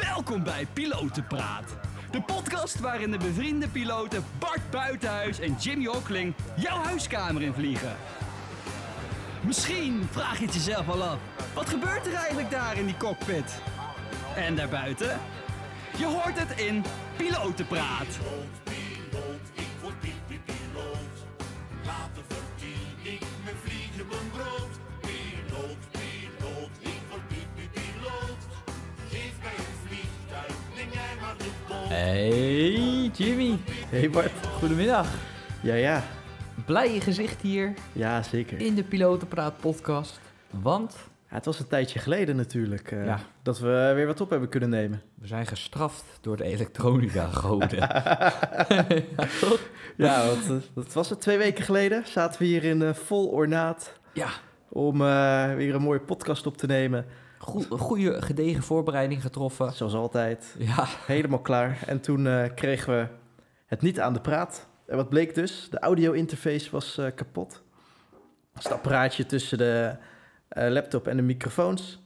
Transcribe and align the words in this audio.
Welkom 0.00 0.42
bij 0.42 0.66
Pilotenpraat. 0.72 1.76
De 2.10 2.22
podcast 2.22 2.80
waarin 2.80 3.10
de 3.10 3.18
bevriende 3.18 3.68
piloten 3.68 4.24
Bart 4.38 4.70
Buitenhuis 4.70 5.38
en 5.38 5.56
Jimmy 5.60 5.84
Hockling 5.84 6.34
jouw 6.56 6.76
huiskamer 6.76 7.42
in 7.42 7.52
vliegen. 7.52 7.96
Misschien 9.40 10.08
vraag 10.10 10.38
je 10.38 10.44
het 10.44 10.54
jezelf 10.54 10.88
al 10.88 11.02
af. 11.02 11.18
Wat 11.54 11.68
gebeurt 11.68 12.06
er 12.06 12.14
eigenlijk 12.14 12.50
daar 12.50 12.78
in 12.78 12.86
die 12.86 12.96
cockpit? 12.96 13.62
En 14.36 14.54
daarbuiten? 14.54 15.20
Je 15.98 16.06
hoort 16.06 16.38
het 16.38 16.60
in 16.60 16.84
Pilotenpraat. 17.16 18.18
Jimmy, 33.16 33.58
Hey 33.88 34.10
Bart. 34.10 34.32
goedemiddag. 34.58 35.08
Ja, 35.62 35.74
ja. 35.74 36.02
Blij 36.66 37.00
gezicht 37.00 37.40
hier 37.40 37.74
Ja, 37.92 38.22
zeker. 38.22 38.60
in 38.60 38.74
de 38.74 38.82
Pilotenpraat 38.82 39.54
podcast. 39.60 40.20
Want 40.50 40.94
Ja, 41.28 41.34
het 41.38 41.44
was 41.46 41.58
een 41.58 41.66
tijdje 41.66 41.98
geleden 41.98 42.36
natuurlijk 42.36 42.90
eh, 42.90 43.04
Ja. 43.04 43.18
dat 43.42 43.58
we 43.58 43.92
weer 43.94 44.06
wat 44.06 44.20
op 44.20 44.30
hebben 44.30 44.48
kunnen 44.48 44.68
nemen. 44.70 45.02
we 45.14 45.26
zijn 45.26 45.46
gestraft 45.46 46.04
door 46.20 46.36
de 46.36 46.44
elektronica 46.44 47.26
goden. 47.26 47.78
ja, 49.16 49.26
toch? 49.40 49.60
Ja, 49.96 50.26
want 50.26 50.42
eh, 50.50 50.56
dat 50.74 50.92
was 50.92 51.10
het 51.10 51.20
twee 51.20 51.38
weken 51.38 51.64
geleden. 51.64 52.02
Zaten 52.06 52.38
we 52.40 52.46
hier 52.46 52.64
in 52.64 52.82
eh, 52.82 52.94
vol 52.94 53.26
ornaat 53.28 53.92
ja 54.12 54.28
om 54.68 54.94
eh, 55.00 55.54
weer 55.54 55.74
een 55.74 55.82
mooie 55.82 56.00
podcast 56.00 56.46
op 56.46 56.56
te 56.56 56.66
nemen. 56.66 57.06
Goe- 57.42 57.78
goede 57.78 58.22
gedegen 58.22 58.62
voorbereiding 58.62 59.22
getroffen. 59.22 59.72
Zoals 59.72 59.94
altijd. 59.94 60.54
Ja, 60.58 60.86
Helemaal 61.06 61.40
klaar. 61.40 61.78
En 61.86 62.00
toen 62.00 62.26
eh, 62.26 62.44
kregen 62.54 62.96
we 62.98 63.06
het 63.66 63.82
niet 63.82 64.00
aan 64.00 64.12
de 64.12 64.20
praat. 64.20 64.68
En 64.86 64.96
wat 64.96 65.08
bleek 65.08 65.34
dus? 65.34 65.68
De 65.70 65.78
audio-interface 65.78 66.70
was 66.70 66.98
eh, 66.98 67.06
kapot. 67.14 67.62
Dat 68.52 68.58
is 68.58 68.64
het 68.64 68.72
apparaatje 68.72 69.26
tussen 69.26 69.58
de 69.58 69.96
eh, 70.48 70.68
laptop 70.70 71.06
en 71.06 71.16
de 71.16 71.22
microfoons. 71.22 72.00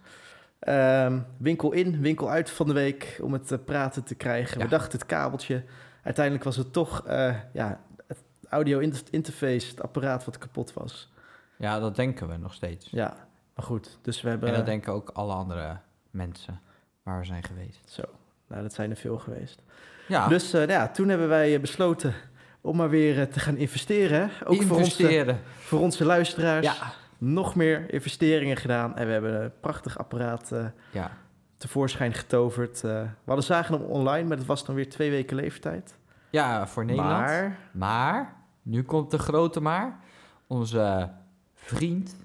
Ehm, 0.58 1.18
winkel 1.38 1.72
in, 1.72 2.00
winkel 2.00 2.30
uit 2.30 2.50
van 2.50 2.66
de 2.66 2.72
week 2.72 3.18
om 3.22 3.32
het 3.32 3.64
praten 3.64 4.04
te 4.04 4.14
krijgen. 4.14 4.58
Ja. 4.58 4.64
We 4.64 4.70
dachten 4.70 4.98
het 4.98 5.06
kabeltje. 5.06 5.62
Uiteindelijk 6.02 6.44
was 6.44 6.56
het 6.56 6.72
toch 6.72 7.04
ja, 7.52 7.80
het 8.06 8.18
audio-interface, 8.48 9.68
het 9.70 9.82
apparaat 9.82 10.24
wat 10.24 10.38
kapot 10.38 10.72
was. 10.72 11.12
ja, 11.56 11.78
dat 11.80 11.96
denken 11.96 12.28
we 12.28 12.36
nog 12.36 12.54
steeds. 12.54 12.88
Ja, 12.90 13.26
maar 13.56 13.64
goed. 13.64 13.98
Dus 14.02 14.22
we 14.22 14.28
hebben... 14.28 14.48
En 14.48 14.54
dat 14.54 14.66
denken 14.66 14.92
ook 14.92 15.10
alle 15.12 15.32
andere 15.32 15.76
mensen 16.10 16.60
waar 17.02 17.18
we 17.18 17.24
zijn 17.24 17.42
geweest. 17.42 17.90
Zo, 17.90 18.02
nou 18.46 18.62
dat 18.62 18.72
zijn 18.72 18.90
er 18.90 18.96
veel 18.96 19.18
geweest. 19.18 19.62
Ja, 20.08 20.28
Dus 20.28 20.52
eh, 20.52 20.60
nou 20.60 20.72
ja, 20.72 20.88
toen 20.88 21.08
hebben 21.08 21.28
wij 21.28 21.54
eh, 21.54 21.60
besloten 21.60 22.14
om 22.60 22.76
maar 22.76 22.90
weer 22.90 23.20
eh, 23.20 23.26
te 23.26 23.40
gaan 23.40 23.56
investeren. 23.56 24.30
Ook 24.44 24.62
voor 24.62 24.76
onze, 24.76 25.36
voor 25.58 25.80
onze 25.80 26.04
luisteraars. 26.04 26.66
Ja, 26.66 26.92
Nog 27.18 27.54
meer 27.54 27.92
investeringen 27.92 28.56
gedaan. 28.56 28.96
En 28.96 29.06
we 29.06 29.12
hebben 29.12 29.42
een 29.42 29.52
prachtig 29.60 29.98
apparaat 29.98 30.52
ja. 30.92 31.10
tevoorschijn 31.56 32.14
getoverd. 32.14 32.80
We 32.80 33.08
hadden 33.24 33.44
zagen 33.44 33.74
hem 33.74 33.84
online, 33.84 34.28
maar 34.28 34.36
dat 34.36 34.46
was 34.46 34.64
dan 34.64 34.74
weer 34.74 34.90
twee 34.90 35.10
weken 35.10 35.36
leeftijd. 35.36 35.98
ja, 36.30 36.66
voor 36.66 36.84
Nederland. 36.84 37.20
Maar, 37.20 37.58
maar, 37.72 38.36
nu 38.62 38.82
komt 38.82 39.10
de 39.10 39.18
grote 39.18 39.60
maar. 39.60 39.98
Onze 40.46 41.10
vriend, 41.54 42.16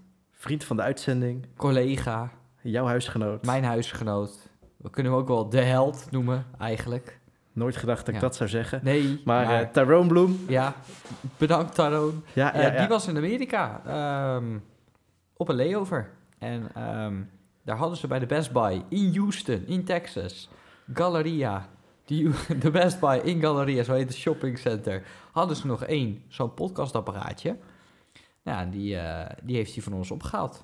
vriend 0.42 0.64
van 0.64 0.76
de 0.76 0.82
uitzending, 0.82 1.46
collega, 1.58 2.32
jouw 2.62 2.86
huisgenoot. 2.86 3.46
Mijn 3.46 3.64
huisgenoot. 3.64 4.50
We 4.78 4.90
kunnen 4.90 5.12
hem 5.12 5.22
ook 5.22 5.28
wel 5.28 5.50
de 5.50 5.62
held 5.62 6.08
noemen, 6.12 6.46
eigenlijk. 6.60 7.20
Nooit 7.54 7.76
gedacht 7.78 8.00
dat 8.00 8.08
ik 8.08 8.14
Ja. 8.14 8.20
dat 8.22 8.36
zou 8.36 8.50
zeggen. 8.50 8.80
Nee, 8.84 9.22
Maar, 9.26 9.46
maar, 9.46 9.62
eh 9.62 9.68
Tyrone 9.70 10.08
Bloem, 10.08 10.40
ja, 10.48 10.74
bedankt 11.38 11.76
Taroon. 11.76 12.24
ja, 12.34 12.54
Eh, 12.54 12.74
ja. 12.74 12.80
Die 12.80 12.88
was 12.88 13.08
in 13.08 13.18
Amerika 13.18 13.82
ehm, 13.86 14.58
op 15.38 15.50
een 15.50 15.56
layover. 15.56 16.10
En 16.38 16.70
ehm, 16.76 17.16
daar 17.64 17.78
hadden 17.78 17.98
ze 17.98 18.08
bij 18.08 18.20
de 18.20 18.26
Best 18.26 18.52
Buy 18.52 18.82
in 18.90 19.16
Houston, 19.18 19.64
in 19.68 19.84
Texas, 19.84 20.50
Galleria. 20.94 21.68
De 22.60 22.72
Best 22.72 23.00
Buy 23.00 23.20
in 23.24 23.42
Galleria, 23.42 23.84
zo 23.84 23.94
heet 23.94 24.08
het 24.08 24.18
shoppingcenter. 24.18 25.04
Hadden 25.32 25.56
ze 25.58 25.68
nog 25.68 25.84
één, 25.84 26.24
zo'n 26.28 26.54
podcastapparaatje. 26.54 27.58
Nou, 28.44 28.70
die, 28.70 28.98
eh, 28.98 29.30
die 29.44 29.56
heeft 29.56 29.74
hij 29.74 29.84
van 29.84 29.94
ons 29.94 30.12
opgehaald. 30.12 30.64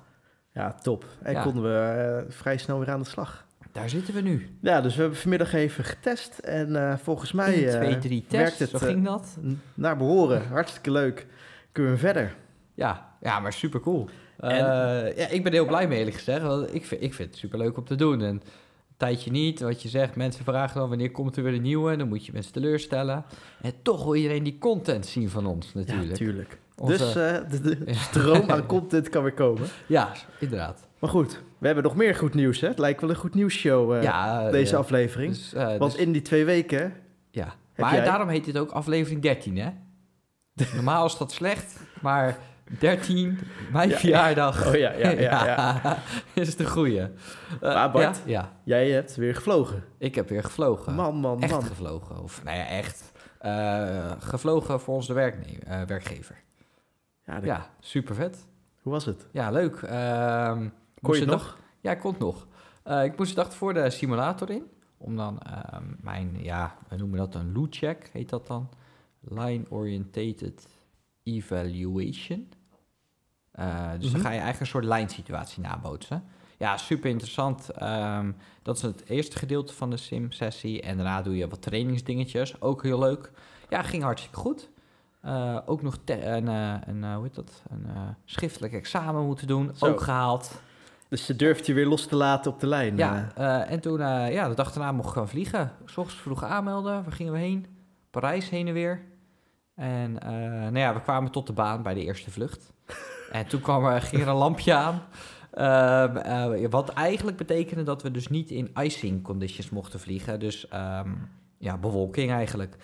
ja, 0.52 0.72
top. 0.74 1.04
En 1.22 1.32
Ja. 1.32 1.42
konden 1.42 1.62
we 1.62 1.78
eh, 1.78 2.32
vrij 2.34 2.56
snel 2.58 2.78
weer 2.78 2.90
aan 2.90 3.02
de 3.02 3.08
slag. 3.08 3.46
Daar 3.72 3.88
zitten 3.88 4.14
we 4.14 4.20
nu. 4.20 4.58
Ja, 4.60 4.80
dus 4.80 4.94
we 4.94 5.00
hebben 5.00 5.18
vanmiddag 5.18 5.52
even 5.52 5.84
getest. 5.84 6.38
En 6.38 6.76
eh, 6.76 6.96
volgens 6.98 7.32
mij 7.32 7.54
1, 7.68 7.80
2, 7.80 7.98
3 7.98 8.24
werkt 8.28 8.58
het 8.58 8.68
Zo 8.70 8.78
ging 8.78 9.04
dat. 9.04 9.38
naar 9.74 9.96
behoren. 9.96 10.46
Hartstikke 10.48 10.90
leuk. 10.90 11.26
Kunnen 11.72 11.92
we 11.92 11.98
verder? 11.98 12.34
Ja, 12.74 13.08
ja 13.20 13.40
maar 13.40 13.52
super 13.52 13.80
cool. 13.80 14.08
En- 14.38 14.56
ja, 15.16 15.28
ik 15.28 15.42
ben 15.44 15.52
heel 15.52 15.66
blij 15.66 15.88
mee 15.88 15.98
eerlijk 15.98 16.16
gezegd. 16.16 16.42
Want 16.42 16.74
ik, 16.74 16.84
vind, 16.86 17.02
ik 17.02 17.14
vind 17.14 17.30
het 17.30 17.38
super 17.38 17.58
leuk 17.58 17.76
om 17.76 17.84
te 17.84 17.94
doen. 17.94 18.22
En 18.22 18.42
tijdje 18.98 19.30
niet, 19.30 19.60
wat 19.60 19.82
je 19.82 19.88
zegt, 19.88 20.16
mensen 20.16 20.44
vragen 20.44 20.80
dan 20.80 20.88
wanneer 20.88 21.10
komt 21.10 21.36
er 21.36 21.42
weer 21.42 21.54
een 21.54 21.62
nieuwe. 21.62 21.96
Dan 21.96 22.08
moet 22.08 22.26
je 22.26 22.32
mensen 22.32 22.52
teleurstellen. 22.52 23.24
En 23.62 23.72
toch 23.82 24.04
wil 24.04 24.14
iedereen 24.14 24.42
die 24.42 24.58
content 24.58 25.06
zien 25.06 25.30
van 25.30 25.46
ons 25.46 25.66
Ja, 25.74 25.78
natuurlijk. 25.80 26.08
natuurlijk. 26.10 26.58
Onze- 26.76 26.96
Dus 27.04 27.16
eh, 27.16 27.50
de, 27.50 27.60
de 27.60 27.78
Ja. 27.92 27.92
stroom 27.98 28.50
aan 28.50 28.66
content 28.66 29.08
kan 29.08 29.22
weer 29.22 29.34
komen. 29.34 29.68
ja, 29.86 30.12
inderdaad. 30.40 30.86
Maar 30.98 31.10
goed, 31.10 31.42
we 31.58 31.66
hebben 31.66 31.84
nog 31.84 31.96
meer 31.96 32.14
goed 32.14 32.34
nieuws. 32.34 32.60
Hè? 32.60 32.68
Het 32.68 32.78
lijkt 32.78 33.00
wel 33.00 33.10
een 33.10 33.16
goed 33.16 33.34
nieuwsshow 33.34 33.92
eh 33.94 34.02
ja, 34.02 34.50
deze 34.50 34.72
ja. 34.72 34.78
aflevering. 34.78 35.32
Dus, 35.32 35.54
eh, 35.54 35.76
Want 35.76 35.92
dus- 35.92 36.00
in 36.00 36.12
die 36.12 36.22
twee 36.22 36.44
weken... 36.44 36.92
ja. 37.30 37.54
Maar 37.76 37.94
jij- 37.94 38.04
daarom 38.04 38.28
heet 38.28 38.44
dit 38.44 38.58
ook 38.58 38.70
aflevering 38.70 39.22
13, 39.22 39.56
hè? 39.58 39.68
Normaal 40.74 41.06
is 41.06 41.16
dat 41.16 41.32
slecht, 41.32 41.80
maar 42.00 42.38
13, 42.78 43.38
mijn 43.72 43.88
Ja. 43.88 43.96
verjaardag. 43.98 44.66
Oh 44.66 44.74
ja, 44.74 44.92
ja, 44.92 45.10
ja. 45.10 45.44
ja. 45.46 45.98
is 46.34 46.56
de 46.56 46.66
goeie. 46.66 47.00
Eh, 47.00 47.10
Maar 47.60 47.90
Bart- 47.90 48.16
ja, 48.16 48.22
ja, 48.26 48.52
Jij 48.64 48.90
hebt 48.90 49.16
weer 49.16 49.34
gevlogen. 49.34 49.84
ik 49.98 50.14
heb 50.14 50.28
weer 50.28 50.44
gevlogen. 50.44 50.94
Man, 50.94 51.14
man, 51.16 51.42
echt 51.42 51.52
man. 51.52 51.62
gevlogen. 51.62 52.22
Of 52.22 52.44
nou 52.44 52.56
ja, 52.56 52.66
echt. 52.66 53.12
Eh, 53.38 54.12
gevlogen 54.18 54.80
voor 54.80 54.94
onze 54.94 55.12
werkne- 55.12 55.58
eh, 55.66 55.82
werkgever. 55.82 56.36
Ja, 57.26 57.34
dat- 57.34 57.44
Ja, 57.44 57.70
super 57.80 58.14
vet. 58.14 58.46
Hoe 58.82 58.92
was 58.92 59.04
het? 59.04 59.26
Ja, 59.32 59.50
leuk. 59.50 59.76
Ehm, 59.82 60.68
Kon 61.02 61.14
je 61.18 61.24
dag- 61.24 61.34
nog? 61.42 61.58
Ja, 61.80 61.90
ik 61.90 61.98
kon 62.00 62.10
het 62.10 62.20
nog. 62.20 62.46
Eh, 62.82 63.04
ik 63.04 63.16
moest 63.18 63.34
de 63.34 63.42
dag 63.42 63.54
voor 63.54 63.74
de 63.74 63.90
simulator 63.90 64.50
in. 64.50 64.62
Om 64.96 65.16
dan 65.16 65.38
ehm, 65.40 65.82
mijn, 66.00 66.36
ja, 66.42 66.76
we 66.88 66.96
noemen 66.96 67.18
dat 67.18 67.34
een 67.34 67.52
loot 67.52 67.76
check, 67.76 68.08
heet 68.12 68.28
dat 68.28 68.46
dan. 68.46 68.68
Line 69.20 69.64
Orientated 69.68 70.66
Evaluation. 71.22 72.48
Eh, 73.58 73.90
dus 73.98 74.04
Mhm. 74.04 74.12
dan 74.12 74.20
ga 74.20 74.28
je 74.28 74.40
eigenlijk 74.40 74.60
een 74.60 74.66
soort 74.66 74.84
lijnsituatie 74.84 75.62
nabootsen. 75.62 76.24
Ja, 76.58 76.76
super 76.76 77.10
interessant. 77.10 77.70
Ehm, 77.70 78.32
dat 78.62 78.76
is 78.76 78.82
het 78.82 79.02
eerste 79.08 79.38
gedeelte 79.38 79.74
van 79.74 79.90
de 79.90 79.96
sim-sessie. 79.96 80.82
En 80.82 80.96
daarna 80.96 81.22
doe 81.22 81.36
je 81.36 81.48
wat 81.48 81.62
trainingsdingetjes. 81.62 82.60
Ook 82.60 82.82
heel 82.82 82.98
leuk. 82.98 83.30
Ja, 83.68 83.82
ging 83.82 84.02
hartstikke 84.02 84.38
goed. 84.38 84.68
Eh, 85.20 85.58
ook 85.66 85.82
nog 85.82 85.98
een, 86.04 86.48
eh, 86.48 86.74
een, 86.86 87.14
hoe 87.14 87.22
heet 87.22 87.34
dat? 87.34 87.62
een 87.70 87.86
schriftelijk 88.24 88.72
examen 88.72 89.26
moeten 89.26 89.46
doen. 89.46 89.70
Zo. 89.76 89.86
Ook 89.86 90.00
gehaald. 90.00 90.60
Dus 91.08 91.24
ze 91.26 91.36
durft 91.36 91.66
je 91.66 91.74
weer 91.74 91.86
los 91.86 92.06
te 92.06 92.16
laten 92.16 92.52
op 92.52 92.60
de 92.60 92.66
lijn. 92.66 92.96
Ja, 92.96 93.32
en 93.66 93.80
toen, 93.80 93.98
ja, 94.30 94.48
de 94.48 94.54
dag 94.54 94.72
daarna 94.72 94.92
mocht 94.92 95.08
ik 95.08 95.14
gaan 95.14 95.28
vliegen. 95.28 95.72
S 95.84 95.96
ochtends 95.96 96.22
vroeg 96.22 96.44
aanmelden. 96.44 97.02
Waar 97.04 97.12
gingen 97.12 97.32
we 97.32 97.38
heen? 97.38 97.66
Parijs 98.10 98.48
heen 98.50 98.66
en 98.68 98.72
weer. 98.74 99.04
En 99.74 100.12
nou 100.12 100.78
ja, 100.78 100.94
we 100.94 101.00
kwamen 101.00 101.30
tot 101.30 101.46
de 101.46 101.52
baan 101.52 101.82
bij 101.82 101.94
de 101.94 102.04
eerste 102.04 102.30
vlucht. 102.30 102.72
En 103.32 103.46
toen 103.46 103.60
kwam 103.60 103.84
er, 103.84 104.08
een 104.12 104.34
lampje 104.34 104.74
aan. 104.74 105.02
Ehm, 105.58 106.16
eh, 106.16 106.70
wat 106.70 106.88
eigenlijk 106.88 107.36
betekende 107.36 107.82
dat 107.82 108.02
we 108.02 108.10
dus 108.10 108.28
niet 108.28 108.50
in 108.50 108.70
icing 108.82 109.22
conditions 109.22 109.70
mochten 109.70 110.00
vliegen. 110.00 110.40
Dus 110.40 110.68
ehm, 110.68 111.10
ja, 111.58 111.76
bewolking 111.76 112.30
eigenlijk. 112.30 112.76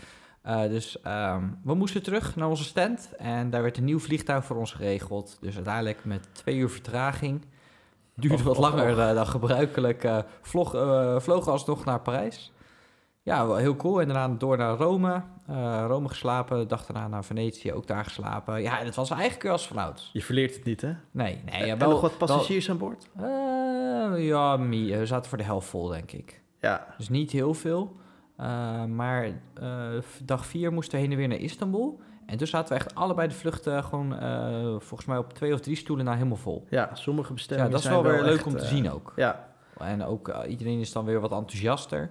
Eh, 0.43 0.63
dus 0.63 1.01
ehm, 1.01 1.45
we 1.63 1.75
moesten 1.75 2.03
terug 2.03 2.37
naar 2.37 2.49
onze 2.49 2.65
stand. 2.65 3.13
En 3.19 3.51
daar 3.51 3.63
werd 3.63 3.77
een 3.77 3.85
nieuw 3.85 3.99
vliegtuig 3.99 4.45
voor 4.45 4.57
ons 4.57 4.73
geregeld. 4.73 5.39
Dus 5.41 5.55
uiteindelijk 5.55 6.05
met 6.05 6.29
twee 6.33 6.57
uur 6.57 6.71
vertraging. 6.71 7.45
Duurde 8.15 8.37
Och, 8.37 8.43
wat 8.43 8.59
langer 8.59 8.99
eh, 8.99 9.15
dan 9.15 9.27
gebruikelijk. 9.27 10.25
vlog, 10.43 10.71
vlogen 11.23 11.53
alsnog 11.53 11.85
naar 11.85 12.01
Parijs. 12.01 12.53
Ja, 13.25 13.47
wel 13.47 13.57
heel 13.57 13.77
cool. 13.77 14.01
En 14.01 14.09
daarna 14.09 14.35
door 14.39 14.57
naar 14.57 14.77
Rome. 14.77 15.23
Eh, 15.47 15.85
Rome 15.87 16.09
geslapen. 16.09 16.59
De 16.59 16.67
dag 16.67 16.87
daarna 16.87 17.09
naar 17.09 17.25
Venetië. 17.25 17.73
Ook 17.73 17.87
daar 17.87 18.05
geslapen. 18.05 18.63
Ja, 18.63 18.79
en 18.79 18.87
het 18.87 18.95
was 18.95 19.11
eigenlijk 19.11 19.47
als 19.49 19.67
vanouds. 19.67 20.11
Je 20.13 20.23
verleert 20.23 20.55
het 20.55 20.65
niet, 20.65 20.81
hè? 20.81 20.93
Nee, 21.11 21.43
nee. 21.45 21.67
Ja, 21.67 21.73
en 21.73 21.79
wel, 21.79 21.91
nog 21.91 22.01
wat 22.01 22.19
passagiers 22.19 22.71
aan 22.71 22.79
boord? 22.79 23.09
eh, 23.17 24.27
ja, 24.27 24.59
we 24.59 25.01
zaten 25.07 25.29
voor 25.29 25.39
de 25.39 25.45
helft 25.45 25.69
vol, 25.69 25.89
denk 25.89 26.13
ik. 26.13 26.43
Ja. 26.61 26.87
Dus 26.97 27.09
niet 27.09 27.31
heel 27.31 27.55
veel. 27.55 27.97
Eh, 28.37 28.85
maar 28.85 29.25
eh, 29.55 29.89
dag 30.23 30.47
vier 30.47 30.73
moesten 30.73 30.95
we 30.95 31.01
heen 31.03 31.11
en 31.13 31.19
weer 31.19 31.29
naar 31.29 31.39
Istanbul. 31.39 32.01
En 32.27 32.37
toen 32.39 32.47
zaten 32.47 32.69
we 32.69 32.75
echt 32.85 32.95
allebei 32.95 33.29
de 33.29 33.35
vluchten 33.35 33.85
gewoon 33.85 34.19
eh, 34.19 34.65
volgens 34.79 35.05
mij 35.05 35.19
op 35.19 35.33
twee 35.33 35.53
of 35.53 35.61
drie 35.61 35.77
stoelen 35.77 36.05
naar 36.05 36.15
helemaal 36.17 36.37
vol. 36.37 36.67
Ja, 36.71 36.91
sommige 36.95 37.29
Ja, 37.29 37.35
bestemmingen 37.35 37.71
dat 37.71 37.81
is 37.81 37.87
wel 37.89 38.03
weer 38.03 38.23
leuk 38.23 38.47
om 38.47 38.53
te 38.57 38.63
eh, 38.63 38.69
zien 38.69 38.91
ook. 38.91 39.13
Ja, 39.17 39.49
En 39.79 40.05
ook 40.05 40.29
eh, 40.29 40.51
iedereen 40.51 40.81
is 40.81 40.93
dan 40.93 41.05
weer 41.05 41.21
wat 41.21 41.33
enthousiaster. 41.33 42.11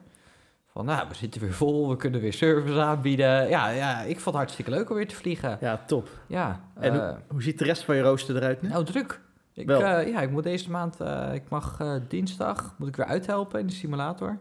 Van, 0.73 0.85
nou, 0.85 1.07
we 1.07 1.15
zitten 1.15 1.41
weer 1.41 1.53
vol, 1.53 1.89
we 1.89 1.95
kunnen 1.95 2.21
weer 2.21 2.33
service 2.33 2.79
aanbieden. 2.81 3.49
Ja, 3.49 3.69
ja 3.69 3.99
ik 3.99 4.13
vond 4.13 4.25
het 4.25 4.35
hartstikke 4.35 4.71
leuk 4.71 4.89
om 4.89 4.95
weer 4.95 5.07
te 5.07 5.15
vliegen. 5.15 5.57
Ja, 5.61 5.83
top. 5.87 6.09
Ja, 6.27 6.61
En 6.79 6.93
eh, 6.93 6.99
hoe, 6.99 7.17
hoe 7.27 7.43
ziet 7.43 7.59
de 7.59 7.65
rest 7.65 7.83
van 7.83 7.95
je 7.95 8.01
rooster 8.01 8.35
eruit 8.35 8.61
nu? 8.61 8.69
nou, 8.69 8.83
druk. 8.85 9.21
Ik, 9.53 9.67
Wel. 9.67 9.81
eh, 9.81 10.07
ja, 10.07 10.21
ik 10.21 10.29
moet 10.31 10.43
deze 10.43 10.71
maand, 10.71 10.99
eh, 11.01 11.33
ik 11.33 11.49
mag 11.49 11.79
eh, 11.79 11.93
dinsdag, 12.07 12.75
moet 12.77 12.87
ik 12.87 12.95
weer 12.95 13.05
uithelpen 13.05 13.59
in 13.59 13.67
de 13.67 13.73
simulator. 13.73 14.37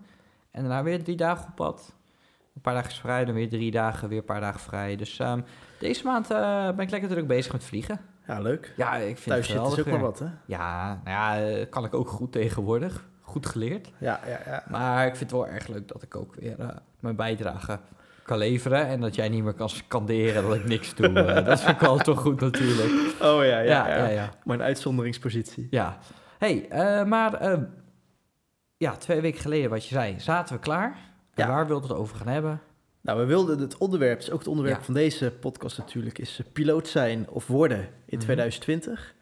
En 0.51 0.61
daarna 0.63 0.83
weer 0.83 1.03
drie 1.05 1.17
dagen 1.17 1.47
op 1.49 1.55
pad. 1.55 1.93
Een 2.55 2.61
paar 2.61 2.75
dagen 2.75 2.93
vrij, 2.93 3.25
dan 3.25 3.35
weer 3.35 3.49
drie 3.49 3.71
dagen, 3.71 4.09
weer 4.09 4.19
een 4.19 4.25
paar 4.25 4.41
dagen 4.41 4.61
vrij. 4.61 4.97
Dus 4.97 5.19
ehm, 5.19 5.41
deze 5.81 6.05
maand 6.05 6.31
eh, 6.31 6.65
ben 6.67 6.79
ik 6.79 6.91
lekker 6.91 7.09
druk 7.09 7.27
bezig 7.27 7.53
met 7.53 7.65
vliegen. 7.65 8.01
Ja, 8.27 8.41
leuk. 8.41 8.73
Ja, 8.77 8.95
ik 8.95 9.05
vind 9.19 9.27
Thuis 9.27 9.47
het 9.49 9.57
is 9.57 9.63
geweldig 9.63 9.79
ook 9.79 9.87
maar 9.87 10.01
wat, 10.01 10.19
hè? 10.19 10.27
Ja, 10.47 11.01
nou 11.05 11.17
ja, 11.17 11.49
eh, 11.49 11.67
kan 11.71 11.85
ik 11.85 11.95
ook 11.95 12.09
goed 12.09 12.33
tegenwoordig. 12.33 13.05
Goed 13.33 13.47
geleerd. 13.47 13.91
Ja, 13.99 14.21
ja, 14.27 14.41
ja. 14.47 14.65
Maar 14.69 15.07
ik 15.07 15.17
vind 15.17 15.31
het 15.31 15.41
wel 15.41 15.49
erg 15.49 15.67
leuk 15.69 15.89
dat 15.89 16.03
ik 16.03 16.17
ook 16.17 16.35
weer 16.35 16.61
eh, 16.61 16.69
mijn 17.01 17.17
bijdrage 17.17 17.79
kan 18.23 18.39
leveren. 18.39 18.87
En 18.87 19.01
dat 19.01 19.15
jij 19.15 19.29
niet 19.29 19.43
meer 19.45 19.53
kan 19.53 19.69
scanderen 19.69 20.43
dat 20.43 20.55
ik 20.55 20.65
niks 20.65 20.95
doe. 20.95 21.09
Eh, 21.21 21.45
dat 21.45 21.61
vind 21.61 21.75
ik 21.75 21.81
wel 21.81 21.97
toch 21.99 22.21
goed 22.21 22.41
natuurlijk. 22.41 22.91
Oh 23.21 23.45
ja, 23.45 23.59
ja, 23.59 23.61
Ja, 23.61 23.89
ja. 23.89 23.97
ja, 23.97 24.07
ja. 24.09 24.31
Mijn 24.45 24.63
uitzonderingspositie. 24.63 25.67
Ja. 25.71 25.99
hey, 26.39 26.69
eh, 26.69 27.05
maar 27.05 27.59
ja, 28.77 28.97
twee 28.97 29.21
weken 29.21 29.41
geleden 29.41 29.71
wat 29.71 29.87
je 29.87 29.95
zei, 29.95 30.21
zaten 30.21 30.55
we 30.55 30.61
klaar. 30.61 30.97
En 31.35 31.49
waar 31.49 31.67
wilden 31.67 31.89
we 31.89 31.95
het 31.95 32.03
over 32.03 32.17
gaan 32.17 32.29
hebben? 32.29 32.61
Nou, 33.01 33.19
we 33.19 33.25
wilden 33.25 33.59
het 33.59 33.77
onderwerp, 33.79 34.19
is 34.19 34.31
ook 34.31 34.39
het 34.39 34.49
onderwerp 34.49 34.83
van 34.83 34.95
deze 34.95 35.31
podcast 35.31 35.79
natuurlijk, 35.79 36.19
is 36.19 36.41
piloot 36.53 36.89
zijn 36.89 37.29
of 37.29 37.47
worden 37.47 37.79
in 38.07 38.17
Mhm. 38.17 38.19
2020. 38.25 39.15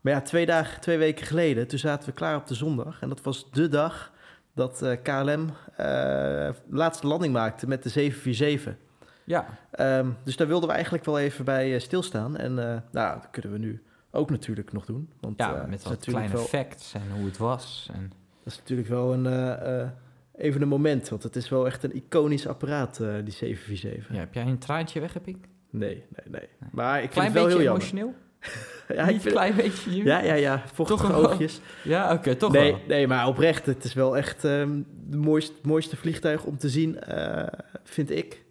Maar 0.00 0.12
ja, 0.12 0.20
twee, 0.20 0.46
dagen, 0.46 0.80
twee 0.80 0.98
weken 0.98 1.26
geleden, 1.26 1.66
toen 1.66 1.78
zaten 1.78 2.08
we 2.08 2.14
klaar 2.14 2.36
op 2.36 2.46
de 2.46 2.54
zondag. 2.54 3.02
En 3.02 3.08
dat 3.08 3.22
was 3.22 3.50
de 3.50 3.68
dag 3.68 4.12
dat 4.54 4.82
eh, 4.82 4.96
KLM 5.02 5.50
eh 5.76 6.48
laatste 6.70 7.06
landing 7.06 7.32
maakte 7.32 7.66
met 7.66 7.82
de 7.82 7.88
747. 7.88 8.88
Ja, 9.24 9.58
Ehm, 9.70 10.10
dus 10.24 10.36
daar 10.36 10.46
wilden 10.46 10.68
we 10.68 10.74
eigenlijk 10.74 11.04
wel 11.04 11.18
even 11.18 11.44
bij 11.44 11.74
eh, 11.74 11.80
stilstaan. 11.80 12.36
En 12.36 12.54
nou, 12.90 13.20
dat 13.20 13.28
kunnen 13.30 13.52
we 13.52 13.58
nu 13.58 13.82
ook 14.10 14.30
natuurlijk 14.30 14.72
nog 14.72 14.84
doen. 14.84 15.08
Want 15.20 15.38
ja 15.38 15.66
met 15.68 15.82
wat 15.82 16.04
kleine 16.04 16.32
wel, 16.32 16.44
facts 16.44 16.94
en 16.94 17.10
hoe 17.16 17.24
het 17.24 17.36
was. 17.36 17.90
En, 17.92 18.12
dat 18.44 18.52
is 18.52 18.58
natuurlijk 18.58 18.88
wel 18.88 19.12
een, 19.12 19.92
even 20.34 20.62
een 20.62 20.68
moment. 20.68 21.08
Want 21.08 21.22
het 21.22 21.36
is 21.36 21.48
wel 21.48 21.66
echt 21.66 21.82
een 21.82 21.96
iconisch 21.96 22.46
apparaat, 22.46 22.96
die 22.96 23.32
747. 23.32 24.14
ja, 24.14 24.18
heb 24.18 24.34
jij 24.34 24.46
een 24.46 24.58
traantje 24.58 25.00
weggepikt? 25.00 25.48
Nee, 25.70 26.04
nee, 26.08 26.40
nee. 26.40 26.48
Maar 26.72 27.02
ik 27.02 27.12
vind 27.12 27.24
het 27.24 27.32
wel 27.32 27.42
beetje 27.44 27.58
heel 27.58 27.66
jammer. 27.66 27.82
emotioneel? 27.82 28.14
Ja, 28.94 29.06
Niet 29.06 29.14
ik 29.14 29.20
vind- 29.20 29.34
klein 29.34 29.56
beetje? 29.56 30.04
Ja, 30.04 30.22
ja, 30.22 30.34
ja. 30.34 30.62
Vochtige 30.72 31.00
Toch 31.06 31.10
wel. 31.10 31.30
oogjes. 31.30 31.60
Ja, 31.84 32.12
oké, 32.12 32.34
toch 32.34 32.52
nee, 32.52 32.70
wel. 32.70 32.80
nee, 32.88 33.06
maar 33.06 33.26
oprecht, 33.26 33.66
het 33.66 33.84
is 33.84 33.94
wel 33.94 34.16
echt 34.16 34.44
ehm 34.44 34.82
de 35.06 35.16
mooiste, 35.16 35.54
mooiste 35.62 35.96
vliegtuig 35.96 36.44
om 36.44 36.56
te 36.58 36.68
zien, 36.68 37.00
eh, 37.00 37.46
vind 37.84 38.10
ik. 38.10 38.42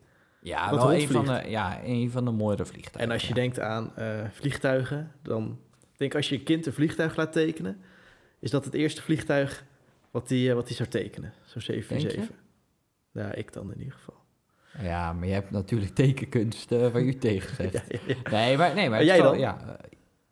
Ja, 0.41 0.75
wel 0.75 0.93
een 0.93 1.07
van, 1.07 1.25
de, 1.25 1.43
ja, 1.47 1.79
een 1.83 2.11
van 2.11 2.25
de 2.25 2.31
mooiere 2.31 2.65
vliegtuigen. 2.65 3.01
En 3.01 3.11
als 3.11 3.21
je 3.21 3.27
ja. 3.27 3.33
denkt 3.33 3.59
aan 3.59 3.95
eh, 3.95 4.05
vliegtuigen, 4.31 5.11
dan 5.23 5.59
denk 5.97 6.15
als 6.15 6.29
je 6.29 6.35
een 6.35 6.43
kind 6.43 6.65
een 6.65 6.73
vliegtuig 6.73 7.15
laat 7.15 7.31
tekenen, 7.31 7.81
is 8.39 8.51
dat 8.51 8.65
het 8.65 8.73
eerste 8.73 9.01
vliegtuig 9.01 9.63
wat 10.11 10.27
die, 10.27 10.49
eh, 10.49 10.55
wat 10.55 10.67
die 10.67 10.75
zou 10.75 10.89
tekenen. 10.89 11.33
Zo'n 11.45 11.61
747. 11.61 12.35
Ja, 13.11 13.33
ik 13.33 13.53
dan 13.53 13.71
in 13.73 13.79
ieder 13.79 13.93
geval. 13.93 14.17
Ja, 14.81 15.13
maar 15.13 15.27
je 15.27 15.33
hebt 15.33 15.51
natuurlijk 15.51 15.95
tekenkunst 15.95 16.71
eh, 16.71 16.87
waar 16.87 17.01
u 17.01 17.15
tegen 17.17 17.55
zegt. 17.55 17.73
Ja, 17.73 17.81
ja, 18.07 18.15
ja. 18.23 18.29
Nee, 18.31 18.57
maar, 18.57 18.73
nee, 18.73 18.89
maar 18.89 19.03
jij 19.03 19.21
wel- 19.21 19.31
dan? 19.31 19.39
Ja, 19.39 19.57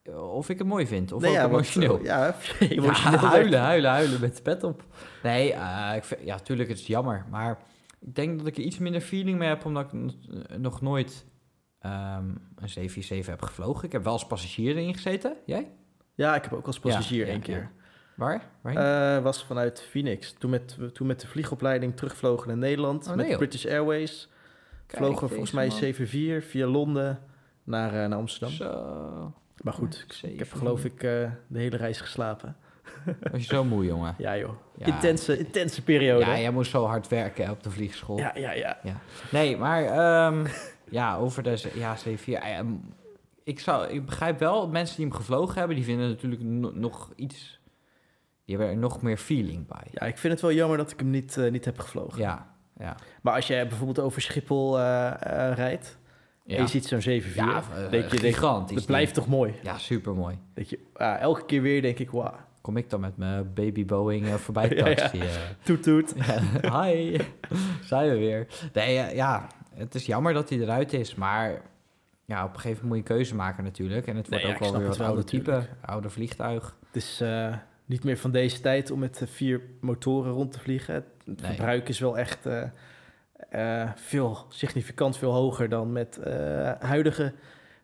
eh, 0.04 0.34
of 0.34 0.50
ik 0.50 0.58
het 0.58 0.68
mooi 0.68 0.88
vind, 0.88 1.12
of 1.12 1.22
Nee, 1.22 1.30
ook 1.32 1.36
ja, 1.36 1.42
want, 1.42 1.54
emotioneel. 1.54 1.98
eh, 2.00 2.04
ja, 2.06 2.36
emotioneel. 2.70 3.20
huilen, 3.20 3.60
huilen, 3.60 3.90
huilen 3.92 4.20
met 4.22 4.36
de 4.36 4.42
pet 4.42 4.64
op. 4.64 4.84
Nee, 5.24 5.54
eh, 5.54 5.92
ik 5.96 6.04
vind, 6.04 6.22
ja, 6.24 6.36
natuurlijk, 6.36 6.70
het 6.70 6.78
is 6.80 6.88
jammer. 6.88 7.26
Maar 7.30 7.58
ik 8.00 8.16
denk 8.16 8.38
dat 8.38 8.48
ik 8.48 8.58
er 8.58 8.64
iets 8.64 8.78
minder 8.78 9.02
feeling 9.02 9.38
mee 9.38 9.48
heb, 9.50 9.66
omdat 9.66 9.94
ik 9.94 10.00
nog 10.58 10.82
nooit 10.82 11.26
ehm, 11.80 12.26
een 12.56 12.70
747 12.70 13.26
heb 13.28 13.42
gevlogen. 13.42 13.86
Ik 13.86 13.92
heb 13.92 14.04
wel 14.04 14.14
als 14.14 14.28
passagier 14.28 14.76
erin 14.76 14.94
gezeten. 14.94 15.36
Jij? 15.46 15.72
Ja, 16.16 16.36
ik 16.36 16.44
heb 16.44 16.54
ook 16.54 16.68
als 16.68 16.80
passagier 16.80 17.28
één 17.28 17.42
keer. 17.42 17.72
Waar? 18.16 18.42
Eh, 18.64 19.24
was 19.24 19.44
vanuit 19.46 19.82
Phoenix. 19.90 20.34
Toen 20.38 20.50
met, 20.50 20.78
toen 20.94 21.08
met 21.08 21.20
de 21.22 21.28
vliegopleiding 21.28 21.96
terugvlogen 21.96 22.48
naar 22.48 22.58
Nederland. 22.58 23.08
Oh, 23.08 23.16
nee, 23.16 23.28
met. 23.28 23.38
British 23.38 23.66
Airways. 23.66 24.30
Kijk, 24.88 25.04
vlogen 25.04 25.30
volgens 25.30 25.52
mij 25.52 25.70
deze 25.70 26.30
man. 26.30 26.42
7-4 26.42 26.46
via 26.46 26.68
Londen 26.68 27.20
naar, 27.64 27.88
eh, 28.04 28.10
naar 28.10 28.18
Amsterdam. 28.18 28.50
Zo. 28.56 29.34
Maar 29.62 29.74
goed, 29.74 30.06
Ja, 30.22 30.28
ik 30.30 30.40
heb 30.40 30.48
7-4. 30.48 30.58
geloof 30.58 30.86
ik 30.86 30.94
eh, 31.04 31.32
de 31.48 31.60
hele 31.60 31.78
reis 31.78 32.02
geslapen. 32.02 32.56
Was 33.32 33.42
je 33.42 33.48
zo 33.48 33.64
moe, 33.64 33.86
jongen? 33.86 34.16
Ja 34.18 34.38
joh, 34.38 34.54
Ja. 34.78 34.86
intense, 34.86 35.38
intense 35.38 35.84
periode. 35.84 36.26
Ja, 36.26 36.40
jij 36.40 36.52
moest 36.52 36.72
zo 36.72 36.86
hard 36.86 37.08
werken 37.08 37.46
hè, 37.46 37.52
op 37.52 37.64
de 37.64 37.72
vliegschool. 37.72 38.18
ja, 38.18 38.36
ja, 38.36 38.52
ja. 38.54 38.78
Nee, 39.32 39.58
maar 39.58 39.84
ehm, 39.86 40.46
ja, 40.90 41.18
over 41.18 41.44
de 41.44 41.72
ja, 41.74 41.96
C4. 41.98 42.34
eh, 42.34 42.58
ehm, 42.58 42.68
ik, 43.44 43.60
zou, 43.60 43.88
ik 43.88 44.06
begrijp 44.06 44.40
wel, 44.40 44.68
mensen 44.70 44.96
die 44.96 45.06
hem 45.06 45.16
gevlogen 45.16 45.58
hebben, 45.58 45.76
die 45.76 45.86
vinden 45.86 46.10
natuurlijk 46.10 46.42
no- 46.42 46.72
nog 46.74 47.12
iets... 47.16 47.60
Die 48.46 48.56
hebben 48.58 48.76
er 48.76 48.80
nog 48.82 49.02
meer 49.02 49.18
feeling 49.18 49.68
bij. 49.68 49.88
Ja, 49.92 50.02
ik 50.02 50.18
vind 50.18 50.34
het 50.34 50.42
wel 50.42 50.52
jammer 50.52 50.78
dat 50.78 50.92
ik 50.92 51.00
hem 51.00 51.10
niet, 51.10 51.38
niet 51.52 51.66
heb 51.66 51.80
gevlogen. 51.80 52.20
Ja, 52.22 52.56
ja. 52.80 52.96
Maar 53.22 53.34
als 53.34 53.48
jij 53.48 53.68
bijvoorbeeld 53.68 54.00
over 54.00 54.22
Schiphol 54.22 54.80
eh, 54.80 55.08
eh, 55.08 55.56
rijdt 55.56 55.98
Ja, 56.44 56.56
en 56.56 56.62
je 56.62 56.68
ziet 56.68 56.86
zo'n 56.86 57.02
7-4, 57.22 57.36
ja 57.36 57.64
denk 57.90 58.12
je, 58.12 58.18
gigantisch. 58.18 58.76
dat 58.78 58.86
blijft 58.86 59.14
toch 59.14 59.28
mooi. 59.28 59.54
Ja, 59.64 59.78
super 59.78 60.14
mooi. 60.16 60.40
Dat 60.54 60.70
je, 60.70 60.80
ah, 60.94 61.20
elke 61.22 61.46
keer 61.46 61.62
weer 61.62 61.82
denk 61.82 62.00
ik, 62.00 62.12
wauw, 62.12 62.34
Kom 62.62 62.78
ik 62.78 62.90
dan 62.90 63.00
met 63.00 63.18
mijn 63.18 63.54
baby 63.54 63.86
Boeing 63.86 64.26
eh, 64.28 64.34
voorbij 64.34 64.70
taxi. 64.96 65.20
eh. 65.20 65.28
toet 65.66 65.84
toet. 65.84 66.14
Hi, 66.82 67.18
zijn 67.84 68.10
we 68.10 68.18
weer. 68.18 68.48
Nee, 68.74 68.98
eh, 69.00 69.16
ja, 69.16 69.48
het 69.74 69.96
is 69.96 70.06
jammer 70.06 70.34
dat 70.34 70.50
hij 70.50 70.60
eruit 70.60 70.94
is, 70.94 71.16
maar 71.16 71.62
ja, 72.26 72.44
op 72.44 72.54
een 72.54 72.60
gegeven 72.60 72.84
moment 72.84 72.88
moet 72.88 72.98
je 73.10 73.16
keuze 73.16 73.36
maken 73.36 73.64
natuurlijk. 73.64 74.08
En 74.08 74.16
het 74.16 74.28
wordt 74.30 74.44
Nee, 74.44 74.54
ook 74.54 74.60
wel 74.60 74.72
weer 74.78 74.88
het 74.88 74.98
wat 74.98 75.08
oude 75.08 75.24
type, 75.24 75.68
oude 75.86 76.10
vliegtuig. 76.10 76.76
Het 76.86 76.96
is 76.96 77.22
eh, 77.22 77.54
niet 77.88 78.04
meer 78.04 78.18
van 78.18 78.32
deze 78.32 78.62
tijd 78.62 78.92
om 78.92 79.00
met 79.00 79.22
eh, 79.22 79.28
vier 79.28 79.62
motoren 79.80 80.32
rond 80.32 80.52
te 80.52 80.60
vliegen. 80.60 80.94
Het, 80.94 81.06
Nee. 81.26 81.36
verbruik 81.38 81.90
is 81.90 82.00
wel 82.00 82.18
echt 82.18 82.46
eh, 82.46 82.64
eh, 83.50 83.92
veel, 83.96 84.46
significant 84.50 85.18
veel 85.18 85.34
hoger 85.34 85.70
dan 85.70 85.92
met 85.92 86.20
huidige 86.80 87.34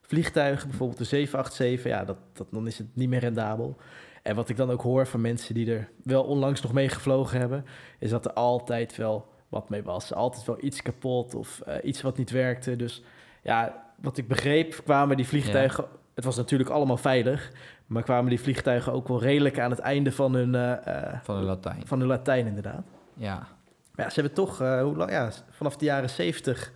vliegtuigen. 0.02 0.68
Bijvoorbeeld 0.68 0.98
de 0.98 1.04
787, 1.04 1.92
ja, 1.92 2.06
dat, 2.06 2.18
dat, 2.34 2.48
dan 2.52 2.68
is 2.68 2.78
het 2.78 2.88
niet 2.94 3.10
meer 3.10 3.20
rendabel. 3.20 3.78
En 4.22 4.36
wat 4.36 4.50
ik 4.50 4.58
dan 4.58 4.72
ook 4.72 4.82
hoor 4.82 5.08
van 5.08 5.22
mensen 5.22 5.54
die 5.54 5.74
er 5.74 5.90
wel 6.04 6.24
onlangs 6.24 6.62
nog 6.62 6.74
mee 6.74 6.90
gevlogen 6.90 7.40
hebben, 7.40 7.66
is 8.00 8.10
dat 8.10 8.26
er 8.26 8.34
altijd 8.34 8.96
wel 8.96 9.28
wat 9.50 9.70
mee 9.70 9.84
was. 9.84 10.14
Altijd 10.14 10.46
wel 10.46 10.64
iets 10.64 10.82
kapot 10.82 11.36
of 11.36 11.62
iets 11.84 12.02
wat 12.02 12.18
niet 12.18 12.32
werkte. 12.32 12.76
Dus 12.76 13.04
ja, 13.42 13.92
wat 14.02 14.18
ik 14.18 14.28
begreep, 14.28 14.82
kwamen 14.84 15.18
die 15.18 15.28
vliegtuigen. 15.28 15.86
Het 16.14 16.24
was 16.24 16.36
natuurlijk 16.36 16.70
allemaal 16.70 16.98
veilig, 16.98 17.52
maar 17.86 18.04
kwamen 18.04 18.30
die 18.30 18.40
vliegtuigen 18.40 18.94
ook 18.94 19.08
wel 19.08 19.22
redelijk 19.22 19.60
aan 19.60 19.70
het 19.70 19.80
einde 19.80 20.12
van 20.12 20.34
hun, 20.34 20.56
eh, 20.56 21.12
eh, 21.14 21.20
Van 21.24 21.38
de 21.40 21.46
Latijn. 21.46 21.88
van 21.88 22.00
hun 22.00 22.08
Latijn, 22.08 22.48
inderdaad. 22.48 22.84
Ja, 23.14 23.48
Maar 23.96 24.06
ja, 24.06 24.12
ze 24.12 24.20
hebben 24.20 24.34
toch, 24.38 24.62
eh, 24.62 24.82
hoe 24.82 24.96
lang, 24.96 25.12
ja, 25.12 25.32
vanaf 25.50 25.78
de 25.78 25.86
jaren 25.86 26.10
70, 26.10 26.74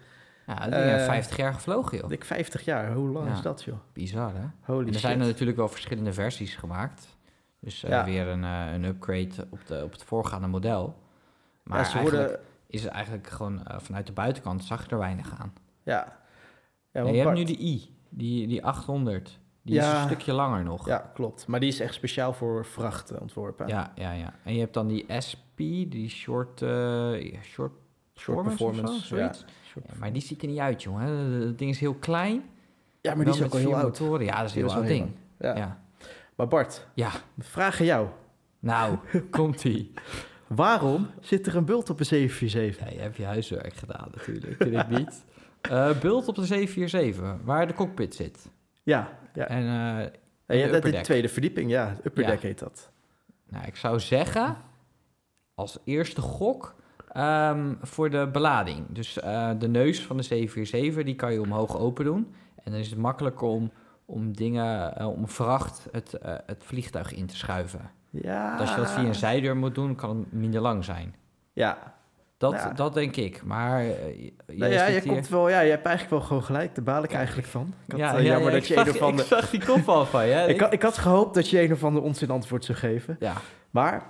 ja 0.48 0.70
Eh, 0.70 1.06
50 1.06 1.38
jaar 1.38 1.54
gevlogen, 1.54 1.98
joh. 1.98 2.08
dik 2.10 2.24
50 2.24 2.66
jaar. 2.66 2.94
Hoe 2.94 3.10
lang 3.10 3.28
Ja. 3.28 3.34
is 3.34 3.42
dat, 3.42 3.64
joh? 3.64 3.78
Bizar, 3.94 4.34
hè? 4.34 4.46
Holy 4.62 4.80
En 4.82 4.86
er 4.88 4.92
shit. 4.94 5.02
zijn 5.02 5.20
er 5.20 5.26
natuurlijk 5.26 5.58
wel 5.58 5.68
verschillende 5.68 6.14
versies 6.14 6.56
gemaakt. 6.56 7.16
Dus 7.60 7.82
Ja. 7.82 8.06
weer 8.06 8.28
een, 8.28 8.44
een 8.44 8.84
upgrade 8.84 9.48
op, 9.50 9.60
de, 9.68 9.82
op 9.84 9.92
het 9.92 10.04
voorgaande 10.04 10.48
model. 10.48 10.96
Maar 11.64 11.78
ja, 11.78 11.84
ze 11.84 11.98
eigenlijk 11.98 12.28
worden, 12.28 12.46
is 12.68 12.84
het 12.84 12.92
eigenlijk 12.92 13.28
gewoon 13.28 13.62
vanuit 13.78 14.06
de 14.08 14.14
buitenkant 14.14 14.64
zag 14.64 14.84
je 14.86 14.90
er 14.92 14.98
weinig 14.98 15.40
aan. 15.40 15.54
ja. 15.84 16.18
Ja, 16.92 17.04
je 17.08 17.18
hebt 17.18 17.34
nu 17.34 17.44
de 17.44 17.58
I, 17.60 17.96
die, 18.10 18.48
die 18.48 18.66
800. 18.66 19.40
Die 19.67 19.77
is 19.77 19.83
Ja. 19.86 20.01
een 20.01 20.07
stukje 20.07 20.33
langer 20.33 20.63
nog. 20.63 20.86
Ja, 20.88 21.12
klopt. 21.13 21.47
Maar 21.47 21.59
die 21.59 21.69
is 21.69 21.79
echt 21.79 21.93
speciaal 21.93 22.33
voor 22.33 22.65
vracht 22.65 23.12
eh, 23.12 23.21
ontworpen. 23.21 23.67
ja, 23.67 23.91
ja, 23.95 24.12
ja. 24.12 24.33
En 24.43 24.53
je 24.53 24.59
hebt 24.59 24.74
dan 24.74 24.88
die 24.88 25.05
SP, 25.27 25.57
die 25.57 26.09
short, 26.09 26.62
eh, 26.62 27.13
short, 27.43 27.71
Short 28.15 28.43
performance, 28.47 28.93
of 28.93 29.00
zo, 29.03 29.15
zoiets. 29.15 29.45
Short- 29.65 29.86
Ja, 29.88 29.93
maar 30.00 30.13
die 30.13 30.21
ziet 30.21 30.41
er 30.41 30.47
niet 30.47 30.59
uit, 30.59 30.83
jongen. 30.83 31.07
Het 31.41 31.57
ding 31.57 31.71
is 31.71 31.79
heel 31.79 31.93
klein. 31.93 32.43
Ja, 33.01 33.15
maar 33.15 33.25
die 33.25 33.33
is 33.33 33.41
ook 33.43 33.51
al 33.53 33.59
heel 33.59 33.74
oud. 33.75 33.83
motoren. 33.83 34.25
Ja, 34.25 34.38
dat 34.39 34.50
is 34.50 34.53
heel 34.55 34.65
is 34.65 34.71
oud 34.74 34.88
ding. 34.88 35.12
Ja. 35.39 35.79
Maar 36.36 36.47
Bart, 36.47 36.88
ja. 36.93 37.09
vraag 37.39 37.79
aan 37.79 37.86
jou. 37.86 38.07
Nou, 38.59 38.97
komt-ie. 39.31 39.93
Waarom 40.47 41.09
zit 41.19 41.47
er 41.47 41.55
een 41.55 41.65
bult 41.65 41.89
op 41.89 42.00
een 42.00 42.05
747? 42.05 42.86
Ja, 42.89 42.95
je 42.95 43.01
hebt 43.01 43.17
je 43.17 43.25
huiswerk 43.25 43.74
gedaan 43.74 44.07
natuurlijk, 44.15 44.59
en 44.62 44.74
ik 44.74 44.89
niet. 44.89 45.24
Eh 45.62 46.00
bult 46.00 46.27
op 46.27 46.36
de 46.36 46.45
747, 46.45 47.45
waar 47.45 47.67
de 47.67 47.74
cockpit 47.74 48.15
zit. 48.15 48.50
Ja, 48.83 49.19
ja. 49.38 49.48
En 49.48 49.63
eh, 50.46 50.60
Ja, 50.60 50.79
de 50.79 51.01
tweede 51.01 51.29
verdieping, 51.29 51.70
ja. 51.70 51.96
Upper 52.03 52.25
deck 52.25 52.41
heet 52.41 52.60
dat. 52.60 52.91
Nou, 53.50 53.65
ik 53.65 53.75
zou 53.75 54.00
zeggen, 54.00 54.58
als 55.56 55.79
eerste 55.84 56.22
gok 56.22 56.75
ehm, 57.12 57.74
voor 57.82 58.10
de 58.10 58.29
belading. 58.32 58.86
Dus 58.89 59.20
eh, 59.20 59.51
de 59.60 59.67
neus 59.67 60.06
van 60.06 60.17
de 60.17 60.24
747, 60.24 61.03
die 61.03 61.15
kan 61.15 61.34
je 61.34 61.41
omhoog 61.41 61.77
open 61.77 62.06
doen. 62.06 62.34
En 62.63 62.72
dan 62.72 62.79
is 62.79 62.89
het 62.89 63.00
makkelijker 63.00 63.48
om, 63.48 63.72
om 64.06 64.34
dingen, 64.34 64.96
eh, 64.96 65.08
om 65.08 65.27
vracht 65.27 65.88
het, 65.91 66.17
het 66.22 66.63
vliegtuig 66.63 67.13
in 67.13 67.25
te 67.25 67.36
schuiven. 67.36 67.91
Ja. 68.10 68.48
Want 68.48 68.60
als 68.60 68.70
je 68.70 68.75
dat 68.75 68.91
via 68.91 69.03
een 69.03 69.15
zijdeur 69.15 69.58
moet 69.58 69.75
doen, 69.75 69.96
kan 69.96 70.17
het 70.17 70.32
minder 70.32 70.62
lang 70.62 70.86
zijn. 70.86 71.15
Ja. 71.53 71.97
Dat, 72.38 72.72
dat 72.75 72.94
denk 72.94 73.15
ik. 73.15 73.44
Maar 73.44 73.79
eh, 73.82 74.20
jij 74.20 74.34
Nou 74.46 74.72
ja, 74.72 74.86
je, 74.86 75.01
komt 75.01 75.29
wel, 75.29 75.50
ja, 75.50 75.60
je 75.60 75.70
hebt 75.70 75.86
eigenlijk 75.86 76.17
wel 76.17 76.27
gewoon 76.27 76.44
gelijk. 76.44 76.75
Daar 76.75 76.84
baal 76.84 77.03
ik 77.03 77.13
eigenlijk 77.13 77.48
van. 77.48 77.74
Ik 77.86 77.91
had, 77.91 78.00
ja, 78.00 78.15
eh, 78.17 78.24
ja, 78.24 78.32
jammer 78.32 78.51
ja, 78.51 78.58
dat 78.58 78.67
je 78.67 78.74
zag, 78.74 78.88
een 78.88 78.94
of 78.94 79.01
ander... 79.01 79.25
Ik 79.25 79.32
zag 79.32 79.50
die 79.50 79.65
kop 79.65 79.89
al 79.89 80.06
van 80.06 80.27
je. 80.27 80.36
Ik 80.53 80.60
had, 80.60 80.74
ik 80.74 80.82
had 80.82 80.98
gehoopt 80.98 81.36
dat 81.36 81.50
je 81.50 81.62
een 81.62 81.72
of 81.72 81.84
ander 81.84 82.01
onzin 82.01 82.29
antwoord 82.29 82.65
zou 82.65 82.77
geven. 82.77 83.15
Ja, 83.20 83.34
Maar, 83.70 84.06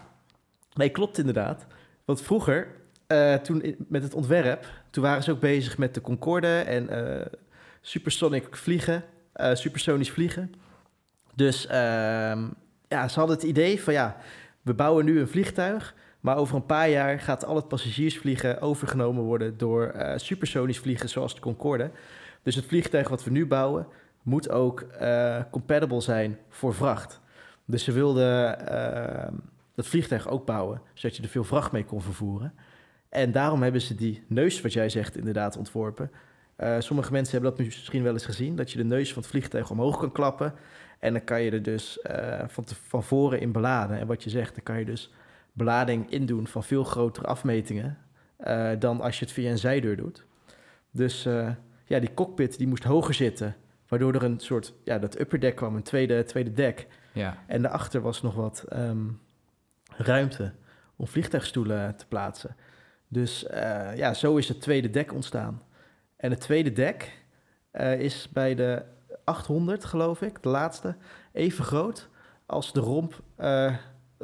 nee, 0.74 0.90
klopt 0.90 1.18
inderdaad. 1.18 1.66
Want 2.06 2.22
vroeger, 2.22 2.68
eh, 3.08 3.34
toen 3.34 3.76
met 3.88 4.04
het 4.04 4.14
ontwerp, 4.14 4.66
toen 4.90 5.04
waren 5.04 5.24
ze 5.24 5.32
ook 5.32 5.40
bezig 5.40 5.78
met 5.78 5.94
de 5.94 6.02
Concorde 6.02 6.60
en 6.60 6.90
supersonic 7.82 8.56
vliegen, 8.56 9.04
supersonisch 9.54 10.12
vliegen. 10.12 10.52
Dus 11.36 11.68
ehm, 11.68 12.48
ja, 12.88 13.08
ze 13.08 13.20
hadden 13.20 13.36
het 13.36 13.46
idee 13.46 13.82
van 13.82 13.94
ja, 13.94 14.18
we 14.62 14.74
bouwen 14.74 15.06
nu 15.06 15.20
een 15.20 15.28
vliegtuig, 15.28 15.96
maar 16.28 16.38
over 16.38 16.56
een 16.56 16.66
paar 16.66 16.90
jaar 16.90 17.20
gaat 17.20 17.46
al 17.46 17.56
het 17.56 17.68
passagiersvliegen 17.68 18.62
overgenomen 18.62 19.24
worden 19.24 19.58
door 19.58 19.88
eh, 19.88 20.18
supersonisch 20.18 20.80
vliegen 20.80 21.10
zoals 21.10 21.36
de 21.36 21.42
Concorde. 21.42 21.92
Dus 22.44 22.56
het 22.56 22.66
vliegtuig 22.66 23.10
wat 23.10 23.24
we 23.24 23.32
nu 23.32 23.46
bouwen 23.46 23.88
moet 24.22 24.50
ook 24.50 24.80
eh, 24.80 25.42
compatible 25.52 26.02
zijn 26.02 26.38
voor 26.50 26.74
vracht. 26.74 27.20
Dus 27.66 27.84
ze 27.84 27.92
wilden 27.92 28.68
ehm, 28.68 29.34
dat 29.76 29.88
vliegtuig 29.88 30.30
ook 30.30 30.46
bouwen, 30.46 30.82
zodat 30.94 31.18
je 31.18 31.24
er 31.24 31.30
veel 31.30 31.44
vracht 31.44 31.72
mee 31.72 31.86
kon 31.86 32.02
vervoeren. 32.02 32.54
En 33.10 33.32
daarom 33.32 33.62
hebben 33.64 33.82
ze 33.82 33.96
die 33.96 34.24
neus, 34.28 34.62
wat 34.62 34.74
jij 34.74 34.90
zegt, 34.90 35.18
inderdaad 35.18 35.58
ontworpen. 35.58 36.12
Sommige 36.80 37.12
mensen 37.12 37.34
hebben 37.34 37.50
dat 37.50 37.66
misschien 37.66 38.04
wel 38.04 38.14
eens 38.14 38.26
gezien, 38.26 38.56
dat 38.56 38.72
je 38.72 38.78
de 38.78 38.84
neus 38.84 39.14
van 39.14 39.22
het 39.22 39.32
vliegtuig 39.32 39.70
omhoog 39.70 40.00
kan 40.00 40.12
klappen. 40.12 40.54
En 41.00 41.14
dan 41.14 41.24
kan 41.24 41.42
je 41.42 41.52
er 41.52 41.64
dus 41.64 42.00
van 42.88 43.04
voren 43.04 43.40
in 43.40 43.52
beladen. 43.52 44.00
En 44.00 44.08
wat 44.08 44.24
je 44.24 44.30
zegt, 44.30 44.56
dan 44.56 44.64
kan 44.64 44.80
je 44.80 44.86
dus 44.86 45.12
belading 45.58 46.12
indoen 46.12 46.48
van 46.48 46.64
veel 46.64 46.84
grotere 46.84 47.28
afmetingen 47.28 47.98
eh, 48.38 48.72
dan 48.80 49.02
als 49.02 49.20
je 49.20 49.26
het 49.26 49.34
via 49.34 49.50
een 49.50 49.58
zijdeur 49.58 49.98
doet. 49.98 50.26
Dus 50.92 51.26
eh, 51.26 51.50
ja, 51.86 52.00
die 52.00 52.14
cockpit 52.14 52.58
die 52.58 52.68
moest 52.68 52.84
hoger 52.84 53.14
zitten, 53.14 53.56
waardoor 53.88 54.14
er 54.14 54.24
een 54.24 54.40
soort, 54.40 54.74
ja, 54.84 55.00
dat 55.00 55.20
upper 55.20 55.40
deck 55.40 55.56
kwam, 55.56 55.76
een 55.76 55.84
tweede, 55.84 56.24
tweede 56.24 56.54
dek. 56.54 56.88
ja. 57.14 57.44
En 57.48 57.62
daarachter 57.62 58.02
was 58.02 58.22
nog 58.22 58.36
wat 58.36 58.66
ehm, 58.70 59.06
ruimte 59.98 60.54
om 60.96 61.08
vliegtuigstoelen 61.08 61.96
te 61.96 62.08
plaatsen. 62.08 62.56
Dus 63.08 63.48
eh, 63.48 63.96
ja, 63.96 64.14
zo 64.14 64.36
is 64.36 64.48
het 64.48 64.62
tweede 64.62 64.90
dek 64.90 65.14
ontstaan. 65.14 65.62
En 66.18 66.32
het 66.32 66.40
tweede 66.40 66.74
dek 66.74 67.26
is 67.98 68.30
bij 68.30 68.56
de 68.56 68.84
800, 69.24 69.86
geloof 69.86 70.22
ik, 70.22 70.44
de 70.44 70.50
laatste, 70.50 70.96
even 71.34 71.64
groot 71.64 72.10
als 72.46 72.74
de 72.74 72.80
romp, 72.80 73.22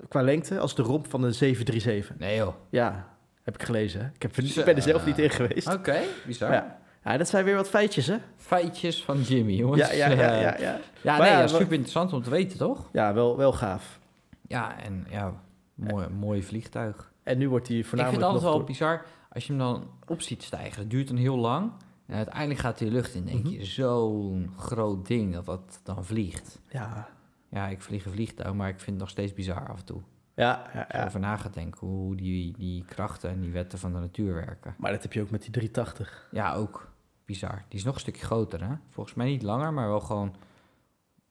qua 0.07 0.21
lengte, 0.21 0.59
als 0.59 0.75
de 0.75 0.81
romp 0.81 1.09
van 1.09 1.23
een 1.23 1.33
737. 1.33 2.17
Nee 2.19 2.37
joh. 2.37 2.53
Ja, 2.69 3.07
heb 3.43 3.53
ik 3.55 3.63
gelezen. 3.63 3.99
hè. 4.01 4.07
Ik, 4.13 4.21
heb, 4.21 4.37
ik 4.37 4.65
ben 4.65 4.75
er 4.75 4.81
zelf 4.81 5.05
niet 5.05 5.19
in 5.19 5.29
geweest. 5.29 5.73
Oké, 5.73 5.99
bizar. 6.25 6.51
Ja. 6.53 6.79
ja, 7.03 7.17
dat 7.17 7.29
zijn 7.29 7.45
weer 7.45 7.55
wat 7.55 7.69
feitjes, 7.69 8.07
hè? 8.07 8.17
Feitjes 8.37 9.03
van 9.03 9.21
Jimmy, 9.21 9.53
jongens. 9.53 9.81
Ja, 9.81 9.91
ja, 9.91 10.09
ja, 10.09 10.57
ja. 10.57 10.79
Ja, 11.01 11.17
nee, 11.17 11.29
ja, 11.31 11.47
super 11.47 11.71
interessant 11.73 12.13
om 12.13 12.23
te 12.23 12.29
weten, 12.29 12.57
toch? 12.57 12.89
ja 12.91 13.13
wel, 13.13 13.37
wel 13.37 13.53
gaaf. 13.53 13.99
Ja, 14.47 14.81
en 14.83 15.05
ja, 15.09 15.33
mooi, 15.73 16.07
mooi 16.09 16.43
vliegtuig. 16.43 17.11
En 17.23 17.37
nu 17.37 17.49
wordt 17.49 17.67
hij 17.67 17.77
Ik 17.77 17.85
vind 17.85 18.01
voornamelijk 18.01 18.33
het 18.33 18.33
altijd 18.43 18.57
wel 18.57 18.63
bizar 18.67 19.05
als 19.31 19.43
je 19.45 19.49
hem 19.53 19.61
dan 19.61 19.87
op 20.07 20.21
ziet 20.21 20.43
stijgen. 20.43 20.79
Het 20.81 20.89
duurt 20.89 21.07
dan 21.07 21.17
heel 21.17 21.37
lang. 21.37 21.71
En 22.05 22.15
uiteindelijk 22.15 22.59
gaat 22.59 22.79
hij 22.79 22.87
de 22.87 22.93
lucht 22.93 23.13
in. 23.13 23.25
denk 23.25 23.43
Mhm. 23.43 23.53
je, 23.53 23.65
zo'n 23.65 24.53
groot 24.57 25.07
ding 25.07 25.33
dat 25.33 25.45
dat 25.45 25.79
dan 25.83 26.05
vliegt. 26.05 26.59
Ja, 26.69 27.07
Ja, 27.53 27.67
ik 27.67 27.81
vlieg 27.81 28.05
een 28.05 28.11
vliegtuig, 28.11 28.53
maar 28.53 28.67
ik 28.69 28.75
vind 28.75 28.89
het 28.89 28.99
nog 28.99 29.09
steeds 29.09 29.33
bizar 29.33 29.69
af 29.69 29.79
en 29.79 29.85
toe. 29.85 30.01
ja, 30.35 30.69
ja. 30.91 31.05
Over 31.05 31.19
na 31.19 31.37
gaat 31.37 31.53
denken 31.53 31.87
hoe 31.87 32.15
die, 32.15 32.57
die 32.57 32.85
krachten 32.85 33.29
en 33.29 33.39
die 33.41 33.51
wetten 33.51 33.79
van 33.79 33.93
de 33.93 33.99
natuur 33.99 34.33
werken. 34.33 34.75
Maar 34.77 34.91
dat 34.91 35.01
heb 35.03 35.13
je 35.13 35.21
ook 35.21 35.29
met 35.29 35.41
die 35.41 35.51
380. 35.51 36.27
Ja, 36.31 36.53
ook 36.53 36.91
bizar. 37.25 37.63
Die 37.67 37.79
is 37.79 37.85
nog 37.85 37.93
een 37.93 37.99
stukje 37.99 38.25
groter, 38.25 38.63
hè? 38.63 38.73
Volgens 38.89 39.15
mij 39.15 39.25
niet 39.27 39.41
langer, 39.43 39.73
maar 39.73 39.87
wel 39.87 39.99
gewoon... 39.99 40.35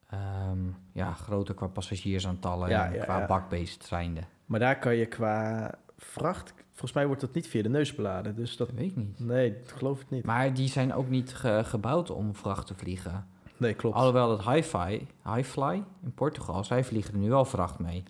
ehm, 0.08 0.58
ja, 0.92 1.12
groter 1.12 1.54
qua 1.54 1.66
passagiersaantallen 1.66 2.68
Ja, 2.68 2.86
en 2.86 2.92
ja, 2.94 3.04
qua 3.04 3.26
bakbeest 3.26 3.84
zijnde. 3.84 4.20
Maar 4.46 4.60
daar 4.60 4.78
kan 4.78 4.94
je 4.94 5.06
qua 5.06 5.70
vracht... 5.96 6.54
Volgens 6.70 6.92
mij 6.92 7.06
wordt 7.06 7.20
dat 7.20 7.34
niet 7.34 7.46
via 7.48 7.62
de 7.62 7.68
neus 7.68 7.94
beladen. 7.94 8.36
Dus 8.36 8.56
dat... 8.56 8.68
Dat 8.68 8.76
weet 8.78 8.90
ik 8.90 8.96
niet. 8.96 9.18
Nee, 9.20 9.56
dat 9.58 9.72
geloof 9.72 10.00
ik 10.00 10.10
niet. 10.10 10.24
Maar 10.24 10.54
die 10.54 10.68
zijn 10.68 10.94
ook 10.94 11.08
niet 11.08 11.34
ge- 11.34 11.62
gebouwd 11.64 12.10
om 12.10 12.34
vracht 12.34 12.66
te 12.66 12.74
vliegen. 12.74 13.26
Nee, 13.62 13.74
klopt. 13.74 13.96
Alhoewel 13.96 14.28
dat 14.28 14.44
Hi-Fi, 14.44 15.06
Highfly 15.24 15.82
in 16.02 16.12
Portugal, 16.14 16.64
zij 16.64 16.84
vliegen 16.84 17.14
er 17.14 17.20
nu 17.20 17.28
wel 17.28 17.44
vracht 17.44 17.78
mee. 17.78 18.02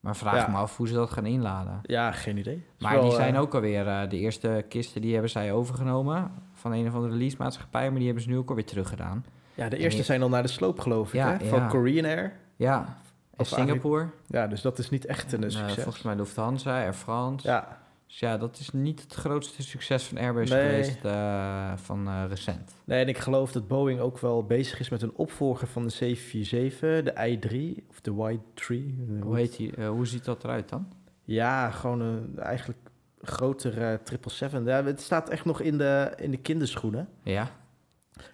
Maar 0.00 0.16
vraag 0.16 0.46
Ja. 0.46 0.48
me 0.52 0.56
af 0.56 0.76
hoe 0.76 0.88
ze 0.88 0.94
dat 0.94 1.10
gaan 1.10 1.26
inladen. 1.26 1.78
Ja, 1.82 2.12
geen 2.12 2.36
idee. 2.36 2.66
Maar 2.78 2.92
wel, 2.94 3.02
die 3.02 3.12
zijn 3.12 3.34
eh, 3.34 3.40
ook 3.40 3.54
alweer, 3.54 3.86
eh, 3.88 4.10
de 4.10 4.16
eerste 4.18 4.64
kisten 4.68 5.00
die 5.00 5.12
hebben 5.12 5.30
zij 5.30 5.52
overgenomen 5.52 6.30
van 6.52 6.72
een 6.72 6.86
of 6.88 6.94
andere 6.94 7.12
release-maatschappij, 7.12 7.86
maar 7.88 7.96
die 7.96 8.04
hebben 8.06 8.22
ze 8.22 8.28
nu 8.28 8.36
ook 8.38 8.48
alweer 8.48 8.64
teruggedaan. 8.64 9.24
Ja, 9.54 9.68
de 9.68 9.76
en 9.76 9.82
eerste 9.82 9.98
je- 9.98 10.04
zijn 10.04 10.22
al 10.22 10.28
naar 10.28 10.42
de 10.42 10.48
sloop, 10.48 10.80
geloof 10.80 11.08
ik. 11.08 11.14
Ja, 11.14 11.36
hè? 11.38 11.46
Van 11.46 11.58
ja. 11.58 11.66
Korean 11.66 12.04
Air. 12.04 12.32
Ja, 12.56 12.96
en 13.36 13.44
Singapore, 13.46 14.06
Ja, 14.26 14.46
dus 14.46 14.62
dat 14.62 14.78
is 14.78 14.90
niet 14.90 15.06
echt 15.06 15.32
een 15.32 15.42
en, 15.42 15.48
eh, 15.48 15.56
succes. 15.56 15.82
volgens 15.82 16.04
mij 16.04 16.14
Lufthansa, 16.16 16.70
Air 16.80 16.94
France. 16.94 17.48
Ja, 17.48 17.78
Dus 18.08 18.18
ja, 18.18 18.36
dat 18.38 18.58
is 18.58 18.70
niet 18.70 19.00
het 19.00 19.14
grootste 19.14 19.62
succes 19.62 20.04
van 20.04 20.18
Airbus 20.18 20.50
Nee. 20.50 20.68
geweest 20.68 21.04
eh, 21.04 21.72
van 21.76 22.08
eh, 22.08 22.24
recent. 22.28 22.74
nee, 22.84 23.02
en 23.02 23.08
ik 23.08 23.18
geloof 23.18 23.52
dat 23.52 23.68
Boeing 23.68 24.00
ook 24.00 24.18
wel 24.18 24.44
bezig 24.44 24.80
is 24.80 24.88
met 24.88 25.02
een 25.02 25.14
opvolger 25.14 25.66
van 25.68 25.82
de 25.82 25.88
747, 25.88 27.14
de 27.14 27.38
i3 27.38 27.86
of 27.90 28.00
de 28.00 28.10
Y3. 28.10 28.74
Hoe, 29.20 29.36
heet 29.36 29.56
die, 29.56 29.74
eh, 29.76 29.88
hoe 29.88 30.06
ziet 30.06 30.24
dat 30.24 30.44
eruit 30.44 30.68
dan? 30.68 30.92
Ja, 31.24 31.70
gewoon 31.70 32.00
een 32.00 32.38
eigenlijk 32.38 32.78
groter 33.22 33.72
eh 33.72 33.98
777. 34.04 34.66
Ja, 34.66 34.84
het 34.84 35.00
staat 35.00 35.28
echt 35.28 35.44
nog 35.44 35.60
in 35.60 35.78
de, 35.78 36.12
in 36.16 36.30
de 36.30 36.36
kinderschoenen. 36.36 37.08
Ja, 37.22 37.50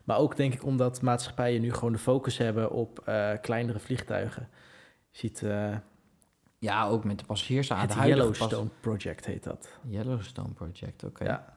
Maar 0.05 0.19
ook 0.19 0.37
denk 0.37 0.55
ik 0.55 0.65
omdat 0.65 1.03
maatschappijen 1.03 1.61
nu 1.61 1.73
gewoon 1.73 1.93
de 1.93 1.99
focus 1.99 2.39
hebben 2.39 2.71
op 2.71 3.03
kleinere 3.41 3.79
vliegtuigen. 3.79 4.49
Je 5.11 5.19
ziet 5.19 5.43
ja 6.65 6.87
ook 6.87 7.05
met 7.05 7.19
de 7.19 7.25
passagiers 7.25 7.73
aan 7.73 7.81
het 7.81 7.95
Yellowstone 7.95 8.69
Project 8.81 9.27
heet 9.27 9.45
dat. 9.45 9.79
Yellowstone 9.83 10.53
Project, 10.53 11.05
oké. 11.05 11.25
Ja. 11.25 11.55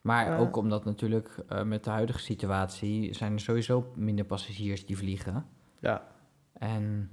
Maar 0.00 0.38
ook 0.38 0.56
omdat 0.56 0.84
natuurlijk 0.84 1.28
eh, 1.48 1.62
met 1.62 1.84
de 1.84 1.90
huidige 1.90 2.18
situatie 2.18 3.14
zijn 3.14 3.32
er 3.32 3.40
sowieso 3.40 3.92
minder 3.94 4.24
passagiers 4.24 4.86
die 4.86 4.96
vliegen. 4.96 5.46
Ja. 5.80 6.06
En 6.52 7.10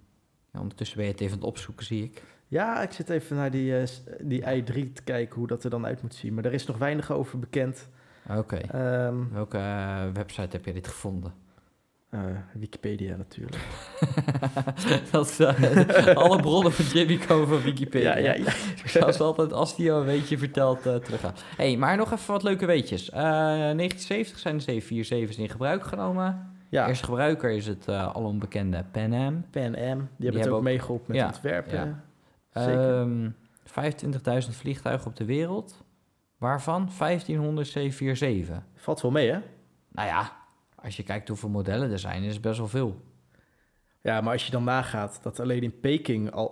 ja, 0.51 0.60
ondertussen 0.60 0.98
ben 0.98 1.05
je 1.05 1.12
het 1.12 1.22
even 1.22 1.34
aan 1.34 1.39
het 1.39 1.50
opzoeken, 1.50 1.86
zie 1.86 2.03
ik. 2.03 2.24
ja, 2.48 2.81
ik 2.81 2.91
zit 2.91 3.10
even 3.10 3.36
naar 3.36 3.51
die, 3.51 3.77
eh, 3.77 3.88
die 4.22 4.41
i3 4.41 4.93
te 4.93 5.03
kijken 5.03 5.36
hoe 5.36 5.48
dat 5.48 5.63
er 5.63 5.70
dan 5.70 5.86
uit 5.86 6.01
moet 6.01 6.15
zien. 6.15 6.34
Maar 6.34 6.46
er 6.46 6.53
is 6.53 6.65
nog 6.65 6.77
weinig 6.77 7.12
over 7.12 7.39
bekend. 7.39 7.89
Oké. 8.29 8.55
Ehm, 8.55 9.29
Welke 9.31 9.58
eh, 9.58 10.03
website 10.13 10.55
heb 10.55 10.65
je 10.65 10.74
dit 10.74 10.88
gevonden? 10.88 11.34
Eh, 12.12 12.20
Wikipedia 12.53 13.15
natuurlijk. 13.15 13.63
dat 15.12 15.30
is, 15.30 15.39
eh, 15.39 16.15
alle 16.15 16.41
bronnen 16.41 16.72
van 16.72 16.86
Jimmy 16.86 17.18
komen 17.18 17.48
van 17.48 17.62
Wikipedia. 17.62 18.18
Ja, 18.18 18.34
ja, 18.34 18.51
ja. 18.94 19.12
Ze 19.12 19.24
altijd, 19.24 19.53
als 19.53 19.75
die 19.75 19.91
al 19.91 20.00
een 20.00 20.06
weetje 20.06 20.38
vertelt, 20.38 20.86
eh 20.86 20.96
teruggaan. 20.96 21.34
hey, 21.58 21.77
maar 21.77 21.98
nog 21.98 22.12
even 22.12 22.34
wat 22.34 22.44
leuke 22.44 22.65
weetjes. 22.65 23.10
Eh 23.10 23.20
1970 23.22 24.39
zijn 24.39 24.58
de 24.58 24.82
747's 24.82 25.38
in 25.38 25.50
gebruik 25.50 25.84
genomen. 25.84 26.51
ja. 26.70 26.88
Eerste 26.88 27.06
gebruiker 27.06 27.51
is 27.51 27.68
het 27.68 27.88
eh 27.88 28.15
alom 28.15 28.39
bekende 28.39 28.86
Pan 28.91 29.13
Am. 29.13 29.46
Pan 29.51 29.63
Am, 29.63 29.74
die 29.74 29.82
hebben 29.82 30.08
het 30.18 30.34
hebben 30.34 30.53
ook 30.53 30.63
meegeholpen 30.63 31.15
met 31.15 31.25
ontwerpen. 31.25 32.03
Ehm 32.51 33.30
25.000 34.46 34.50
vliegtuigen 34.50 35.08
op 35.08 35.15
de 35.15 35.25
wereld, 35.25 35.84
waarvan 36.38 36.89
1500 36.98 37.68
747. 37.68 38.63
Valt 38.75 39.01
wel 39.01 39.12
mee, 39.12 39.32
hè? 39.32 39.39
Nou 39.91 40.08
ja, 40.08 40.40
als 40.83 40.95
je 40.95 41.03
kijkt 41.03 41.27
hoeveel 41.27 41.50
modellen 41.50 41.91
er 41.91 42.00
zijn, 42.00 42.23
is 42.23 42.33
het 42.33 42.41
best 42.41 42.57
wel 42.57 42.67
veel. 42.67 43.01
Ja, 44.01 44.21
maar 44.21 44.33
als 44.33 44.45
je 44.45 44.51
dan 44.51 44.63
nagaat 44.63 45.19
dat 45.21 45.39
alleen 45.39 45.63
in 45.63 45.79
Peking 45.79 46.31
al 46.31 46.51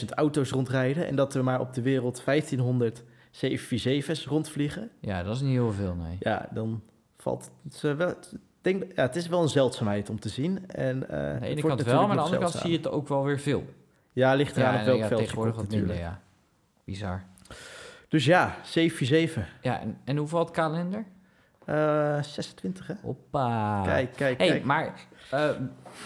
800.000 0.00 0.04
auto's 0.08 0.50
rondrijden... 0.50 1.06
en 1.06 1.16
dat 1.16 1.34
er 1.34 1.44
maar 1.44 1.60
op 1.60 1.74
de 1.74 1.82
wereld 1.82 2.22
1500 2.24 3.02
747's 3.32 4.26
rondvliegen... 4.26 4.90
Ja, 5.00 5.22
dat 5.22 5.34
is 5.34 5.40
niet 5.40 5.52
heel 5.52 5.72
veel, 5.72 5.94
nee. 5.94 6.16
ja, 6.20 6.48
dan 6.50 6.82
valt 7.16 7.50
het 7.62 7.84
eh, 7.84 7.94
wel... 7.94 8.14
Denk, 8.60 8.84
ja, 8.96 9.02
het 9.02 9.16
is 9.16 9.28
wel 9.28 9.42
een 9.42 9.48
zeldzaamheid 9.48 10.10
om 10.10 10.20
te 10.20 10.28
zien. 10.28 10.68
En, 10.68 11.08
eh, 11.08 11.32
Aan 11.32 11.40
de 11.40 11.46
ene 11.46 11.60
kant 11.60 11.82
wel, 11.82 12.00
maar 12.00 12.10
aan 12.10 12.16
de 12.16 12.22
andere 12.22 12.42
kant 12.42 12.54
zie 12.54 12.70
je 12.70 12.76
het 12.76 12.88
ook 12.88 13.08
wel 13.08 13.24
weer 13.24 13.38
veel. 13.38 13.64
Ja, 14.12 14.34
ligt 14.34 14.56
eraan 14.56 14.78
op 14.78 14.84
welk 14.84 14.98
ja, 14.98 15.06
veld 15.06 15.20
je 15.20 15.26
tegenwoordig 15.26 15.56
komt 15.56 15.68
wat 15.68 15.78
minder, 15.78 15.96
natuurlijk. 15.96 16.22
ja. 16.22 16.28
Bizar. 16.84 17.24
Dus 18.08 18.24
ja, 18.24 18.56
747. 18.64 19.56
Ja, 19.62 19.80
en, 19.80 19.98
en 20.04 20.16
hoeveel 20.16 20.38
had 20.38 20.50
kalender? 20.50 21.04
Eh 21.70 22.22
26, 22.22 22.86
hè? 22.86 22.94
Hoppa. 23.02 23.82
Kijk, 23.84 24.12
kijk, 24.16 24.38
hey, 24.38 24.48
kijk. 24.48 24.64
maar 24.64 24.94
eh, 25.30 25.48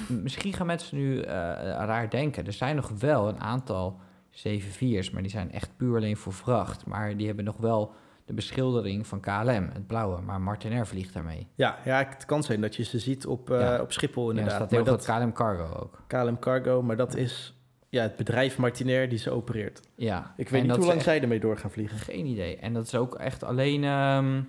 misschien 0.08 0.52
gaan 0.52 0.66
mensen 0.66 0.96
nu 0.96 1.20
eh, 1.20 1.32
raar 1.78 2.10
denken. 2.10 2.46
Er 2.46 2.52
zijn 2.52 2.76
nog 2.76 2.90
wel 2.98 3.28
een 3.28 3.40
aantal 3.40 3.96
7-4's, 4.30 5.10
maar 5.10 5.22
die 5.22 5.30
zijn 5.30 5.52
echt 5.52 5.76
puur 5.76 5.96
alleen 5.96 6.16
voor 6.16 6.32
vracht. 6.32 6.86
Maar 6.86 7.16
die 7.16 7.26
hebben 7.26 7.44
nog 7.44 7.56
wel 7.56 7.92
de 8.26 8.32
beschildering 8.32 9.06
van 9.06 9.20
KLM, 9.20 9.68
het 9.72 9.86
blauwe. 9.86 10.20
Maar 10.20 10.40
Martinair 10.40 10.86
vliegt 10.86 11.14
daarmee. 11.14 11.46
Ja, 11.54 11.78
ja, 11.84 11.98
het 12.08 12.24
kan 12.24 12.42
zijn 12.42 12.60
dat 12.60 12.76
je 12.76 12.82
ze 12.84 12.98
ziet 12.98 13.26
op, 13.26 13.50
eh, 13.50 13.60
Ja. 13.60 13.80
op 13.80 13.92
Schiphol 13.92 14.22
Ja, 14.22 14.28
er 14.30 14.36
inderdaad. 14.36 14.54
staat 14.60 14.70
maar 14.70 14.80
heel 14.86 14.96
dat, 14.96 15.04
veel 15.04 15.14
KLM 15.18 15.32
Cargo 15.32 15.78
ook. 15.82 16.02
KLM 16.06 16.38
Cargo, 16.38 16.82
maar 16.82 16.96
dat 16.96 17.14
is 17.16 17.54
ja, 17.88 18.02
het 18.02 18.16
bedrijf 18.16 18.58
Martinair 18.58 19.08
die 19.08 19.18
ze 19.18 19.30
opereert. 19.30 19.80
Ja. 19.96 20.34
Ik 20.36 20.48
weet 20.48 20.60
En 20.60 20.66
niet 20.66 20.76
hoe 20.76 20.86
lang 20.86 21.02
zij 21.02 21.20
ermee 21.22 21.40
door 21.40 21.56
gaan 21.58 21.70
vliegen. 21.70 21.98
Geen 21.98 22.26
idee. 22.26 22.56
En 22.56 22.72
dat 22.72 22.86
is 22.86 22.94
ook 22.94 23.14
echt 23.14 23.44
alleen, 23.44 23.84
ehm, 23.84 24.40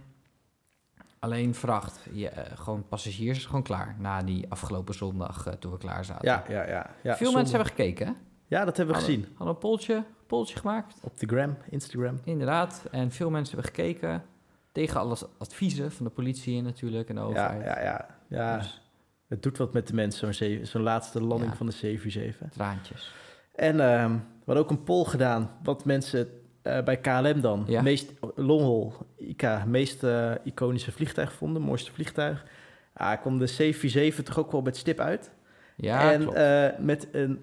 alleen 1.25 1.55
vracht. 1.55 2.00
Je, 2.13 2.29
eh, 2.29 2.58
gewoon 2.58 2.88
passagiers 2.88 3.38
is 3.38 3.46
gewoon 3.46 3.63
klaar. 3.63 3.96
Na 4.00 4.22
die 4.24 4.46
afgelopen 4.50 4.94
zondag 4.94 5.46
eh, 5.48 5.53
toen 5.53 5.72
we 5.72 5.77
klaar 5.77 6.05
zaten. 6.05 6.27
Ja, 6.29 6.44
ja, 6.50 6.67
ja. 6.67 6.89
ja 7.03 7.15
Veel 7.15 7.32
mensen 7.32 7.55
hebben 7.55 7.74
gekeken. 7.75 8.08
hè? 8.08 8.13
Ja, 8.48 8.65
dat 8.65 8.77
hebben 8.77 8.96
we 8.96 9.01
Hadden- 9.01 9.20
gezien. 9.20 9.34
Hadden 9.38 9.55
een 9.55 9.62
polltje, 9.62 10.03
polltje 10.27 10.58
gemaakt. 10.58 10.96
Op 11.01 11.20
de 11.20 11.27
gram, 11.27 11.58
Instagram. 11.70 12.20
Inderdaad. 12.24 12.86
En 12.91 13.12
veel 13.12 13.29
mensen 13.29 13.55
hebben 13.55 13.74
gekeken. 13.75 14.24
Tegen 14.72 15.00
alle 15.00 15.17
adviezen 15.38 15.91
van 15.91 16.05
de 16.05 16.12
politie 16.12 16.62
natuurlijk 16.62 17.10
en 17.10 17.15
de 17.15 17.22
Ja, 17.22 17.27
overheid. 17.27 17.63
ja, 17.63 17.82
ja. 17.82 18.08
ja. 18.27 18.58
Dus 18.58 18.82
Het 19.27 19.44
doet 19.44 19.58
wat 19.58 19.74
met 19.74 19.88
de 19.88 19.94
mensen, 19.94 20.34
zo'n 20.36 20.60
zo'n 20.65 20.82
laatste 20.82 21.22
landing 21.22 21.51
Ja. 21.51 21.58
van 21.58 21.65
de 21.65 21.72
747. 21.72 22.50
traantjes. 22.51 23.13
En 23.55 23.79
ehm, 23.79 24.12
we 24.13 24.20
hadden 24.46 24.63
ook 24.63 24.70
een 24.70 24.84
poll 24.84 25.03
gedaan, 25.05 25.50
wat 25.63 25.86
mensen 25.86 26.27
eh, 26.65 26.84
bij 26.84 26.98
KLM 26.98 27.41
dan 27.41 27.63
Ja. 27.67 27.81
meest 27.81 28.12
longhol, 28.36 28.93
IK, 29.17 29.65
meest 29.65 30.03
eh, 30.03 30.31
iconische 30.43 30.91
vliegtuig 30.91 31.34
vonden, 31.34 31.62
mooiste 31.62 31.91
vliegtuig. 31.91 32.45
Ah, 32.93 33.22
kwam 33.22 33.38
de 33.38 33.48
747 33.48 34.24
toch 34.24 34.45
ook 34.45 34.51
wel 34.51 34.62
met 34.62 34.77
stip 34.77 35.00
uit. 35.00 35.31
Ja, 35.77 36.12
en 36.12 36.22
klopt. 36.22 36.38
eh, 36.38 36.67
met 36.79 37.07
een 37.12 37.39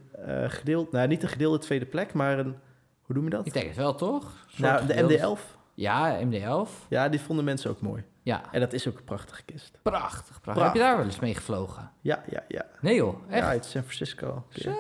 gedeeld, 0.49 0.93
nou 0.93 1.09
niet 1.09 1.23
een 1.23 1.29
gedeelde 1.29 1.59
tweede 1.59 1.87
plek, 1.87 2.13
maar 2.13 2.39
een, 2.39 2.55
hoe 3.03 3.15
noem 3.15 3.25
je 3.25 3.31
dat? 3.31 3.47
Ik 3.47 3.53
denk 3.53 3.67
het 3.67 3.77
wel, 3.77 3.95
toch? 3.95 4.47
Nou, 4.57 4.87
de 4.87 4.93
gedeeld- 4.95 5.11
MD-11. 5.39 5.57
Ja, 5.75 6.19
MD-11. 6.25 6.87
Ja, 6.89 7.09
die 7.09 7.21
vonden 7.21 7.45
mensen 7.45 7.71
ook 7.71 7.81
mooi. 7.81 8.03
Ja, 8.23 8.43
En 8.53 8.61
dat 8.61 8.73
is 8.73 8.89
ook 8.89 8.99
een 8.99 9.05
prachtige 9.05 9.43
kist. 9.45 9.79
prachtig, 9.83 10.41
prachtig. 10.41 10.65
Heb 10.65 10.75
je 10.75 10.79
daar 10.81 10.97
wel 10.97 11.05
eens 11.07 11.19
mee 11.21 11.35
gevlogen? 11.35 11.91
Ja, 12.01 12.23
ja, 12.31 12.45
ja. 12.49 12.65
Nee 12.81 12.95
joh, 12.95 13.15
echt? 13.31 13.39
Ja, 13.43 13.49
uit 13.49 13.65
San 13.65 13.83
Francisco. 13.83 14.45
Zo, 14.49 14.71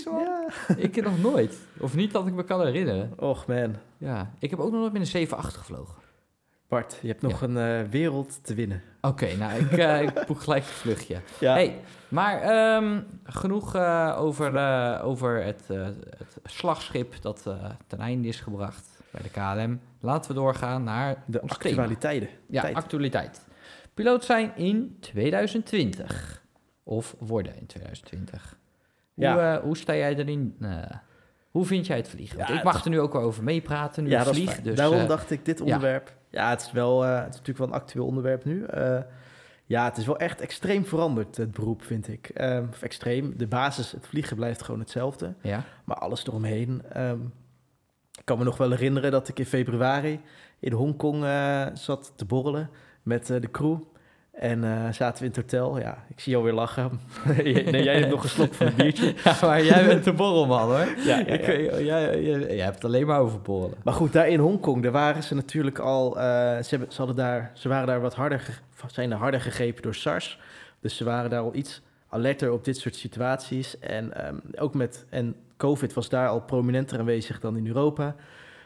Ja. 0.00 0.48
Ik 0.76 0.94
heb 0.94 1.04
nog 1.04 1.20
nooit. 1.20 1.58
Of 1.78 1.94
niet 1.94 2.12
dat 2.12 2.26
ik 2.26 2.32
me 2.32 2.44
kan 2.44 2.60
herinneren. 2.60 3.12
Och 3.18 3.46
man. 3.46 3.76
Ja, 3.98 4.34
ik 4.38 4.50
heb 4.50 4.58
ook 4.58 4.70
nog 4.70 4.80
nooit 4.80 4.92
met 4.92 5.14
een 5.14 5.26
7-8 5.26 5.30
gevlogen. 5.30 5.94
Bart, 6.68 6.98
je 7.02 7.08
hebt 7.08 7.22
nog 7.22 7.40
een 7.40 7.56
eh, 7.56 7.82
wereld 7.90 8.44
te 8.44 8.54
winnen. 8.54 8.82
Oké, 9.00 9.36
nou, 9.36 9.64
ik, 9.64 9.72
ik 10.16 10.26
boek 10.26 10.40
gelijk 10.40 10.62
een 10.62 10.68
vluchtje. 10.68 11.20
Ja. 11.40 11.52
Hey, 11.52 11.80
maar 12.08 12.40
ehm, 12.40 13.00
genoeg 13.24 13.74
eh, 13.74 14.16
over, 14.18 15.00
over 15.02 15.44
het, 15.44 15.68
het 15.68 16.40
slagschip 16.44 17.22
dat 17.22 17.42
ten 17.86 17.98
einde 17.98 18.28
is 18.28 18.40
gebracht 18.40 19.00
bij 19.10 19.22
de 19.22 19.30
KLM. 19.30 19.80
Laten 20.00 20.30
we 20.30 20.36
doorgaan 20.36 20.84
naar 20.84 21.22
de 21.26 21.40
actualiteiten. 21.40 22.28
Ja, 22.46 22.60
Tijd. 22.60 22.74
actualiteit. 22.74 23.46
Piloot 23.94 24.24
zijn 24.24 24.52
in 24.56 24.96
2020. 25.00 26.42
Of 26.82 27.16
worden 27.18 27.56
in 27.56 27.66
2020. 27.66 28.56
Hoe, 29.32 29.40
eh, 29.40 29.58
hoe 29.62 29.76
sta 29.76 29.94
jij 29.94 30.16
erin? 30.16 30.56
eh, 30.60 30.76
hoe 31.50 31.64
vind 31.66 31.86
jij 31.86 31.96
het 31.96 32.08
vliegen? 32.08 32.36
Want 32.36 32.48
Ja, 32.48 32.56
ik 32.58 32.64
mag 32.64 32.74
het- 32.74 32.84
er 32.84 32.90
nu 32.90 33.00
ook 33.00 33.12
wel 33.12 33.22
over 33.22 33.42
meepraten, 33.44 34.04
nu 34.04 34.10
ja, 34.10 34.24
dat 34.24 34.34
vlieg. 34.34 34.60
Dus, 34.62 34.76
Daarom 34.76 34.98
eh, 34.98 35.08
dacht 35.08 35.30
ik, 35.30 35.44
dit 35.44 35.60
onderwerp... 35.60 36.12
Ja, 36.30 36.50
het, 36.50 36.60
is 36.60 36.72
wel, 36.72 37.04
eh, 37.04 37.10
het 37.14 37.18
is 37.34 37.38
natuurlijk 37.38 37.58
wel 37.58 37.66
een 37.66 37.72
actueel 37.82 38.06
onderwerp 38.06 38.44
nu. 38.44 38.64
Eh, 38.64 38.98
ja, 39.64 39.84
het 39.84 39.96
is 39.96 40.06
wel 40.06 40.18
echt 40.18 40.40
extreem 40.40 40.84
veranderd, 40.86 41.36
het 41.36 41.50
beroep, 41.50 41.82
vind 41.82 42.08
ik. 42.08 42.28
Ehm, 42.28 42.64
of 42.70 42.82
extreem. 42.82 43.34
De 43.36 43.46
basis, 43.46 43.92
het 43.92 44.06
vliegen 44.06 44.36
blijft 44.36 44.62
gewoon 44.62 44.80
hetzelfde. 44.80 45.34
ja. 45.42 45.64
Maar 45.84 45.96
alles 45.96 46.26
eromheen. 46.26 46.82
ehm, 46.92 47.18
ik 48.18 48.24
kan 48.24 48.38
me 48.38 48.44
nog 48.44 48.56
wel 48.56 48.70
herinneren 48.70 49.10
dat 49.10 49.28
ik 49.28 49.38
in 49.38 49.46
februari 49.46 50.20
in 50.60 50.72
Hongkong 50.72 51.24
eh, 51.24 51.66
zat 51.72 52.12
te 52.16 52.24
borrelen 52.24 52.70
met 53.02 53.30
eh, 53.30 53.40
de 53.40 53.50
crew. 53.50 53.78
En 54.32 54.64
eh, 54.64 54.92
zaten 54.92 55.18
we 55.22 55.28
in 55.30 55.34
het 55.36 55.52
hotel. 55.52 55.78
Ja, 55.78 56.04
ik 56.08 56.20
zie 56.20 56.32
jou 56.32 56.44
weer 56.44 56.52
lachen. 56.52 57.00
nee, 57.26 57.82
jij 57.82 57.98
hebt 57.98 58.10
nog 58.10 58.22
een 58.22 58.28
slok 58.28 58.54
van 58.54 58.66
een 58.66 58.74
biertje. 58.74 59.14
ja, 59.24 59.36
maar 59.40 59.64
jij 59.64 59.86
bent 59.86 60.04
de 60.04 60.12
borrelman 60.12 60.68
hoor. 60.68 60.78
Ja, 61.04 61.18
ja, 61.18 61.26
Ik 61.26 61.40
ja. 61.40 61.46
weet- 61.46 61.70
jij, 61.86 62.22
jij, 62.22 62.40
jij 62.56 62.64
hebt 62.64 62.74
het 62.74 62.84
alleen 62.84 63.06
maar 63.06 63.20
over 63.20 63.40
borrelen. 63.40 63.76
Maar 63.84 63.94
goed, 63.94 64.12
daar 64.12 64.28
in 64.28 64.38
Hongkong, 64.38 64.82
daar 64.82 64.92
waren 64.92 65.22
ze 65.22 65.34
natuurlijk 65.34 65.78
al... 65.78 66.16
eh, 66.16 66.22
ze, 66.22 66.66
hebben, 66.68 66.92
ze, 66.92 66.96
hadden 66.96 67.16
daar, 67.16 67.50
ze 67.54 67.68
waren 67.68 67.86
daar 67.86 68.00
wat 68.00 68.14
harder, 68.14 68.60
zijn 68.86 69.10
er 69.10 69.16
harder 69.16 69.40
gegrepen 69.40 69.82
door 69.82 69.94
SARS. 69.94 70.38
Dus 70.80 70.96
ze 70.96 71.04
waren 71.04 71.30
daar 71.30 71.40
al 71.42 71.54
iets 71.54 71.82
alerter 72.08 72.52
op 72.52 72.64
dit 72.64 72.76
soort 72.76 72.96
situaties. 72.96 73.78
En 73.78 74.24
ehm, 74.24 74.36
ook 74.58 74.74
met... 74.74 75.06
En 75.08 75.34
COVID 75.56 75.92
was 75.92 76.08
daar 76.08 76.28
al 76.28 76.40
prominenter 76.40 76.98
aanwezig 76.98 77.40
dan 77.40 77.56
in 77.56 77.66
Europa. 77.66 78.14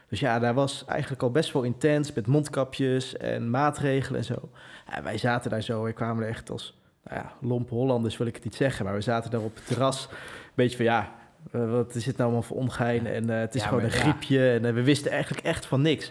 Dus 0.08 0.20
ja, 0.20 0.38
daar 0.38 0.54
was 0.54 0.84
eigenlijk 0.84 1.22
al 1.22 1.30
best 1.30 1.52
wel 1.52 1.62
intens 1.62 2.12
met 2.12 2.26
mondkapjes 2.26 3.16
en 3.16 3.50
maatregelen 3.50 4.18
en 4.18 4.24
zo. 4.26 4.48
En 4.86 5.02
wij 5.02 5.18
zaten 5.18 5.50
daar 5.50 5.62
zo, 5.62 5.82
we 5.82 5.92
kwamen 5.92 6.22
er 6.22 6.28
echt 6.28 6.50
als... 6.50 6.78
Nou 7.04 7.18
ja, 7.20 7.32
lompe 7.40 7.74
Hollanders 7.74 8.16
wil 8.16 8.26
ik 8.26 8.34
het 8.34 8.44
niet 8.44 8.54
zeggen, 8.54 8.84
maar 8.84 8.94
we 8.94 9.00
zaten 9.00 9.30
daar 9.30 9.40
op 9.40 9.54
het 9.54 9.66
terras. 9.66 10.08
Een 10.10 10.16
beetje 10.54 10.76
van, 10.76 10.84
ja, 10.84 11.12
eh, 11.52 11.70
wat 11.70 11.94
is 11.94 12.04
dit 12.04 12.16
nou 12.16 12.22
allemaal 12.22 12.42
voor 12.48 12.56
ongein? 12.56 13.06
En 13.06 13.30
eh, 13.30 13.38
het 13.38 13.54
is 13.54 13.62
Ja, 13.62 13.68
gewoon 13.68 13.82
een 13.84 13.90
ja. 13.90 13.96
griepje. 13.96 14.50
En 14.50 14.64
eh, 14.64 14.72
we 14.72 14.82
wisten 14.82 15.10
eigenlijk 15.10 15.46
echt 15.46 15.66
van 15.66 15.82
niks. 15.82 16.10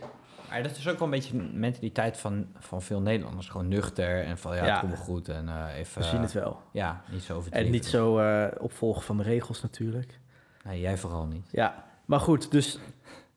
Maar 0.50 0.64
dat 0.64 0.78
is 0.78 0.88
ook 0.88 0.98
wel 1.00 1.08
een 1.08 1.14
beetje 1.14 1.38
de 1.38 1.44
mentaliteit 1.54 2.18
van, 2.18 2.48
van 2.60 2.82
veel 2.82 3.02
Nederlanders. 3.02 3.50
Gewoon 3.50 3.68
nuchter 3.68 4.24
en 4.24 4.38
van 4.38 4.56
ja, 4.56 4.66
Ja. 4.66 4.72
het 4.72 4.80
komt 4.80 4.98
goed. 4.98 5.30
En 5.30 5.68
even... 5.76 6.02
We 6.02 6.08
zien 6.08 6.22
het 6.22 6.32
wel. 6.34 6.60
Ja, 6.72 7.02
niet 7.12 7.24
zo 7.24 7.36
overdreven. 7.36 7.66
En 7.68 7.72
niet 7.74 7.86
zo 7.86 8.22
opvolgen 8.60 9.02
van 9.04 9.18
de 9.18 9.24
regels 9.24 9.62
natuurlijk. 9.62 10.20
Nee, 10.64 10.80
jij 10.80 10.98
vooral 10.98 11.26
niet. 11.26 11.48
Ja, 11.52 11.84
maar 12.06 12.20
goed, 12.20 12.52
dus 12.52 12.80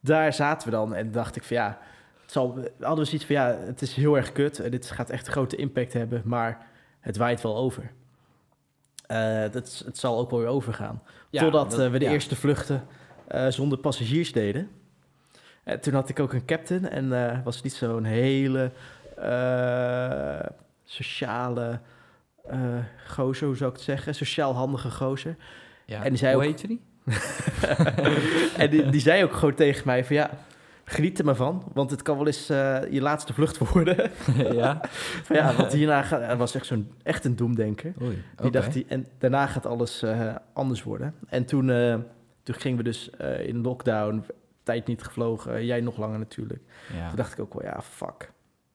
daar 0.01 0.33
zaten 0.33 0.69
we 0.71 0.75
dan. 0.75 0.95
En 0.95 1.11
dacht 1.13 1.37
ik 1.37 1.43
van 1.45 1.57
ja, 1.57 1.79
het 2.23 2.33
zal, 2.33 2.47
hadden 2.81 2.99
we 2.99 3.05
zoiets 3.05 3.25
van 3.27 3.35
ja, 3.35 3.57
het 3.67 3.83
is 3.83 3.95
heel 3.95 4.17
erg 4.17 4.33
kut. 4.33 4.59
En 4.61 4.71
dit 4.71 4.91
gaat 4.91 5.11
echt 5.11 5.27
een 5.27 5.33
grote 5.33 5.57
impact 5.57 5.93
hebben, 5.93 6.23
maar 6.25 6.67
het 7.01 7.17
waait 7.17 7.41
wel 7.43 7.57
over. 7.57 7.91
Eh, 9.07 9.43
dat, 9.51 9.83
het 9.85 9.99
zal 9.99 10.19
ook 10.19 10.31
wel 10.31 10.39
weer 10.39 10.49
overgaan. 10.49 11.03
Ja, 11.31 11.41
Totdat 11.43 11.71
dat- 11.71 11.81
eh, 11.81 11.91
we 11.91 11.99
de 11.99 12.05
ja. 12.05 12.11
eerste 12.11 12.37
vluchten 12.37 12.87
eh, 13.29 13.47
zonder 13.49 13.79
passagiers 13.79 14.33
deden. 14.33 14.71
En 15.65 15.81
toen 15.81 15.95
had 15.95 16.09
ik 16.09 16.21
ook 16.21 16.33
een 16.33 16.45
captain 16.45 16.89
en 16.89 17.43
was 17.45 17.63
niet 17.63 17.73
zo'n 17.73 18.05
hele 18.05 18.71
sociale 20.85 21.81
gozer, 23.07 23.47
hoe 23.47 23.57
zou 23.57 23.71
ik 23.71 23.77
het 23.77 23.85
zeggen? 23.85 24.15
Sociaal 24.15 24.55
handige 24.55 24.91
gozer. 24.91 25.37
Ja. 25.87 26.03
En 26.05 26.09
die 26.09 26.19
zei 26.19 26.35
Hoe 26.35 26.43
ook- 26.43 26.49
heette 26.49 26.67
die? 26.67 26.81
en 28.63 28.71
die, 28.71 28.91
die 28.91 29.01
zei 29.01 29.25
ook 29.25 29.33
gewoon 29.33 29.55
tegen 29.55 29.83
mij 29.87 30.05
van 30.05 30.17
ja, 30.17 30.31
geniet 30.85 31.19
er 31.19 31.25
maar 31.25 31.35
van, 31.37 31.63
want 31.73 31.91
het 31.91 32.03
kan 32.03 32.17
wel 32.17 32.27
eens 32.27 32.49
eh, 32.49 32.79
je 32.91 33.01
laatste 33.01 33.33
vlucht 33.33 33.59
worden. 33.73 34.11
ja. 34.53 34.81
van 35.23 35.37
ja, 35.37 35.55
want 35.55 35.73
hierna 35.73 36.03
gaat, 36.03 36.37
was 36.37 36.55
echt 36.55 36.67
zo'n 36.67 36.93
echt 37.03 37.25
een 37.25 37.37
doemdenker. 37.37 37.93
Oei, 38.03 38.23
Die 38.37 38.51
dacht 38.51 38.73
die, 38.73 38.85
en 38.89 39.07
daarna 39.19 39.47
gaat 39.47 39.67
alles 39.67 40.03
eh, 40.03 40.35
anders 40.53 40.83
worden. 40.83 41.15
En 41.29 41.45
toen, 41.45 41.71
eh, 41.71 41.95
toen 42.43 42.55
gingen 42.55 42.79
we 42.79 42.85
dus 42.85 43.11
in 43.47 43.61
lockdown, 43.61 44.25
tijd 44.63 44.87
niet 44.87 45.03
gevlogen, 45.03 45.65
jij 45.65 45.81
nog 45.81 45.97
langer 45.97 46.19
natuurlijk. 46.19 46.63
Ja. 46.97 47.07
Toen 47.07 47.17
dacht 47.17 47.33
ik 47.33 47.41
ook 47.41 47.55
wel 47.55 47.63
ja, 47.73 47.83
fuck. 47.83 48.33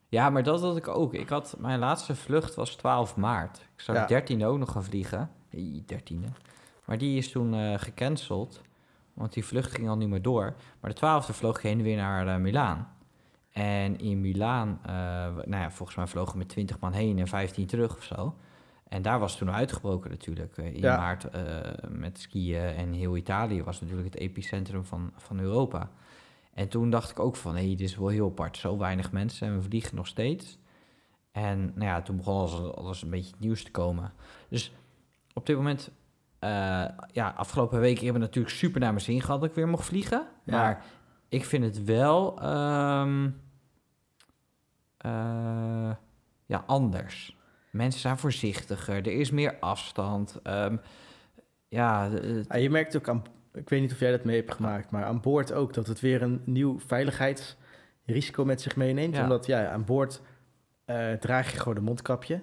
ja, 0.10 0.30
maar 0.30 0.44
dat 0.44 0.62
had 0.62 0.78
ik 0.78 0.88
ook. 0.88 1.14
Ik 1.14 1.30
had, 1.30 1.56
mijn 1.60 1.80
laatste 1.80 2.16
vlucht 2.16 2.56
was 2.56 2.76
12 2.76 3.16
maart. 3.16 3.58
Ik 3.58 3.82
zou 3.82 3.98
Ja. 3.98 4.06
de 4.06 4.14
13e 4.14 4.44
ook 4.46 4.58
nog 4.58 4.72
gaan 4.72 4.84
vliegen. 4.84 5.30
Hey, 5.50 5.84
13e. 5.94 6.28
Maar 6.86 6.98
die 6.98 7.18
is 7.18 7.32
toen 7.32 7.54
eh, 7.54 7.74
gecanceld. 7.78 8.62
Want 9.14 9.34
die 9.34 9.46
vlucht 9.46 9.72
ging 9.72 9.90
al 9.90 9.98
niet 9.98 10.10
meer 10.10 10.22
door. 10.22 10.56
Maar 10.80 10.94
de 10.94 11.24
12e 11.24 11.36
vloog 11.36 11.62
heen 11.62 11.78
en 11.78 11.84
weer 11.84 11.98
naar 11.98 12.28
eh, 12.28 12.36
Milaan. 12.36 12.88
En 13.52 14.00
in 14.00 14.22
Milaan, 14.22 14.80
eh, 14.86 14.94
nou 15.26 15.62
ja, 15.62 15.72
volgens 15.72 15.98
mij 15.98 16.08
vlogen 16.08 16.32
we 16.32 16.38
met 16.38 16.50
20 16.50 16.80
man 16.80 16.94
heen 16.94 17.20
en 17.20 17.28
15 17.28 17.66
terug 17.66 17.96
of 17.98 18.04
zo. 18.04 18.36
En 18.88 19.02
daar 19.02 19.20
was 19.20 19.38
toen 19.38 19.52
uitgebroken 19.52 20.10
natuurlijk. 20.10 20.58
in 20.58 20.80
Ja. 20.80 20.98
maart 20.98 21.28
met 21.90 22.20
skiën 22.20 22.62
en 22.62 22.94
heel 22.94 23.18
Italië 23.18 23.64
was 23.64 23.82
natuurlijk 23.82 24.14
het 24.14 24.22
epicentrum 24.22 24.86
van, 24.86 25.12
van 25.18 25.40
Europa. 25.40 25.90
En 26.54 26.68
toen 26.68 26.90
dacht 26.90 27.10
ik 27.10 27.20
ook 27.20 27.36
van, 27.36 27.56
hé, 27.56 27.68
dit 27.68 27.82
is 27.82 27.96
wel 27.96 28.08
heel 28.08 28.28
apart. 28.28 28.58
Zo 28.58 28.78
weinig 28.78 29.12
mensen 29.12 29.48
en 29.48 29.56
we 29.56 29.62
vliegen 29.62 29.96
nog 29.96 30.08
steeds. 30.08 30.58
En 31.32 31.66
nou 31.76 31.86
ja, 31.86 32.02
toen 32.02 32.18
begon 32.18 32.36
alles, 32.36 32.76
alles 32.76 33.02
een 33.02 33.10
beetje 33.10 33.32
het 33.32 33.40
nieuws 33.40 33.64
te 33.64 33.72
komen. 33.72 34.14
Dus 34.50 34.74
op 35.34 35.46
dit 35.46 35.56
moment, 35.56 35.92
ja, 37.12 37.34
afgelopen 37.36 37.80
weken 37.80 38.04
hebben 38.04 38.22
we 38.22 38.28
natuurlijk 38.28 38.56
super 38.56 38.80
naar 38.80 38.92
mijn 38.94 39.04
zin 39.06 39.22
gehad 39.22 39.40
dat 39.40 39.50
ik 39.50 39.56
weer 39.56 39.68
mocht 39.68 39.86
vliegen. 39.86 40.28
Ja. 40.44 40.58
Maar 40.58 40.84
ik 41.30 41.46
vind 41.46 41.64
het 41.64 41.84
wel 41.84 42.40
ehm, 42.42 43.30
eh, 44.98 45.92
ja, 46.46 46.64
anders. 46.66 47.38
Mensen 47.72 48.00
zijn 48.02 48.18
voorzichtiger, 48.18 48.96
er 48.96 49.20
is 49.20 49.32
meer 49.32 49.56
afstand. 49.60 50.40
ehm, 50.44 50.78
ja, 51.68 52.10
Ja, 52.48 52.56
je 52.58 52.70
merkt 52.70 52.96
ook 52.96 53.10
aan, 53.10 53.24
ik 53.54 53.70
weet 53.70 53.82
niet 53.82 53.92
of 53.92 54.00
jij 54.00 54.12
dat 54.12 54.24
mee 54.24 54.36
hebt 54.36 54.54
gemaakt, 54.54 54.92
maar 54.92 55.04
aan 55.04 55.22
boord 55.22 55.54
ook 55.54 55.74
dat 55.74 55.88
het 55.88 56.00
weer 56.00 56.22
een 56.22 56.42
nieuw 56.46 56.80
veiligheidsrisico 56.80 58.46
met 58.46 58.62
zich 58.62 58.76
meeneemt. 58.76 59.16
Ja. 59.16 59.24
Omdat 59.24 59.46
ja, 59.46 59.70
aan 59.70 59.86
boord 59.86 60.22
eh, 60.86 61.14
draag 61.14 61.52
je 61.52 61.58
gewoon 61.58 61.78
een 61.78 61.84
mondkapje. 61.84 62.42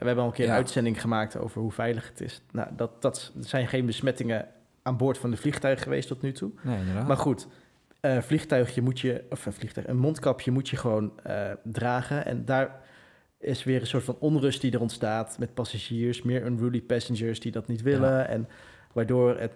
We 0.00 0.06
hebben 0.06 0.24
al 0.24 0.30
een 0.30 0.36
keer 0.36 0.44
Ja. 0.46 0.50
een 0.50 0.56
uitzending 0.56 1.00
gemaakt 1.00 1.36
over 1.38 1.60
hoe 1.60 1.72
veilig 1.72 2.08
het 2.08 2.20
is. 2.20 2.42
Nou, 2.52 2.68
dat, 2.76 3.02
dat 3.02 3.32
zijn 3.40 3.68
geen 3.68 3.86
besmettingen 3.86 4.48
aan 4.82 4.96
boord 4.96 5.18
van 5.18 5.30
de 5.30 5.36
vliegtuig 5.36 5.82
geweest 5.82 6.08
tot 6.08 6.22
nu 6.22 6.32
toe. 6.32 6.50
nee, 6.62 6.78
inderdaad. 6.78 7.06
Maar 7.06 7.16
goed, 7.16 7.46
een 8.00 8.22
vliegtuigje 8.22 8.82
moet 8.82 9.00
je, 9.00 9.24
of 9.30 9.46
een 9.46 9.52
vliegtuig, 9.52 9.86
een 9.86 9.98
mondkapje 9.98 10.50
moet 10.50 10.68
je 10.68 10.76
gewoon 10.76 11.12
eh, 11.22 11.50
dragen. 11.62 12.24
En 12.26 12.44
daar 12.44 12.80
is 13.38 13.64
weer 13.64 13.80
een 13.80 13.86
soort 13.86 14.04
van 14.04 14.16
onrust 14.18 14.60
die 14.60 14.72
er 14.72 14.80
ontstaat 14.80 15.36
met 15.38 15.54
passagiers, 15.54 16.22
meer 16.22 16.46
unruly 16.46 16.80
passengers 16.80 17.40
die 17.40 17.52
dat 17.52 17.66
niet 17.66 17.82
willen. 17.82 18.28
En 18.28 18.48
waardoor 18.92 19.36
het 19.38 19.52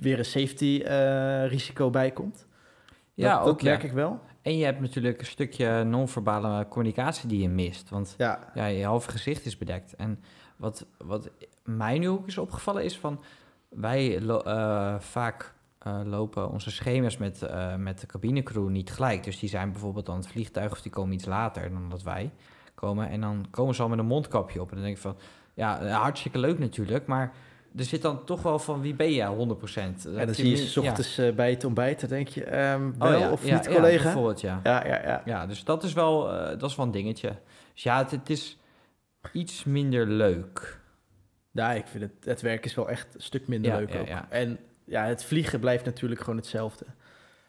weer 0.00 0.18
een 0.18 0.24
safety 0.24 0.82
eh, 0.84 1.46
risico 1.46 1.90
bij 1.90 2.10
komt. 2.10 2.46
Ja, 3.14 3.38
dat, 3.38 3.40
ook 3.40 3.46
dat 3.46 3.60
ja. 3.62 3.68
merk 3.68 3.82
ik 3.82 3.92
wel. 3.92 4.20
En 4.42 4.56
je 4.56 4.64
hebt 4.64 4.80
natuurlijk 4.80 5.20
een 5.20 5.26
stukje 5.26 5.84
non-verbale 5.84 6.68
communicatie 6.68 7.28
die 7.28 7.42
je 7.42 7.48
mist. 7.48 7.90
Want 7.90 8.14
Ja, 8.18 8.50
ja, 8.54 8.66
je 8.66 8.84
halve 8.84 9.10
gezicht 9.10 9.44
is 9.44 9.58
bedekt. 9.58 9.94
En 9.94 10.20
wat, 10.56 10.86
wat 10.98 11.30
mij 11.64 11.98
nu 11.98 12.08
ook 12.08 12.26
is 12.26 12.38
opgevallen 12.38 12.84
is 12.84 12.98
van... 12.98 13.22
Wij 13.68 14.18
eh, 14.18 14.94
vaak 14.98 15.54
eh, 15.78 16.00
lopen 16.04 16.50
onze 16.50 16.70
schema's 16.70 17.16
met, 17.16 17.42
eh, 17.42 17.76
met 17.76 18.00
de 18.00 18.06
cabinecrew 18.06 18.68
niet 18.68 18.92
gelijk. 18.92 19.24
Dus 19.24 19.38
die 19.38 19.48
zijn 19.48 19.72
bijvoorbeeld 19.72 20.08
aan 20.08 20.16
het 20.16 20.26
vliegtuig 20.26 20.72
of 20.72 20.82
die 20.82 20.92
komen 20.92 21.14
iets 21.14 21.24
later 21.24 21.72
dan 21.72 21.88
dat 21.88 22.02
wij 22.02 22.32
komen. 22.74 23.08
En 23.08 23.20
dan 23.20 23.46
komen 23.50 23.74
ze 23.74 23.82
al 23.82 23.88
met 23.88 23.98
een 23.98 24.06
mondkapje 24.06 24.60
op. 24.60 24.68
En 24.68 24.74
dan 24.74 24.84
denk 24.84 24.96
ik 24.96 25.02
van, 25.02 25.16
ja, 25.54 25.86
hartstikke 25.86 26.38
leuk 26.38 26.58
natuurlijk, 26.58 27.06
maar... 27.06 27.32
Er 27.76 27.84
zit 27.84 28.02
dan 28.02 28.24
toch 28.24 28.42
wel 28.42 28.58
van 28.58 28.80
wie 28.80 28.94
ben 28.94 29.12
je 29.12 29.26
100%. 29.26 29.26
en 29.76 30.26
dan 30.26 30.34
zie 30.34 30.50
je 30.50 30.56
ze 30.56 30.80
ochtends 30.80 31.18
eh, 31.18 31.32
bij 31.32 31.50
het 31.50 31.64
ontbijt, 31.64 32.00
dan 32.00 32.08
denk 32.08 32.28
je, 32.28 32.44
Oh 32.44 32.98
wel 33.10 33.18
ja, 33.18 33.30
of 33.30 33.42
niet, 33.42 33.64
ja, 33.64 33.72
collega? 33.74 34.02
bijvoorbeeld, 34.02 34.40
ja. 34.40 34.60
Ja, 34.62 34.86
ja, 34.86 35.02
ja. 35.02 35.22
Ja, 35.24 35.46
dus 35.46 35.64
dat 35.64 35.82
is 35.84 35.92
wel, 35.92 36.32
eh, 36.32 36.58
dat 36.58 36.70
is 36.70 36.76
wel 36.76 36.86
een 36.86 36.92
dingetje. 36.92 37.32
Dus 37.72 37.82
ja, 37.82 37.98
het, 37.98 38.10
het 38.10 38.30
is 38.30 38.58
iets 39.32 39.64
minder 39.64 40.06
leuk. 40.06 40.80
Ja, 41.50 41.72
ik 41.72 41.86
vind 41.86 42.02
het, 42.02 42.24
het 42.24 42.40
werk 42.40 42.64
is 42.64 42.74
wel 42.74 42.88
echt 42.88 43.14
een 43.14 43.22
stuk 43.22 43.48
minder 43.48 43.76
leuk 43.76 43.94
ook. 43.94 44.06
En 44.28 44.58
ja, 44.84 45.04
het 45.04 45.24
vliegen 45.24 45.60
blijft 45.60 45.84
natuurlijk 45.84 46.20
gewoon 46.20 46.36
hetzelfde. 46.36 46.84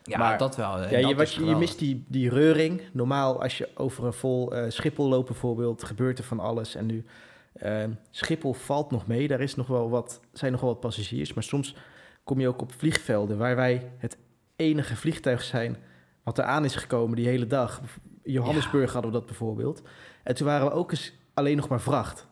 Ja, 0.03 0.17
Maar- 0.17 0.37
dat 0.37 0.55
wel. 0.55 0.81
Ja, 0.81 0.97
je, 0.97 1.15
wat, 1.15 1.57
mist 1.57 1.79
die, 1.79 2.05
die 2.07 2.29
reuring. 2.29 2.81
Normaal, 2.93 3.41
als 3.41 3.57
je 3.57 3.69
over 3.75 4.05
een 4.05 4.13
vol 4.13 4.53
eh, 4.55 4.69
Schiphol 4.69 5.09
loopt 5.09 5.27
bijvoorbeeld, 5.27 5.83
gebeurt 5.83 6.17
er 6.17 6.23
van 6.23 6.39
alles. 6.39 6.75
En 6.75 6.85
nu, 6.85 7.05
eh, 7.53 7.83
Schiphol 8.09 8.53
valt 8.53 8.91
nog 8.91 9.07
mee. 9.07 9.27
Daar 9.27 9.41
is 9.41 9.55
nog 9.55 9.67
wel 9.67 9.89
wat, 9.89 10.21
zijn 10.31 10.51
nog 10.51 10.61
wel 10.61 10.69
wat 10.69 10.79
passagiers. 10.79 11.33
Maar 11.33 11.43
soms 11.43 11.75
kom 12.23 12.39
je 12.39 12.47
ook 12.47 12.61
op 12.61 12.73
vliegvelden 12.73 13.37
waar 13.37 13.55
wij 13.55 13.91
het 13.97 14.17
enige 14.55 14.95
vliegtuig 14.95 15.43
zijn 15.43 15.77
wat 16.23 16.37
er 16.37 16.43
aan 16.43 16.65
is 16.65 16.75
gekomen 16.75 17.15
die 17.15 17.27
hele 17.27 17.47
dag. 17.47 17.81
Johannesburg 18.23 18.93
hadden 18.93 19.11
we 19.11 19.17
dat 19.17 19.27
bijvoorbeeld. 19.27 19.81
En 20.23 20.35
toen 20.35 20.47
waren 20.47 20.67
we 20.67 20.73
ook 20.73 20.91
eens 20.91 21.13
alleen 21.33 21.55
nog 21.55 21.67
maar 21.67 21.81
vracht. 21.81 22.27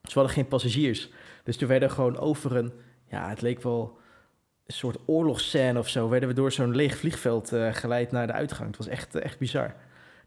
Dus 0.00 0.14
we 0.14 0.18
hadden 0.18 0.36
geen 0.36 0.48
passagiers. 0.48 1.10
Dus 1.44 1.56
toen 1.56 1.68
werden 1.68 1.88
we 1.88 1.94
gewoon 1.94 2.18
over 2.18 2.56
een, 2.56 2.72
ja, 3.08 3.28
het 3.28 3.40
leek 3.40 3.62
wel 3.62 3.98
een 4.66 4.74
soort 4.74 4.98
oorlogsscène 5.06 5.78
of 5.78 5.88
zo, 5.88 6.08
werden 6.08 6.28
we 6.28 6.34
door 6.34 6.52
zo'n 6.52 6.74
leeg 6.74 6.96
vliegveld 6.96 7.52
eh, 7.52 7.74
geleid 7.74 8.10
naar 8.10 8.26
de 8.26 8.32
uitgang. 8.32 8.68
Het 8.68 8.76
was 8.76 8.86
echt, 8.86 9.14
eh, 9.14 9.24
echt 9.24 9.38
bizar. 9.38 9.74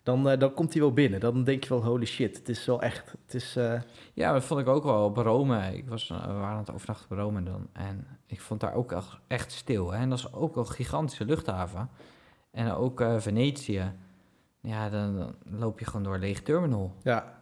Dan, 0.03 0.29
eh, 0.29 0.39
dan 0.39 0.53
komt 0.53 0.73
hij 0.73 0.81
wel 0.81 0.93
binnen. 0.93 1.19
Dan 1.19 1.43
denk 1.43 1.63
je 1.63 1.69
wel, 1.69 1.83
holy 1.83 2.05
shit, 2.05 2.37
het 2.37 2.49
is 2.49 2.65
wel 2.65 2.81
echt. 2.81 3.11
Het 3.25 3.33
is, 3.33 3.55
eh, 3.55 3.81
Ja, 4.13 4.33
dat 4.33 4.43
vond 4.43 4.59
ik 4.59 4.67
ook 4.67 4.83
wel 4.83 5.05
op 5.05 5.17
Rome. 5.17 5.75
Ik 5.77 5.87
was, 5.87 6.09
eh, 6.09 6.25
we 6.25 6.33
waren 6.33 6.47
aan 6.53 6.57
het 6.57 6.71
overnachten 6.73 7.11
op 7.11 7.17
Rome 7.17 7.43
dan. 7.43 7.67
En 7.73 8.07
ik 8.27 8.41
vond 8.41 8.59
daar 8.59 8.73
ook 8.73 8.95
echt- 9.27 9.51
stil. 9.51 9.91
Hè? 9.91 9.97
En 9.97 10.09
dat 10.09 10.17
is 10.17 10.33
ook 10.33 10.55
een 10.55 10.67
gigantische 10.67 11.25
luchthaven. 11.25 11.89
En 12.51 12.71
ook 12.71 13.03
Venetië. 13.17 13.91
Ja, 14.61 14.89
dan, 14.89 15.17
dan 15.17 15.35
loop 15.59 15.79
je 15.79 15.85
gewoon 15.85 16.03
door 16.03 16.13
een 16.13 16.19
leeg 16.19 16.41
terminal. 16.41 16.95
ja, 17.03 17.41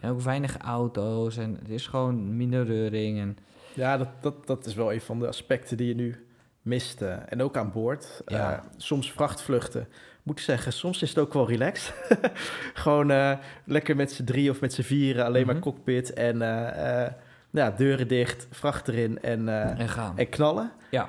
En 0.00 0.10
ook 0.10 0.20
weinig 0.20 0.56
auto's. 0.58 1.36
En 1.36 1.54
het 1.54 1.68
is 1.68 1.86
gewoon 1.86 2.36
minder 2.36 2.64
reuring. 2.64 3.18
En 3.18 3.36
ja 3.74 3.96
dat, 3.96 4.08
dat, 4.20 4.46
dat 4.46 4.66
is 4.66 4.74
wel 4.74 4.92
een 4.92 5.00
van 5.00 5.18
de 5.18 5.26
aspecten 5.26 5.76
die 5.76 5.88
je 5.88 5.94
nu 5.94 6.26
mist. 6.62 7.02
eh, 7.02 7.16
en 7.28 7.42
ook 7.42 7.56
aan 7.56 7.72
boord. 7.72 8.22
Ja. 8.26 8.62
Soms 8.76 9.12
vrachtvluchten. 9.12 9.88
Moet 10.22 10.38
ik 10.38 10.44
zeggen, 10.44 10.72
soms 10.72 11.02
is 11.02 11.08
het 11.08 11.18
ook 11.18 11.32
wel 11.32 11.48
relaxed. 11.48 11.94
Gewoon 12.74 13.10
eh, 13.10 13.32
lekker 13.64 13.96
met 13.96 14.12
z'n 14.12 14.24
drie 14.24 14.50
of 14.50 14.60
met 14.60 14.72
z'n 14.72 14.82
vieren, 14.82 15.24
alleen 15.24 15.42
Mhm. 15.44 15.52
maar 15.52 15.62
cockpit 15.62 16.12
en 16.12 16.42
eh, 16.42 17.04
eh, 17.04 17.12
ja, 17.50 17.70
deuren 17.70 18.08
dicht, 18.08 18.46
vracht 18.50 18.88
erin 18.88 19.22
en, 19.22 19.48
en 19.78 19.88
gaan. 19.88 20.18
en 20.18 20.28
knallen. 20.28 20.72
Ja, 20.90 21.08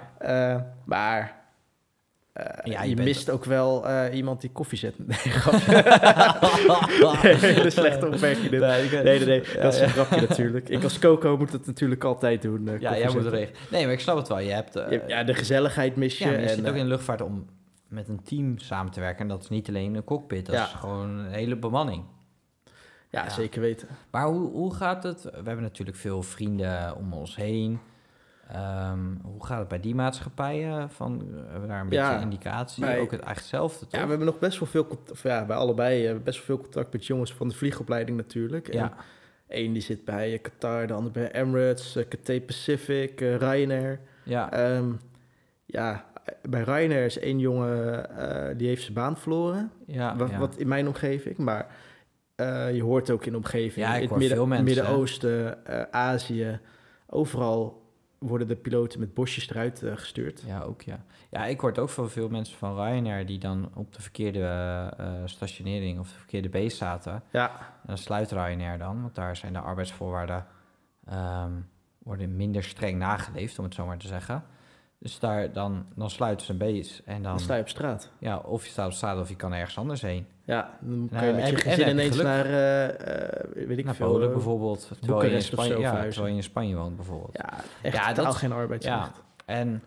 maar 0.85 1.41
Ja, 2.63 2.83
je, 2.83 2.95
mist 2.95 3.29
ook 3.29 3.45
wel 3.45 3.85
iemand 4.09 4.41
die 4.41 4.49
koffie 4.51 4.77
zet. 4.77 4.95
Nee, 5.07 5.17
grapje. 5.17 5.83
Hele 7.47 7.69
slechte 7.69 8.05
opmerking 8.07 8.49
dit. 8.49 8.59
Nee, 8.59 8.89
Nee, 8.89 9.03
nee, 9.03 9.25
nee. 9.25 9.43
Ja, 9.55 9.61
dat 9.61 9.73
is 9.73 9.79
een 9.79 9.89
grapje 9.89 10.21
natuurlijk. 10.21 10.69
Ik 10.69 10.83
als 10.83 10.99
Coco 10.99 11.37
moet 11.37 11.51
het 11.51 11.65
natuurlijk 11.65 12.03
altijd 12.03 12.41
doen. 12.41 12.65
Ja, 12.79 12.97
jij 12.97 13.03
moet 13.03 13.11
zetten. 13.11 13.31
regelen. 13.31 13.59
Nee, 13.71 13.83
maar 13.83 13.93
ik 13.93 13.99
snap 13.99 14.17
het 14.17 14.27
wel. 14.27 14.39
Je 14.39 14.51
hebt... 14.51 14.79
Ja, 15.07 15.23
de 15.23 15.33
gezelligheid 15.33 15.95
mis 15.95 16.17
je. 16.17 16.25
ja, 16.25 16.31
je 16.31 16.37
en, 16.37 16.49
zit 16.49 16.67
ook 16.67 16.75
in 16.75 16.83
de 16.83 16.87
luchtvaart 16.89 17.21
om 17.21 17.45
met 17.93 18.07
een 18.09 18.23
team 18.23 18.57
samen 18.57 18.91
te 18.91 18.99
werken. 18.99 19.21
En 19.21 19.27
dat 19.27 19.43
is 19.43 19.49
niet 19.49 19.67
alleen 19.67 19.95
een 19.95 20.03
cockpit. 20.03 20.45
Dat 20.45 20.55
Ja. 20.55 20.63
is 20.65 20.71
gewoon 20.71 21.09
een 21.09 21.31
hele 21.31 21.55
bemanning. 21.55 22.03
ja, 23.09 23.23
ja. 23.23 23.29
zeker 23.29 23.61
weten. 23.61 23.87
Maar 24.11 24.25
hoe, 24.27 24.49
hoe 24.51 24.73
gaat 24.73 25.03
het? 25.03 25.21
We 25.23 25.29
hebben 25.33 25.61
natuurlijk 25.61 25.97
veel 25.97 26.23
vrienden 26.23 26.95
om 26.95 27.13
ons 27.13 27.35
heen. 27.35 27.79
Ehm, 28.47 29.15
hoe 29.23 29.45
gaat 29.45 29.59
het 29.59 29.67
bij 29.67 29.79
die 29.79 29.95
maatschappijen? 29.95 30.89
Van, 30.89 31.19
hebben 31.35 31.61
we 31.61 31.67
daar 31.67 31.81
een 31.81 31.89
Ja, 31.91 32.09
beetje 32.09 32.23
indicatie? 32.23 32.81
bij- 32.85 32.93
Ook 32.99 33.11
het 33.11 33.21
eigenlijk 33.21 33.39
hetzelfde, 33.39 33.79
toch? 33.87 33.91
Ja, 33.99 34.01
we 34.03 34.09
hebben 34.09 34.27
nog 34.27 34.39
best 34.39 34.59
wel 34.59 34.67
veel 34.69 34.87
contact, 34.87 35.11
of 35.11 35.23
ja, 35.23 35.45
bij 35.45 35.55
allebei 35.55 36.07
eh, 36.07 36.15
best 36.23 36.37
wel 36.37 36.45
veel 36.45 36.57
contact 36.57 36.93
met 36.93 37.05
jongens 37.05 37.33
van 37.33 37.47
de 37.47 37.55
vliegopleiding 37.55 38.17
natuurlijk. 38.17 38.67
En 38.67 38.77
Ja. 38.77 38.93
één 39.47 39.73
die 39.73 39.81
zit 39.81 40.05
bij 40.05 40.33
eh, 40.33 40.41
Qatar, 40.41 40.87
de 40.87 40.93
ander 40.93 41.11
bij 41.11 41.31
Emirates, 41.31 41.95
eh, 41.95 42.07
Cathay 42.07 42.41
Pacific, 42.41 43.19
Ryanair. 43.19 43.99
ja. 44.23 44.51
Ehm, 44.51 44.91
ja, 45.65 46.05
bij 46.41 46.61
Ryanair 46.61 47.05
is 47.05 47.19
één 47.19 47.39
jongen 47.39 48.09
eh, 48.17 48.57
die 48.57 48.67
heeft 48.67 48.81
zijn 48.81 48.93
baan 48.93 49.17
verloren. 49.17 49.71
ja, 49.87 50.15
wat, 50.15 50.29
ja. 50.29 50.39
wat 50.39 50.57
in 50.57 50.67
mijn 50.67 50.87
omgeving, 50.87 51.37
maar 51.37 51.67
eh, 52.35 52.75
je 52.75 52.83
hoort 52.83 53.09
ook 53.09 53.25
in 53.25 53.31
de 53.31 53.37
omgeving. 53.37 53.85
Ja, 53.85 53.95
ik 53.95 54.11
in 54.11 54.21
het 54.21 54.39
hè. 54.39 54.63
Midden-Oosten, 54.63 55.65
eh, 55.65 55.81
Azië, 55.91 56.59
overal 57.07 57.81
worden 58.17 58.47
de 58.47 58.55
piloten 58.55 58.99
met 58.99 59.13
bosjes 59.13 59.49
eruit 59.49 59.81
gestuurd. 59.85 60.43
Ja, 60.45 60.61
ook 60.61 60.81
ja. 60.81 61.03
Ja, 61.29 61.45
ik 61.45 61.59
hoor 61.59 61.77
ook 61.77 61.89
van 61.89 62.09
veel 62.09 62.29
mensen 62.29 62.57
van 62.57 62.75
Ryanair 62.75 63.25
die 63.25 63.39
dan 63.39 63.71
op 63.73 63.93
de 63.93 64.01
verkeerde 64.01 64.93
stationering 65.25 65.99
of 65.99 66.07
de 66.09 66.17
verkeerde 66.17 66.49
base 66.49 66.75
zaten. 66.75 67.23
Ja, 67.31 67.49
En 67.49 67.87
dan 67.87 67.97
sluit 67.97 68.31
Ryanair 68.31 68.77
dan, 68.77 69.01
want 69.01 69.15
daar 69.15 69.35
zijn 69.35 69.53
de 69.53 69.59
arbeidsvoorwaarden 69.59 70.45
ehm, 71.05 71.51
worden 71.97 72.35
minder 72.35 72.63
streng 72.63 72.97
nageleefd, 72.97 73.59
om 73.59 73.65
het 73.65 73.73
zo 73.73 73.85
maar 73.85 73.97
te 73.97 74.07
zeggen. 74.07 74.43
Dus 75.03 75.19
daar, 75.19 75.51
dan, 75.51 75.85
dan 75.95 76.09
sluiten 76.09 76.45
ze 76.45 76.51
een 76.51 76.57
base 76.57 77.01
en 77.05 77.13
dan, 77.21 77.31
dan 77.31 77.39
sta 77.39 77.55
je 77.55 77.61
op 77.61 77.69
straat. 77.69 78.11
ja, 78.19 78.37
of 78.37 78.65
je 78.65 78.71
staat 78.71 78.85
op 78.85 78.91
straat 78.93 79.19
of 79.19 79.29
je 79.29 79.35
kan 79.35 79.53
ergens 79.53 79.77
anders 79.77 80.01
heen. 80.01 80.27
Ja, 80.43 80.77
dan 80.79 81.09
kan 81.11 81.25
je 81.27 81.33
met 81.33 81.47
je 81.47 81.55
en 81.55 81.59
gezin 81.61 81.89
ineens 81.89 82.21
naar, 82.21 82.45
eh, 82.45 82.89
eh, 82.89 83.67
weet 83.67 83.77
ik 83.77 83.85
Naar 83.85 83.95
veel, 83.95 84.07
Polen 84.11 84.27
eh, 84.27 84.33
bijvoorbeeld, 84.33 84.91
terwijl 85.01 85.29
je, 85.29 85.35
in 85.35 85.41
Spanje, 85.41 85.77
ja, 85.79 86.01
terwijl 86.01 86.27
je 86.27 86.35
in 86.35 86.43
Spanje 86.43 86.75
woont 86.75 86.95
bijvoorbeeld. 86.95 87.31
Ja, 87.37 87.49
echt 87.81 87.95
Ja, 87.95 88.13
dat- 88.13 88.35
geen 88.35 88.51
arbeidsrecht. 88.51 89.21
En 89.45 89.83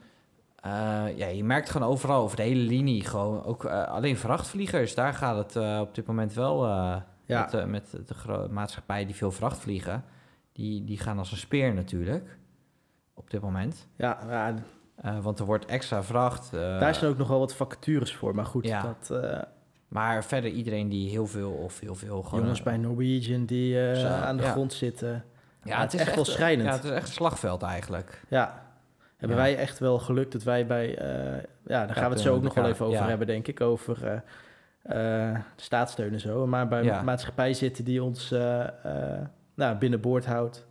eh, 0.57 0.71
ja, 1.17 1.27
je 1.27 1.45
merkt 1.45 1.71
gewoon 1.71 1.89
overal 1.89 2.23
over 2.23 2.37
de 2.37 2.43
hele 2.43 2.61
linie, 2.63 3.05
gewoon 3.05 3.45
ook 3.45 3.65
eh, 3.65 3.83
alleen 3.85 4.17
vrachtvliegers, 4.17 4.95
daar 4.95 5.15
gaat 5.15 5.37
het 5.37 5.57
eh, 5.57 5.79
op 5.83 5.95
dit 5.95 6.07
moment 6.07 6.33
wel 6.35 6.65
eh, 6.65 6.97
Ja. 7.27 7.41
met, 7.41 7.55
eh, 7.55 7.65
met 7.65 7.91
de 8.07 8.15
gro- 8.15 8.49
maatschappij 8.51 9.07
die 9.07 9.15
veel 9.15 9.33
vracht 9.33 9.59
vliegen. 9.59 10.05
Die, 10.53 10.85
die 10.85 10.99
gaan 10.99 11.19
als 11.19 11.31
een 11.31 11.37
speer 11.37 11.75
natuurlijk, 11.75 12.39
op 13.15 13.31
dit 13.31 13.41
moment. 13.41 13.87
Ja, 13.97 14.19
ja, 14.29 14.55
Eh, 14.97 15.19
want 15.19 15.39
er 15.39 15.45
wordt 15.45 15.65
extra 15.65 16.03
vracht. 16.03 16.53
eh, 16.55 16.61
daar 16.61 16.95
zijn 16.95 17.11
ook 17.11 17.19
nog 17.19 17.29
wel 17.29 17.39
wat 17.39 17.55
vacatures 17.55 18.15
voor. 18.15 18.35
Maar 18.35 18.47
goed, 18.47 18.67
Ja. 18.67 18.83
dat, 18.83 19.23
eh, 19.23 19.39
Maar 19.89 20.25
verder 20.25 20.51
iedereen 20.51 20.89
die 20.89 21.11
heel 21.11 21.27
veel 21.27 21.51
of 21.51 21.81
heel 21.81 21.95
veel 21.95 22.23
gewoon... 22.23 22.41
jongens 22.41 22.63
bij 22.63 22.77
Norwegian 22.77 23.45
die 23.45 23.79
aan 24.05 24.37
de 24.37 24.43
ja. 24.43 24.51
grond 24.51 24.73
zitten. 24.73 25.25
Ja, 25.63 25.81
het 25.81 25.95
is 25.95 26.01
echt 26.01 26.15
wel 26.15 26.25
schrijnend. 26.25 26.69
Ja, 26.69 26.75
het 26.75 26.85
is 26.85 26.91
echt 26.91 27.07
een 27.09 27.13
slagveld 27.13 27.63
eigenlijk. 27.63 28.21
Ja, 28.29 28.63
hebben 29.17 29.37
Ja. 29.37 29.43
wij 29.43 29.57
echt 29.57 29.79
wel 29.79 29.99
geluk 29.99 30.31
dat 30.31 30.43
wij 30.43 30.67
bij... 30.67 30.89
ja, 31.67 31.87
daar 31.87 31.97
gaan 31.97 32.09
we 32.09 32.15
het 32.15 32.21
zo 32.21 32.35
ook 32.35 32.43
nog 32.43 32.55
wel 32.55 32.67
even 32.69 32.87
over 32.87 33.05
hebben, 33.09 33.27
denk 33.27 33.47
ik. 33.47 33.61
Over 33.61 34.23
de 34.83 35.33
staatssteun 35.57 36.13
en 36.13 36.21
zo. 36.21 36.47
Maar 36.47 36.69
bij 36.69 37.03
maatschappij 37.03 37.55
zitten 37.55 37.85
die 37.85 38.03
ons 38.03 38.31
nou, 39.55 39.77
binnenboord 39.79 40.27
houdt. 40.27 40.67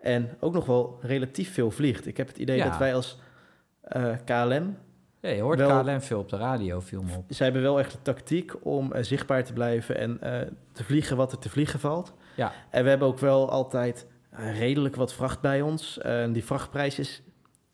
En 0.00 0.28
ook 0.40 0.52
nog 0.52 0.66
wel 0.66 0.98
relatief 1.02 1.52
veel 1.54 1.70
vliegt. 1.70 2.06
Ik 2.06 2.16
heb 2.16 2.28
het 2.28 2.38
idee 2.38 2.62
dat 2.62 2.76
wij 2.78 2.94
als 2.94 3.18
eh, 3.88 4.14
KLM... 4.24 4.76
Ja, 5.20 5.28
je 5.30 5.40
hoort 5.40 5.58
Wel- 5.58 5.82
KLM 5.82 6.00
veel 6.00 6.18
op 6.18 6.28
de 6.28 6.36
radio, 6.36 6.80
viel 6.80 7.02
me 7.02 7.16
op. 7.16 7.24
Zij 7.28 7.46
hebben 7.46 7.62
wel 7.64 7.78
echt 7.78 7.92
de 7.92 8.02
tactiek 8.02 8.52
om 8.66 8.92
eh, 8.92 9.02
zichtbaar 9.02 9.44
te 9.44 9.52
blijven 9.52 9.98
en 9.98 10.20
eh, 10.20 10.48
te 10.72 10.84
vliegen 10.84 11.16
wat 11.16 11.32
er 11.32 11.38
te 11.38 11.48
vliegen 11.48 11.80
valt. 11.80 12.12
Ja. 12.36 12.52
En 12.70 12.82
we 12.82 12.88
hebben 12.88 13.08
ook 13.08 13.18
wel 13.18 13.50
altijd 13.50 14.06
redelijk 14.30 14.96
wat 14.96 15.12
vracht 15.14 15.40
bij 15.40 15.62
ons. 15.62 16.00
Die 16.32 16.44
vrachtprijs 16.44 16.98
is 16.98 17.22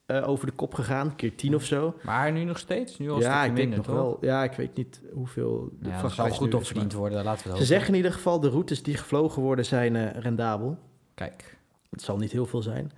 over 0.06 0.46
de 0.46 0.52
kop 0.52 0.74
gegaan, 0.74 1.16
keer 1.16 1.34
tien 1.36 1.54
of 1.54 1.64
zo. 1.64 1.94
Maar 2.02 2.32
nu 2.32 2.44
nog 2.44 2.58
steeds? 2.58 2.98
Nu 2.98 3.10
al 3.10 3.20
ja, 3.20 3.44
ik 3.44 3.54
denk 3.54 3.58
minder, 3.58 3.76
nog 3.76 3.86
toch? 3.86 3.94
wel. 3.94 4.18
Ja, 4.20 4.44
ik 4.44 4.52
weet 4.52 4.76
niet 4.76 5.00
hoeveel 5.12 5.68
de 5.80 5.88
Ja, 5.88 6.02
dat 6.02 6.12
zal 6.12 6.28
goed 6.30 6.54
op 6.54 6.64
verdiend 6.66 6.92
worden, 6.92 7.24
laten 7.24 7.44
we 7.44 7.48
het 7.48 7.58
Ze 7.58 7.64
zeggen 7.64 7.88
in 7.88 7.94
ieder 7.94 8.12
geval 8.12 8.40
de 8.40 8.48
routes 8.48 8.82
die 8.82 8.96
gevlogen 8.96 9.42
worden 9.42 9.64
zijn 9.64 10.12
rendabel. 10.20 10.78
Kijk, 11.14 11.56
Het 11.90 12.02
zal 12.02 12.16
niet 12.16 12.32
heel 12.32 12.46
veel 12.46 12.62
zijn. 12.62 12.92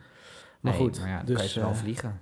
Maar 0.60 0.72
nee, 0.72 0.82
goed, 0.82 1.00
maar 1.00 1.08
ja, 1.08 1.16
dan 1.16 1.26
dus 1.26 1.36
kan 1.36 1.46
je 1.54 1.60
wel 1.60 1.74
vliegen. 1.74 2.20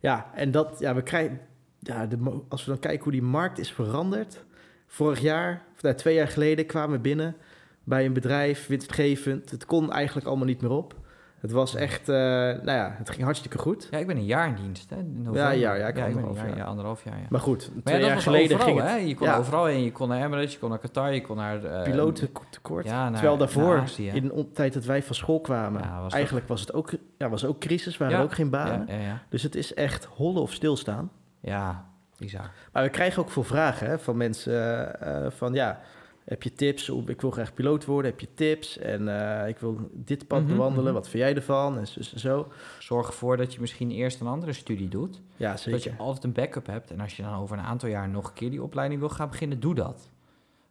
Ja, 0.00 0.30
en 0.34 0.50
dat, 0.50 0.76
ja, 0.78 0.94
we 0.94 1.02
krijgen, 1.02 1.40
ja, 1.78 2.06
de, 2.06 2.40
als 2.48 2.64
we 2.64 2.70
dan 2.70 2.80
kijken 2.80 3.02
hoe 3.02 3.12
die 3.12 3.22
markt 3.22 3.58
is 3.58 3.72
veranderd. 3.72 4.44
Vorig 4.86 5.20
jaar, 5.20 5.64
of 5.82 5.94
twee 5.94 6.14
jaar 6.14 6.28
geleden, 6.28 6.66
kwamen 6.66 6.96
we 6.96 7.02
binnen 7.02 7.36
bij 7.84 8.04
een 8.04 8.12
bedrijf, 8.12 8.66
winstgevend. 8.66 9.50
Het 9.50 9.66
kon 9.66 9.92
eigenlijk 9.92 10.26
allemaal 10.26 10.46
niet 10.46 10.60
meer 10.60 10.70
op. 10.70 10.94
Het 11.40 11.50
was 11.52 11.74
echt, 11.74 12.08
eh, 12.08 12.16
nou 12.16 12.70
ja, 12.70 12.94
het 12.98 13.10
ging 13.10 13.22
hartstikke 13.22 13.58
goed. 13.58 13.88
Ja, 13.90 13.98
ik 13.98 14.06
ben 14.06 14.16
een 14.16 14.24
jaar 14.24 14.48
in 14.48 14.54
dienst, 14.54 14.90
hè? 14.90 14.96
in. 14.96 15.28
Ja, 15.32 15.52
een 15.52 15.58
jaar, 15.58 15.78
ja, 15.78 15.86
ik 15.86 15.94
ben 15.94 16.02
een 16.02 16.08
anderhalf 16.08 16.36
jaar, 16.36 16.48
jaar. 16.48 16.56
ja, 16.56 16.64
anderhalf 16.64 17.04
jaar, 17.04 17.18
ja. 17.18 17.26
Maar 17.28 17.40
goed, 17.40 17.70
Maar 17.74 17.82
twee 17.82 18.00
ja, 18.00 18.06
jaar 18.06 18.20
geleden 18.20 18.56
overal, 18.56 18.66
ging 18.66 18.80
het 18.80 18.88
hè? 18.88 18.96
Je 18.96 19.14
kon 19.14 19.26
ja. 19.26 19.38
overal 19.38 19.64
heen. 19.64 19.82
Je 19.82 19.92
kon 19.92 20.08
naar 20.08 20.24
Emirates, 20.24 20.52
je 20.52 20.58
kon 20.58 20.68
naar 20.68 20.78
Qatar, 20.78 21.14
je 21.14 21.20
kon 21.20 21.36
naar... 21.36 21.64
eh, 21.64 21.82
pilotentekort. 21.82 22.84
Ja, 22.84 23.02
naar, 23.02 23.12
Terwijl 23.12 23.36
daarvoor, 23.36 23.84
in 23.96 24.28
de 24.28 24.52
tijd 24.52 24.72
dat 24.72 24.84
wij 24.84 25.02
van 25.02 25.14
school 25.14 25.40
kwamen, 25.40 25.82
Ja, 25.82 26.02
was 26.02 26.12
eigenlijk 26.12 26.48
was 26.48 26.60
het 26.60 26.72
ook, 26.72 26.90
ja, 27.18 27.28
was 27.28 27.44
ook 27.44 27.58
crisis, 27.58 27.96
waren 27.96 28.14
Ja, 28.14 28.18
er 28.20 28.26
ook 28.26 28.34
geen 28.34 28.50
banen. 28.50 28.84
Ja, 28.88 28.94
ja, 28.94 29.00
ja. 29.00 29.22
Dus 29.28 29.42
het 29.42 29.54
is 29.54 29.74
echt 29.74 30.04
hollen 30.04 30.42
of 30.42 30.52
stilstaan. 30.52 31.10
ja, 31.40 31.84
bizar. 32.18 32.50
Maar 32.72 32.82
we 32.82 32.90
krijgen 32.90 33.22
ook 33.22 33.30
veel 33.30 33.44
vragen 33.44 33.86
hè, 33.86 33.98
van 33.98 34.16
mensen 34.16 34.52
eh, 35.00 35.24
eh, 35.26 35.30
van 35.30 35.54
ja, 35.54 35.80
heb 36.26 36.42
je 36.42 36.52
tips? 36.52 36.88
Ik 36.88 37.20
wil 37.20 37.30
graag 37.30 37.54
piloot 37.54 37.84
worden, 37.84 38.10
heb 38.10 38.20
je 38.20 38.34
tips? 38.34 38.78
En 38.78 39.08
eh, 39.42 39.48
ik 39.48 39.58
wil 39.58 39.90
dit 39.92 40.26
pad 40.26 40.40
Mhm, 40.42 40.50
bewandelen, 40.50 40.84
mhm. 40.84 40.94
wat 40.94 41.08
vind 41.08 41.22
jij 41.22 41.34
ervan? 41.34 41.78
En 41.78 41.86
zo. 41.86 42.00
en 42.12 42.20
zo. 42.20 42.48
Zorg 42.78 43.06
ervoor 43.06 43.36
dat 43.36 43.54
je 43.54 43.60
misschien 43.60 43.90
eerst 43.90 44.20
een 44.20 44.26
andere 44.26 44.52
studie 44.52 44.88
doet. 44.88 45.20
Ja, 45.36 45.56
Zodat 45.56 45.80
zeker. 45.80 45.96
je 45.98 46.04
altijd 46.04 46.24
een 46.24 46.32
backup 46.32 46.66
hebt. 46.66 46.90
En 46.90 47.00
als 47.00 47.16
je 47.16 47.22
dan 47.22 47.34
over 47.34 47.58
een 47.58 47.64
aantal 47.64 47.88
jaar 47.88 48.08
nog 48.08 48.26
een 48.28 48.34
keer 48.34 48.50
die 48.50 48.62
opleiding 48.62 49.00
wil 49.00 49.08
gaan 49.10 49.28
beginnen, 49.30 49.60
doe 49.60 49.74
dat. 49.74 50.10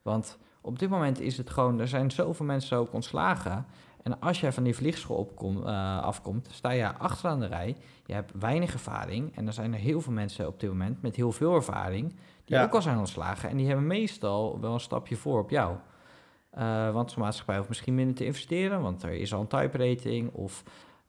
Want 0.01 0.37
op 0.61 0.79
dit 0.79 0.89
moment 0.89 1.19
is 1.19 1.37
het 1.37 1.49
gewoon, 1.49 1.79
er 1.79 1.87
zijn 1.87 2.11
zoveel 2.11 2.45
mensen 2.45 2.77
ook 2.77 2.93
ontslagen. 2.93 3.65
En 4.05 4.19
als 4.19 4.39
jij 4.39 4.51
van 4.51 4.63
die 4.63 4.75
vliegschool 4.75 5.17
opkom, 5.17 5.65
eh, 5.67 6.01
afkomt, 6.01 6.47
sta 6.51 6.71
je 6.71 6.93
achteraan 6.93 7.39
de 7.39 7.45
rij. 7.45 7.77
Je 8.05 8.13
hebt 8.13 8.31
weinig 8.39 8.73
ervaring. 8.73 9.35
En 9.35 9.47
er 9.47 9.53
zijn 9.53 9.73
er 9.73 9.79
heel 9.79 10.01
veel 10.01 10.13
mensen 10.13 10.47
op 10.47 10.59
dit 10.59 10.69
moment 10.69 11.01
met 11.01 11.15
heel 11.15 11.31
veel 11.31 11.55
ervaring. 11.55 12.09
Die 12.45 12.55
Ja. 12.55 12.63
ook 12.63 12.73
al 12.73 12.81
zijn 12.81 12.97
ontslagen. 12.97 13.49
En 13.49 13.57
die 13.57 13.67
hebben 13.67 13.87
meestal 13.87 14.59
wel 14.59 14.73
een 14.73 14.79
stapje 14.79 15.15
voor 15.15 15.39
op 15.39 15.49
jou. 15.49 15.75
Eh, 16.49 16.91
want 16.91 17.11
zo'n 17.11 17.21
maatschappij 17.21 17.55
hoeft 17.57 17.69
misschien 17.69 17.95
minder 17.95 18.15
te 18.15 18.25
investeren. 18.25 18.81
Want 18.81 19.03
er 19.03 19.11
is 19.11 19.33
al 19.33 19.41
een 19.41 19.47
type 19.47 19.77
rating. 19.77 20.31
Of 20.33 20.63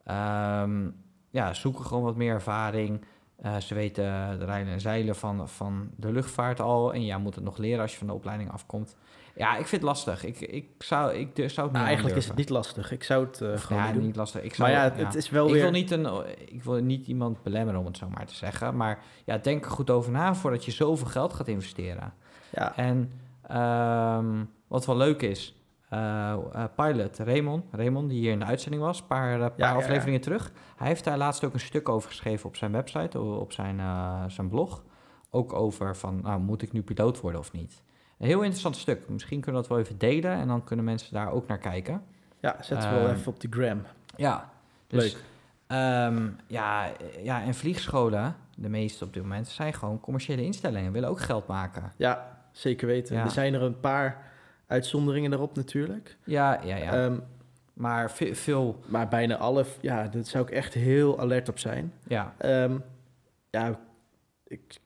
ehm, 0.05 0.91
ja, 1.31 1.55
zoeken 1.55 1.85
gewoon 1.85 2.03
wat 2.03 2.17
meer 2.17 2.33
ervaring. 2.33 3.05
Eh, 3.37 3.57
ze 3.57 3.75
weten 3.75 4.39
de 4.39 4.45
rijden 4.45 4.73
en 4.73 4.81
zeilen 4.81 5.17
van, 5.17 5.49
van 5.49 5.91
de 5.97 6.13
luchtvaart 6.13 6.61
al. 6.61 6.95
En 6.95 7.05
jij 7.05 7.19
moet 7.19 7.35
het 7.35 7.45
nog 7.45 7.57
leren 7.57 7.81
als 7.81 7.93
je 7.93 7.99
van 7.99 8.07
de 8.07 8.13
opleiding 8.13 8.51
afkomt. 8.53 8.97
Ja, 9.37 9.51
ik 9.57 9.67
vind 9.67 9.71
het 9.71 9.83
lastig. 9.83 10.25
Ik, 10.25 10.41
ik 10.41 10.67
zou, 10.79 11.15
ik 11.15 11.31
zou 11.35 11.47
het 11.47 11.57
niet 11.57 11.73
Nou, 11.73 11.85
eigenlijk 11.85 12.17
is 12.17 12.27
het 12.27 12.37
niet 12.37 12.49
lastig. 12.49 12.93
Ik 12.93 13.03
zou 13.03 13.27
het 13.27 13.41
eh, 13.41 13.57
gewoon 13.57 13.83
ja, 13.83 13.87
niet 13.87 13.95
doen. 13.95 14.05
niet 14.05 14.17
lastig. 14.17 14.43
Ik 14.43 14.55
zou, 14.55 14.69
maar 14.69 14.79
ja, 14.79 14.85
het, 14.85 14.97
het 14.97 15.15
is 15.15 15.31
wel 15.31 15.47
ik 15.47 15.53
weer... 15.53 15.63
wil, 15.63 15.71
niet 15.71 15.91
een, 15.91 16.07
ik 16.47 16.63
wil 16.63 16.75
niet 16.75 17.07
iemand 17.07 17.43
belemmeren, 17.43 17.81
om 17.81 17.87
het 17.87 17.97
zo 17.97 18.09
maar 18.09 18.27
te 18.27 18.35
zeggen. 18.35 18.77
Maar 18.77 19.03
ja, 19.25 19.39
denk 19.39 19.65
er 19.65 19.71
goed 19.71 19.91
over 19.91 20.13
na 20.13 20.35
voordat 20.35 20.65
je 20.65 20.71
zoveel 20.71 21.07
geld 21.07 21.33
gaat 21.33 21.49
investeren. 21.49 22.13
Ja, 22.51 22.77
En 22.77 23.13
ehm, 23.43 24.45
wat 24.67 24.87
wel 24.87 24.97
leuk 24.97 25.23
is, 25.23 25.55
eh, 25.89 26.33
eh, 26.33 26.65
pilot 26.77 27.19
Raymond, 27.19 27.65
Raymond, 27.71 28.09
die 28.09 28.19
hier 28.19 28.33
in 28.33 28.39
de 28.39 28.45
uitzending 28.45 28.83
was, 28.83 29.01
een 29.01 29.07
paar, 29.07 29.39
paar 29.39 29.53
ja, 29.57 29.75
afleveringen 29.75 30.21
terug. 30.21 30.53
Hij 30.77 30.89
heeft 30.89 31.05
daar 31.05 31.19
laatst 31.19 31.45
ook 31.45 31.55
een 31.55 31.61
stuk 31.61 31.89
over 31.89 32.09
geschreven 32.09 32.49
op 32.49 32.57
zijn 32.57 32.73
website, 32.73 33.21
op 33.21 33.53
zijn, 33.53 33.81
zijn 34.31 34.49
blog. 34.49 34.85
Ook 35.31 35.53
over 35.53 35.97
van, 35.97 36.21
nou, 36.23 36.41
moet 36.41 36.63
ik 36.63 36.73
nu 36.73 36.83
piloot 36.83 37.21
worden 37.21 37.41
of 37.41 37.53
niet? 37.53 37.83
Een 38.19 38.27
heel 38.27 38.41
interessant 38.41 38.77
stuk. 38.77 39.09
Misschien 39.09 39.41
kunnen 39.41 39.63
we 39.63 39.69
dat 39.69 39.77
wel 39.77 39.85
even 39.87 39.99
delen 39.99 40.31
en 40.33 40.49
dan 40.49 40.65
kunnen 40.65 40.85
mensen 40.85 41.15
daar 41.15 41.31
ook 41.33 41.47
naar 41.47 41.59
kijken. 41.59 42.03
ja 42.41 42.57
zet 42.63 42.83
ze 42.83 42.89
wel 42.89 43.07
Ehm, 43.07 43.15
even 43.15 43.33
op 43.33 43.41
de 43.41 43.49
gram. 43.51 43.83
Ja, 44.17 44.51
dus, 44.87 45.13
Leuk. 45.13 45.23
ehm, 45.67 46.29
ja, 46.47 46.91
ja, 47.23 47.43
en 47.43 47.55
vliegscholen, 47.55 48.37
de 48.57 48.69
meeste 48.69 49.05
op 49.05 49.13
dit 49.13 49.23
moment, 49.23 49.49
zijn 49.49 49.73
gewoon 49.75 50.01
commerciële 50.01 50.43
instellingen, 50.45 50.93
willen 50.93 51.09
ook 51.09 51.21
geld 51.21 51.47
maken. 51.47 51.93
Ja, 51.97 52.39
zeker 52.53 52.87
weten. 52.87 53.17
Ja. 53.17 53.25
Er 53.25 53.31
zijn 53.31 53.55
er 53.55 53.63
een 53.63 53.81
paar 53.81 54.31
uitzonderingen 54.67 55.31
daarop 55.31 55.57
natuurlijk. 55.57 56.17
Ja, 56.25 56.61
ja, 56.65 56.77
ja. 56.77 57.05
Ehm, 57.05 57.19
maar 57.73 58.11
ve- 58.11 58.35
veel, 58.35 58.81
maar 58.87 59.09
bijna 59.09 59.37
alle, 59.37 59.65
ja, 59.81 60.09
daar 60.09 60.25
zou 60.25 60.45
ik 60.45 60.51
echt 60.51 60.75
heel 60.75 61.21
alert 61.21 61.49
op 61.49 61.59
zijn. 61.59 61.93
ja, 62.07 62.35
ja, 63.51 63.79
ik, 64.47 64.77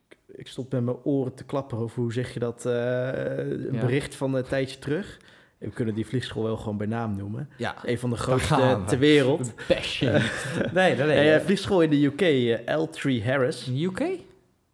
ik 0.40 0.46
stond 0.48 0.70
met 0.72 0.84
mijn 0.84 0.96
oren 1.04 1.34
te 1.34 1.44
klapperen 1.44 1.84
over 1.84 2.02
hoe 2.02 2.12
zeg 2.12 2.32
je 2.34 2.38
dat, 2.40 2.66
eh, 2.66 2.72
een 2.72 3.68
Ja. 3.72 3.80
bericht 3.80 4.14
van 4.14 4.34
een 4.34 4.44
tijdje 4.44 4.78
terug. 4.78 5.18
We 5.58 5.70
kunnen 5.70 5.94
die 5.94 6.06
vliegschool 6.06 6.42
wel 6.42 6.56
gewoon 6.56 6.76
bij 6.76 6.86
naam 6.86 7.16
noemen. 7.16 7.48
ja. 7.56 7.74
Een 7.84 7.98
van 7.98 8.10
de 8.10 8.16
grootste 8.16 8.78
ter 8.86 8.98
wereld. 8.98 9.52
Passion. 9.68 10.12
nee, 10.12 10.20
nee, 10.72 10.96
nee. 10.96 11.06
Nee, 11.06 11.32
eh, 11.32 11.44
vliegschool 11.44 11.80
in 11.80 11.90
de 11.90 12.04
UK, 12.04 12.20
eh, 12.20 12.78
L3 12.78 13.24
Harris. 13.24 13.66
In 13.68 13.74
de 13.74 13.84
UK? 13.84 14.18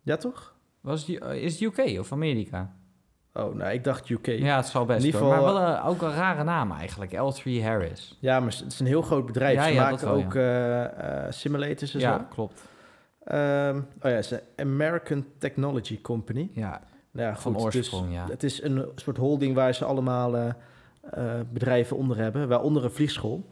Ja, 0.03 0.17
toch? 0.17 0.55
Was 0.81 1.09
U- 1.09 1.19
is 1.33 1.61
het 1.61 1.63
UK 1.79 1.99
of 1.99 2.13
Amerika? 2.13 2.73
Oh, 3.33 3.55
nou, 3.55 3.73
ik 3.73 3.85
dacht 3.85 4.09
UK. 4.09 4.27
Ja, 4.27 4.33
Ja, 4.33 4.57
het 4.57 4.67
zal 4.67 4.85
best 4.85 5.01
In 5.01 5.07
ieder 5.07 5.21
hoor. 5.21 5.33
geval, 5.35 5.45
Maar 5.53 5.63
wel 5.63 5.73
een- 5.73 5.83
ook 5.83 6.03
een 6.03 6.13
rare 6.15 6.45
naam 6.45 6.73
eigenlijk. 6.73 7.13
L3 7.13 7.63
Harris. 7.63 8.19
maar 8.23 8.43
het 8.43 8.65
is 8.73 8.81
een 8.81 8.87
heel 8.87 9.03
groot 9.03 9.27
bedrijf. 9.27 9.55
Ja, 9.57 9.65
Ze 9.67 9.73
ja, 9.73 9.91
maken 9.91 10.09
ook 10.09 10.35
eh, 10.35 10.85
eh, 10.85 11.33
simulators 11.33 11.95
en 11.95 12.01
Ja, 12.01 12.19
zo. 12.19 12.25
klopt. 12.35 12.63
Ehm, 13.27 13.77
oh 13.77 13.83
ja, 14.03 14.09
het 14.11 14.25
is 14.25 14.31
een 14.31 14.41
American 14.57 15.27
Technology 15.39 16.01
Company. 16.01 16.51
Ja, 16.53 16.81
Nou 17.11 17.29
ja, 17.29 17.37
van 17.37 17.55
goed, 17.55 17.63
oorsprong, 17.63 18.07
dus 18.07 18.15
ja. 18.15 18.27
Het 18.29 18.43
is 18.43 18.63
een 18.63 18.87
soort 18.95 19.17
holding 19.17 19.55
waar 19.55 19.75
ze 19.75 19.85
allemaal 19.85 20.37
eh, 20.37 20.49
eh, 21.11 21.41
bedrijven 21.53 21.97
onder 21.97 22.17
hebben, 22.17 22.49
waaronder 22.49 22.85
een 22.85 22.91
vliegschool. 22.91 23.51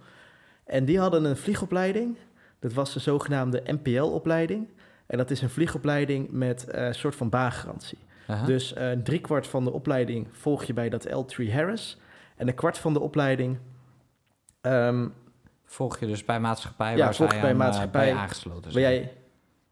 En 0.64 0.84
die 0.84 0.98
hadden 0.98 1.24
een 1.24 1.37
vliegopleiding. 1.37 2.16
Dat 2.58 2.72
was 2.72 2.92
de 2.92 3.00
zogenaamde 3.00 3.62
NPL-opleiding. 3.64 4.68
En 5.06 5.18
dat 5.18 5.30
is 5.30 5.42
een 5.42 5.50
vliegopleiding 5.50 6.30
met 6.30 6.64
eh, 6.64 6.87
een 6.87 6.94
soort 6.94 7.14
van 7.14 7.28
baangarantie. 7.28 7.98
Dus 8.46 8.72
eh 8.72 8.90
driekwart 8.90 9.46
van 9.46 9.64
de 9.64 9.72
opleiding 9.72 10.26
volg 10.32 10.64
je 10.64 10.72
bij 10.72 10.88
dat 10.88 11.08
L3 11.08 11.52
Harris. 11.52 11.98
En 12.37 12.48
een 12.48 12.54
kwart 12.54 12.78
van 12.78 12.92
de 12.92 13.00
opleiding 13.00 13.58
ehm, 14.60 15.08
Volg 15.64 15.98
je 15.98 16.06
dus 16.06 16.24
bij 16.24 16.40
maatschappij 16.40 16.96
Ja, 16.96 17.04
waar 17.04 17.14
volg 17.14 17.40
bij 17.40 17.54
maatschappij 17.54 18.12
bij 18.12 18.20
aangesloten 18.20 18.62
waar 18.62 18.72
zijn. 18.72 18.94
jij 18.94 19.12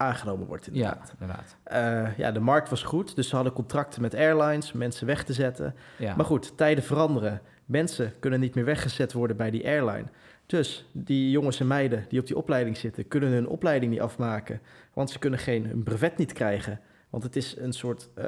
aangenomen 0.03 0.47
wordt 0.47 0.67
inderdaad. 0.67 1.07
Ja, 1.07 1.13
inderdaad. 1.19 1.55
Eh, 1.63 2.17
ja, 2.17 2.31
de 2.31 2.39
markt 2.39 2.69
was 2.69 2.83
goed, 2.83 3.15
dus 3.15 3.29
ze 3.29 3.35
hadden 3.35 3.53
contracten 3.53 4.01
met 4.01 4.15
airlines, 4.15 4.71
mensen 4.71 5.07
weg 5.07 5.23
te 5.23 5.33
zetten. 5.33 5.75
Ja. 5.97 6.15
Maar 6.15 6.25
goed, 6.25 6.57
tijden 6.57 6.83
veranderen. 6.83 7.41
Mensen 7.65 8.13
kunnen 8.19 8.39
niet 8.39 8.55
meer 8.55 8.65
weggezet 8.65 9.13
worden 9.13 9.37
bij 9.37 9.51
die 9.51 9.65
airline. 9.65 10.05
Dus 10.45 10.89
die 10.91 11.31
jongens 11.31 11.59
en 11.59 11.67
meiden 11.67 12.05
die 12.09 12.19
op 12.19 12.27
die 12.27 12.37
opleiding 12.37 12.77
zitten, 12.77 13.07
kunnen 13.07 13.29
hun 13.29 13.47
opleiding 13.47 13.91
niet 13.91 14.01
afmaken. 14.01 14.61
Want 14.93 15.09
ze 15.09 15.19
kunnen 15.19 15.39
geen 15.39 15.65
hun 15.65 15.83
brevet 15.83 16.17
niet 16.17 16.33
krijgen. 16.33 16.79
Want 17.09 17.23
het 17.23 17.35
is 17.35 17.57
een 17.57 17.73
soort 17.73 18.09
eh, 18.13 18.25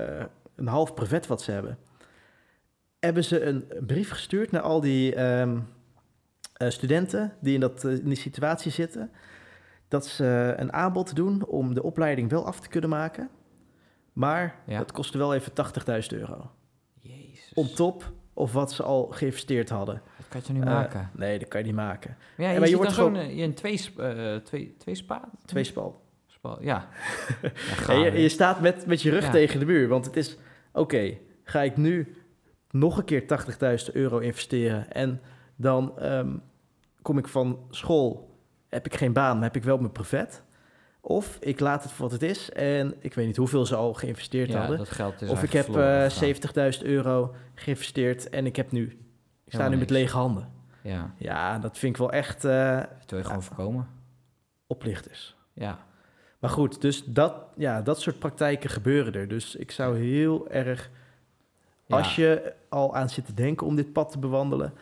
een 0.55 0.67
half 0.67 0.93
brevet 0.93 1.27
wat 1.27 1.41
ze 1.41 1.51
hebben. 1.51 1.77
Hebben 2.99 3.23
ze 3.23 3.41
een 3.41 3.65
brief 3.85 4.09
gestuurd 4.09 4.51
naar 4.51 4.61
al 4.61 4.81
die 4.81 5.15
ehm, 5.15 5.57
eh, 6.53 6.69
studenten 6.69 7.33
die 7.39 7.53
in, 7.53 7.59
dat, 7.59 7.83
in 7.83 8.09
die 8.09 8.15
situatie 8.15 8.71
zitten. 8.71 9.11
Dat 9.95 10.05
ze 10.05 10.53
een 10.57 10.73
aanbod 10.73 11.15
doen 11.15 11.45
om 11.45 11.73
de 11.73 11.83
opleiding 11.83 12.29
wel 12.29 12.45
af 12.45 12.59
te 12.59 12.67
kunnen 12.69 12.89
maken. 12.89 13.29
Maar 14.13 14.55
Ja. 14.67 14.77
dat 14.77 14.91
kostte 14.91 15.17
wel 15.17 15.33
even 15.33 15.51
80.000 15.53 16.07
euro. 16.19 16.51
Jezus. 16.99 17.51
On 17.53 17.67
top 17.73 18.11
of 18.33 18.53
wat 18.53 18.71
ze 18.71 18.83
al 18.83 19.07
geïnvesteerd 19.11 19.69
hadden. 19.69 20.01
Dat 20.17 20.27
kan 20.27 20.41
je 20.45 20.53
niet 20.53 20.63
Eh, 20.63 20.69
maken? 20.69 21.09
nee, 21.13 21.39
dat 21.39 21.47
kan 21.47 21.59
je 21.59 21.65
niet 21.65 21.75
maken. 21.75 22.17
Maar 22.37 22.45
ja, 22.45 22.51
je, 22.53 22.59
maar 22.59 22.69
je 22.69 22.75
wordt 22.75 22.95
dan 22.95 23.05
gewoon- 23.05 23.21
zo'n... 23.21 23.29
eh, 23.31 23.43
Een 23.43 23.53
twee, 23.53 23.81
eh 23.97 24.35
twee, 24.35 24.75
twee 24.77 24.95
spa? 24.95 25.29
Twee 25.45 25.63
spal. 25.63 26.03
Ja. 26.61 26.87
je, 27.87 28.11
je 28.21 28.29
staat 28.29 28.61
met, 28.61 28.85
met 28.85 29.01
je 29.01 29.09
rug 29.09 29.23
Ja. 29.25 29.31
tegen 29.31 29.59
de 29.59 29.65
muur. 29.65 29.87
Want 29.87 30.05
het 30.05 30.15
is, 30.15 30.37
oké, 30.73 31.17
ga 31.43 31.61
ik 31.61 31.77
nu 31.77 32.15
nog 32.71 32.97
een 32.97 33.05
keer 33.05 33.25
80.000 33.87 33.91
euro 33.93 34.17
investeren... 34.19 34.91
en 34.91 35.21
dan 35.55 35.99
ehm, 35.99 36.37
kom 37.01 37.17
ik 37.17 37.27
van 37.27 37.59
school, 37.69 38.34
heb 38.75 38.85
ik 38.85 38.95
geen 38.95 39.13
baan, 39.13 39.33
maar 39.35 39.43
heb 39.43 39.55
ik 39.55 39.63
wel 39.63 39.77
mijn 39.77 39.91
brevet... 39.91 40.43
Of 41.07 41.37
ik 41.39 41.59
laat 41.59 41.83
het 41.83 41.91
voor 41.91 42.09
wat 42.09 42.11
het 42.21 42.29
is 42.29 42.51
en 42.51 42.93
ik 42.99 43.13
weet 43.13 43.25
niet 43.25 43.37
hoeveel 43.37 43.65
ze 43.65 43.75
al 43.75 43.93
geïnvesteerd 43.93 44.49
ja, 44.49 44.57
hadden. 44.59 44.77
dat 44.77 44.89
geld 44.89 45.21
is 45.21 45.29
Of 45.29 45.43
ik 45.43 45.51
heb 45.51 45.63
verloren 45.65 46.05
eh, 46.05 46.11
gegaan. 46.11 46.73
70.000 46.73 46.81
euro 46.81 47.33
geïnvesteerd 47.55 48.29
en 48.29 48.45
ik 48.45 48.55
heb 48.55 48.71
nu... 48.71 48.83
Ik 48.83 48.91
sta 48.93 48.99
Helemaal 49.45 49.69
nu 49.69 49.77
met 49.77 49.89
niks. 49.89 50.01
lege 50.01 50.17
handen. 50.17 50.51
Ja, 50.81 51.13
Ja, 51.17 51.59
dat 51.59 51.77
vind 51.77 51.93
ik 51.93 51.99
wel 51.99 52.11
echt 52.11 52.45
eh, 52.45 52.77
dat 52.77 53.09
wil 53.09 53.19
je 53.19 53.25
gewoon 53.25 53.43
voorkomen. 53.43 53.87
oplichters. 54.67 55.35
Ja. 55.53 55.79
Maar 56.39 56.49
goed, 56.49 56.81
dus 56.81 57.03
dat, 57.03 57.33
ja, 57.57 57.81
dat 57.81 58.01
soort 58.01 58.19
praktijken 58.19 58.69
gebeuren 58.69 59.13
er. 59.13 59.27
Dus 59.27 59.55
ik 59.55 59.71
zou 59.71 59.97
heel 59.99 60.49
erg, 60.49 60.89
Ja. 61.85 61.97
als 61.97 62.15
je 62.15 62.53
al 62.69 62.95
aan 62.95 63.09
zit 63.09 63.25
te 63.25 63.33
denken 63.33 63.67
om 63.67 63.75
dit 63.75 63.93
pad 63.93 64.11
te 64.11 64.19
bewandelen, 64.19 64.73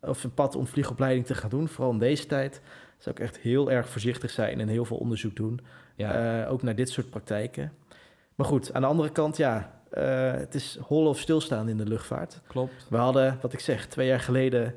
of 0.00 0.24
een 0.24 0.34
pad 0.34 0.54
om 0.56 0.66
vliegopleiding 0.66 1.26
te 1.26 1.34
gaan 1.34 1.50
doen, 1.50 1.68
vooral 1.68 1.92
in 1.92 1.98
deze 1.98 2.26
tijd, 2.26 2.60
zou 3.04 3.16
ik 3.16 3.22
echt 3.22 3.38
heel 3.38 3.70
erg 3.70 3.88
voorzichtig 3.88 4.30
zijn 4.30 4.60
en 4.60 4.68
heel 4.68 4.84
veel 4.84 4.96
onderzoek 4.96 5.36
doen. 5.36 5.60
Ja. 5.96 6.42
Eh, 6.42 6.52
ook 6.52 6.62
naar 6.62 6.74
dit 6.74 6.90
soort 6.90 7.10
praktijken. 7.10 7.72
Maar 8.34 8.46
goed, 8.46 8.72
aan 8.72 8.80
de 8.80 8.86
andere 8.86 9.10
kant, 9.10 9.36
ja, 9.36 9.80
eh, 9.90 10.32
het 10.32 10.54
is 10.54 10.78
hollen 10.80 11.08
of 11.08 11.18
stilstaan 11.18 11.68
in 11.68 11.76
de 11.76 11.86
luchtvaart. 11.86 12.40
klopt. 12.46 12.86
We 12.88 12.96
hadden, 12.96 13.38
wat 13.40 13.52
ik 13.52 13.60
zeg, 13.60 13.86
twee 13.86 14.06
jaar 14.06 14.20
geleden 14.20 14.74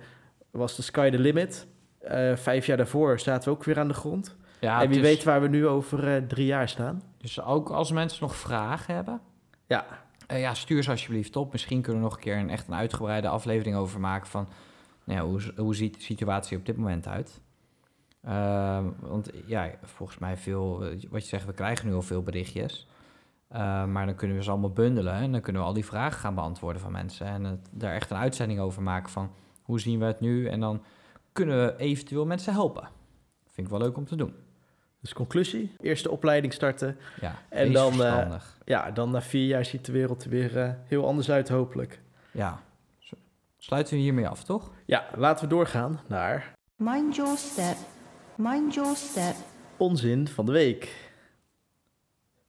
was 0.52 0.76
de 0.76 0.82
sky 0.82 1.10
the 1.10 1.20
limit. 1.20 1.68
Eh, 2.00 2.36
vijf 2.36 2.66
jaar 2.66 2.78
daarvoor 2.78 3.20
zaten 3.20 3.50
we 3.50 3.56
ook 3.56 3.64
weer 3.64 3.80
aan 3.80 3.88
de 3.88 3.94
grond. 3.94 4.36
Ja, 4.60 4.82
en 4.82 4.90
wie 4.90 5.02
weet 5.02 5.24
waar 5.24 5.42
we 5.42 5.48
nu 5.48 5.68
over 5.68 6.28
drie 6.28 6.46
jaar 6.46 6.70
staan. 6.70 7.02
Dus 7.18 7.42
ook 7.42 7.70
als 7.70 7.92
mensen 7.92 8.18
nog 8.22 8.36
vragen 8.36 8.96
hebben, 8.96 9.22
Ja, 9.68 9.86
ja, 10.28 10.54
stuur 10.54 10.84
ze 10.84 10.90
alsjeblieft 10.90 11.36
op. 11.36 11.52
Misschien 11.52 11.82
kunnen 11.82 12.02
we 12.02 12.08
nog 12.08 12.16
een 12.16 12.24
keer 12.24 12.38
een 12.38 12.50
echt 12.50 12.68
een 12.68 12.74
uitgebreide 12.74 13.28
aflevering 13.28 13.76
over 13.76 14.00
maken 14.00 14.28
van, 14.28 14.48
nou 15.04 15.20
ja, 15.20 15.26
hoe, 15.26 15.64
hoe 15.64 15.76
ziet 15.76 15.94
de 15.94 16.02
situatie 16.02 16.58
op 16.58 16.66
dit 16.66 16.78
moment 16.78 17.08
uit? 17.08 17.42
Ehm, 18.24 18.86
want 19.00 19.30
ja, 19.46 19.72
volgens 19.84 20.18
mij 20.18 20.38
veel, 20.38 20.84
eh, 20.86 21.04
wat 21.10 21.22
je 21.22 21.28
zegt, 21.28 21.46
we 21.46 21.54
krijgen 21.54 21.88
nu 21.88 21.94
al 21.94 22.02
veel 22.02 22.24
berichtjes. 22.24 22.88
Eh, 23.48 23.86
maar 23.86 24.06
dan 24.06 24.16
kunnen 24.16 24.38
we 24.38 24.44
ze 24.44 24.50
allemaal 24.50 24.72
bundelen 24.72 25.14
en 25.14 25.32
dan 25.32 25.42
kunnen 25.42 25.62
we 25.62 25.68
al 25.68 25.74
die 25.74 25.86
vragen 25.86 26.20
gaan 26.20 26.36
beantwoorden 26.36 26.82
van 26.82 26.92
mensen. 26.92 27.28
En 27.28 27.44
het, 27.44 27.70
daar 27.72 27.94
echt 27.94 28.10
een 28.10 28.18
uitzending 28.18 28.60
over 28.60 28.82
maken 28.82 29.10
van 29.10 29.32
hoe 29.62 29.80
zien 29.80 30.00
we 30.00 30.06
het 30.06 30.20
nu? 30.20 30.48
En 30.48 30.60
dan 30.60 30.84
kunnen 31.32 31.66
we 31.66 31.78
eventueel 31.78 32.26
mensen 32.26 32.54
helpen. 32.54 32.90
Vind 33.50 33.68
ik 33.68 33.74
wel 33.74 33.82
leuk 33.82 33.98
om 33.98 34.06
te 34.06 34.16
doen. 34.16 34.34
Dus 35.02 35.14
conclusie, 35.14 35.76
eerste 35.80 36.12
opleiding 36.12 36.54
starten. 36.54 36.98
Ja, 37.22 37.36
En 37.50 37.72
dan, 37.72 37.92
eh, 37.92 37.98
verstandig. 37.98 38.58
Ja, 38.66 38.92
dan 38.92 39.12
na 39.12 39.22
vier 39.22 39.48
jaar 39.48 39.66
ziet 39.66 39.86
de 39.86 39.92
wereld 39.92 40.24
er 40.24 40.30
weer 40.30 40.58
eh, 40.58 40.70
heel 40.86 41.08
anders 41.08 41.32
uit, 41.32 41.50
hopelijk. 41.50 42.02
Ja, 42.32 42.62
sluiten 43.58 43.94
we 43.94 44.00
hiermee 44.00 44.28
af, 44.28 44.44
toch? 44.44 44.72
Ja, 44.86 45.06
laten 45.16 45.44
we 45.44 45.50
doorgaan 45.50 46.00
naar 46.08 46.54
Mind 46.76 47.16
your 47.16 47.38
step. 47.38 47.78
Mind 48.38 48.74
your 48.74 48.96
step. 48.96 49.36
onzin 49.78 50.28
van 50.28 50.46
de 50.46 50.52
week. 50.52 51.06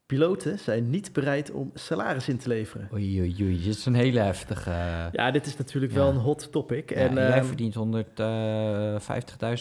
Piloten 0.06 0.58
zijn 0.58 0.90
niet 0.90 1.12
bereid 1.12 1.50
om 1.50 1.70
salaris 1.74 2.28
in 2.28 2.38
te 2.38 2.48
leveren. 2.48 2.88
Oei, 2.92 3.20
oei, 3.20 3.36
oei. 3.42 3.62
Dit 3.62 3.74
is 3.76 3.86
een 3.86 3.94
hele 3.94 4.20
heftige... 4.20 4.70
Ja, 5.12 5.30
dit 5.30 5.46
is 5.46 5.56
natuurlijk 5.56 5.92
Ja. 5.92 5.98
wel 5.98 6.08
een 6.08 6.16
hot 6.16 6.52
topic. 6.52 6.90
Ja, 6.90 6.96
en 6.96 7.08
en 7.08 7.14
jij 7.28 7.32
ehm, 7.38 7.44
verdient 7.46 7.74
150.000 7.74 7.80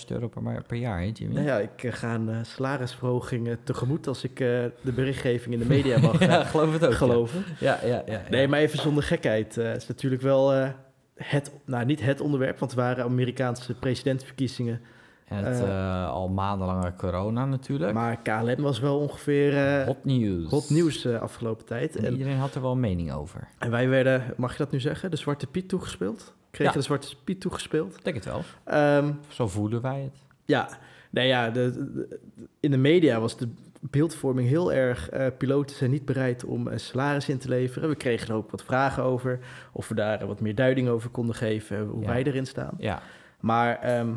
euro 0.08 0.28
per, 0.28 0.64
per 0.68 0.78
jaar, 0.78 1.00
hè 1.00 1.12
Jimmy? 1.14 1.34
nou 1.36 1.46
ja, 1.48 1.58
ik 1.60 1.84
eh, 1.84 1.94
ga 1.94 2.14
een 2.16 2.30
eh, 2.30 2.38
salarisverhoging 2.44 3.58
tegemoet 3.64 4.08
als 4.08 4.24
ik 4.24 4.40
eh, 4.40 4.48
de 4.82 4.92
berichtgeving 4.96 5.54
in 5.54 5.60
de 5.60 5.66
media 5.68 6.00
mag 6.00 6.20
eh, 6.22 6.28
ja, 6.28 6.44
geloof 6.44 6.74
het 6.74 6.86
ook. 6.86 6.94
geloven. 6.94 7.44
Ja, 7.60 7.80
ja, 7.84 7.88
ja. 7.88 8.04
ja. 8.06 8.22
Nee, 8.30 8.48
maar 8.48 8.60
even 8.60 8.80
zonder 8.80 9.04
gekheid. 9.04 9.58
eh, 9.58 9.68
Het 9.68 9.82
is 9.82 9.88
natuurlijk 9.88 10.22
wel 10.22 10.54
eh, 10.54 10.70
het, 11.16 11.52
nou 11.66 11.86
niet 11.86 12.02
het 12.02 12.22
onderwerp, 12.22 12.60
want 12.60 12.72
het 12.72 12.80
waren 12.80 13.04
Amerikaanse 13.04 13.74
presidentsverkiezingen. 13.74 14.82
Het, 15.28 15.46
eh, 15.46 15.62
eh, 16.04 16.10
al 16.10 16.30
maandenlange 16.30 16.94
corona 16.98 17.46
natuurlijk. 17.46 17.94
Maar 17.94 18.18
KLM 18.22 18.62
was 18.62 18.80
wel 18.80 19.00
ongeveer 19.00 19.58
eh, 19.80 19.86
hot 19.86 20.04
nieuws. 20.06 20.50
hot 20.50 20.70
nieuws 20.70 21.06
eh, 21.06 21.22
afgelopen 21.22 21.66
tijd. 21.66 21.96
En 21.96 22.06
En, 22.06 22.12
iedereen 22.12 22.38
had 22.38 22.56
er 22.56 22.62
wel 22.62 22.72
een 22.72 22.80
mening 22.80 23.12
over. 23.14 23.48
en 23.58 23.72
wij 23.72 23.90
werden, 23.90 24.24
mag 24.38 24.52
je 24.52 24.58
dat 24.58 24.72
nu 24.72 24.80
zeggen, 24.80 25.12
de 25.12 25.18
Zwarte 25.18 25.48
Piet 25.48 25.70
toegespeeld? 25.70 26.34
Kregen 26.52 26.74
Ja. 26.74 26.80
de 26.80 26.86
Zwarte 26.86 27.16
Piet 27.24 27.42
toegespeeld? 27.42 27.96
Ik 27.98 28.04
denk 28.04 28.16
het 28.16 28.26
wel. 28.26 28.42
Ehm, 28.64 29.12
Zo 29.28 29.48
voelen 29.48 29.82
wij 29.82 30.02
het. 30.02 30.18
ja, 30.46 30.68
nee 31.10 31.28
ja, 31.28 31.50
de, 31.50 31.72
de- 31.94 32.20
in 32.60 32.72
de 32.72 32.78
media 32.78 33.20
was 33.20 33.38
de 33.38 33.48
beeldvorming 33.80 34.48
heel 34.50 34.74
erg... 34.74 35.10
piloten 35.38 35.76
zijn 35.76 35.92
niet 35.92 36.06
bereid 36.06 36.46
om 36.46 36.68
een 36.68 36.80
salaris 36.80 37.30
in 37.30 37.38
te 37.38 37.50
leveren. 37.50 37.90
We 37.90 37.96
kregen 37.96 38.28
er 38.30 38.36
ook 38.36 38.52
wat 38.52 38.64
vragen 38.64 39.04
over. 39.04 39.40
Of 39.72 39.88
we 39.88 39.96
daar 39.96 40.28
wat 40.28 40.42
meer 40.42 40.56
duiding 40.56 40.88
over 40.90 41.10
konden 41.10 41.36
geven, 41.36 41.86
hoe 41.86 42.02
Ja. 42.02 42.08
wij 42.08 42.24
erin 42.24 42.46
staan. 42.48 42.74
Ja, 42.78 43.02
Maar 43.40 43.80
ehm, 43.80 44.10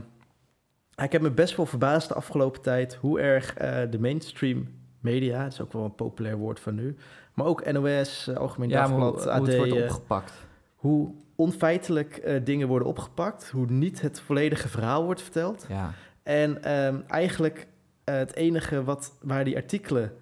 ik 1.04 1.12
heb 1.12 1.22
me 1.22 1.30
best 1.30 1.56
wel 1.56 1.66
verbaasd 1.66 2.08
de 2.08 2.14
afgelopen 2.14 2.60
tijd 2.60 2.94
hoe 2.94 3.20
erg 3.20 3.54
eh, 3.54 3.90
de 3.90 3.98
mainstream 3.98 4.68
media, 5.00 5.42
dat 5.42 5.52
is 5.52 5.60
ook 5.60 5.72
wel 5.72 5.84
een 5.84 5.94
populair 5.94 6.36
woord 6.36 6.60
van 6.60 6.74
nu, 6.74 6.96
maar 7.34 7.46
ook 7.46 7.72
NOS, 7.72 8.28
eh, 8.28 8.36
Algemeen 8.36 8.68
ja 8.68 8.88
hoe, 8.88 9.00
Dagblad, 9.00 9.22
hoe 9.22 9.32
AD, 9.32 9.46
het 9.46 9.56
wordt 9.56 9.72
eh, 9.72 9.82
opgepakt. 9.82 10.32
hoe 10.74 11.14
onfeitelijk 11.34 12.40
dingen 12.44 12.68
worden 12.68 12.88
opgepakt, 12.88 13.50
hoe 13.50 13.66
niet 13.66 14.00
het 14.00 14.20
volledige 14.20 14.68
verhaal 14.68 15.04
wordt 15.04 15.22
verteld. 15.22 15.66
Ja, 15.68 15.92
En 16.22 16.62
ehm, 16.62 16.96
eigenlijk 17.06 17.66
het 18.04 18.34
enige 18.34 18.84
wat, 18.84 19.12
waar 19.22 19.44
die 19.44 19.56
artikelen 19.56 20.12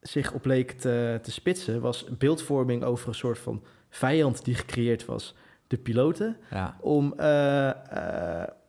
zich 0.00 0.32
op 0.32 0.44
leken 0.44 0.76
te, 0.76 1.18
te 1.22 1.30
spitsen, 1.30 1.80
was 1.80 2.06
beeldvorming 2.18 2.84
over 2.84 3.08
een 3.08 3.14
soort 3.14 3.38
van 3.38 3.62
vijand 3.88 4.44
die 4.44 4.54
gecreëerd 4.54 5.04
was. 5.04 5.34
De 5.66 5.78
piloten 5.78 6.36
ja. 6.50 6.76
om, 6.80 7.14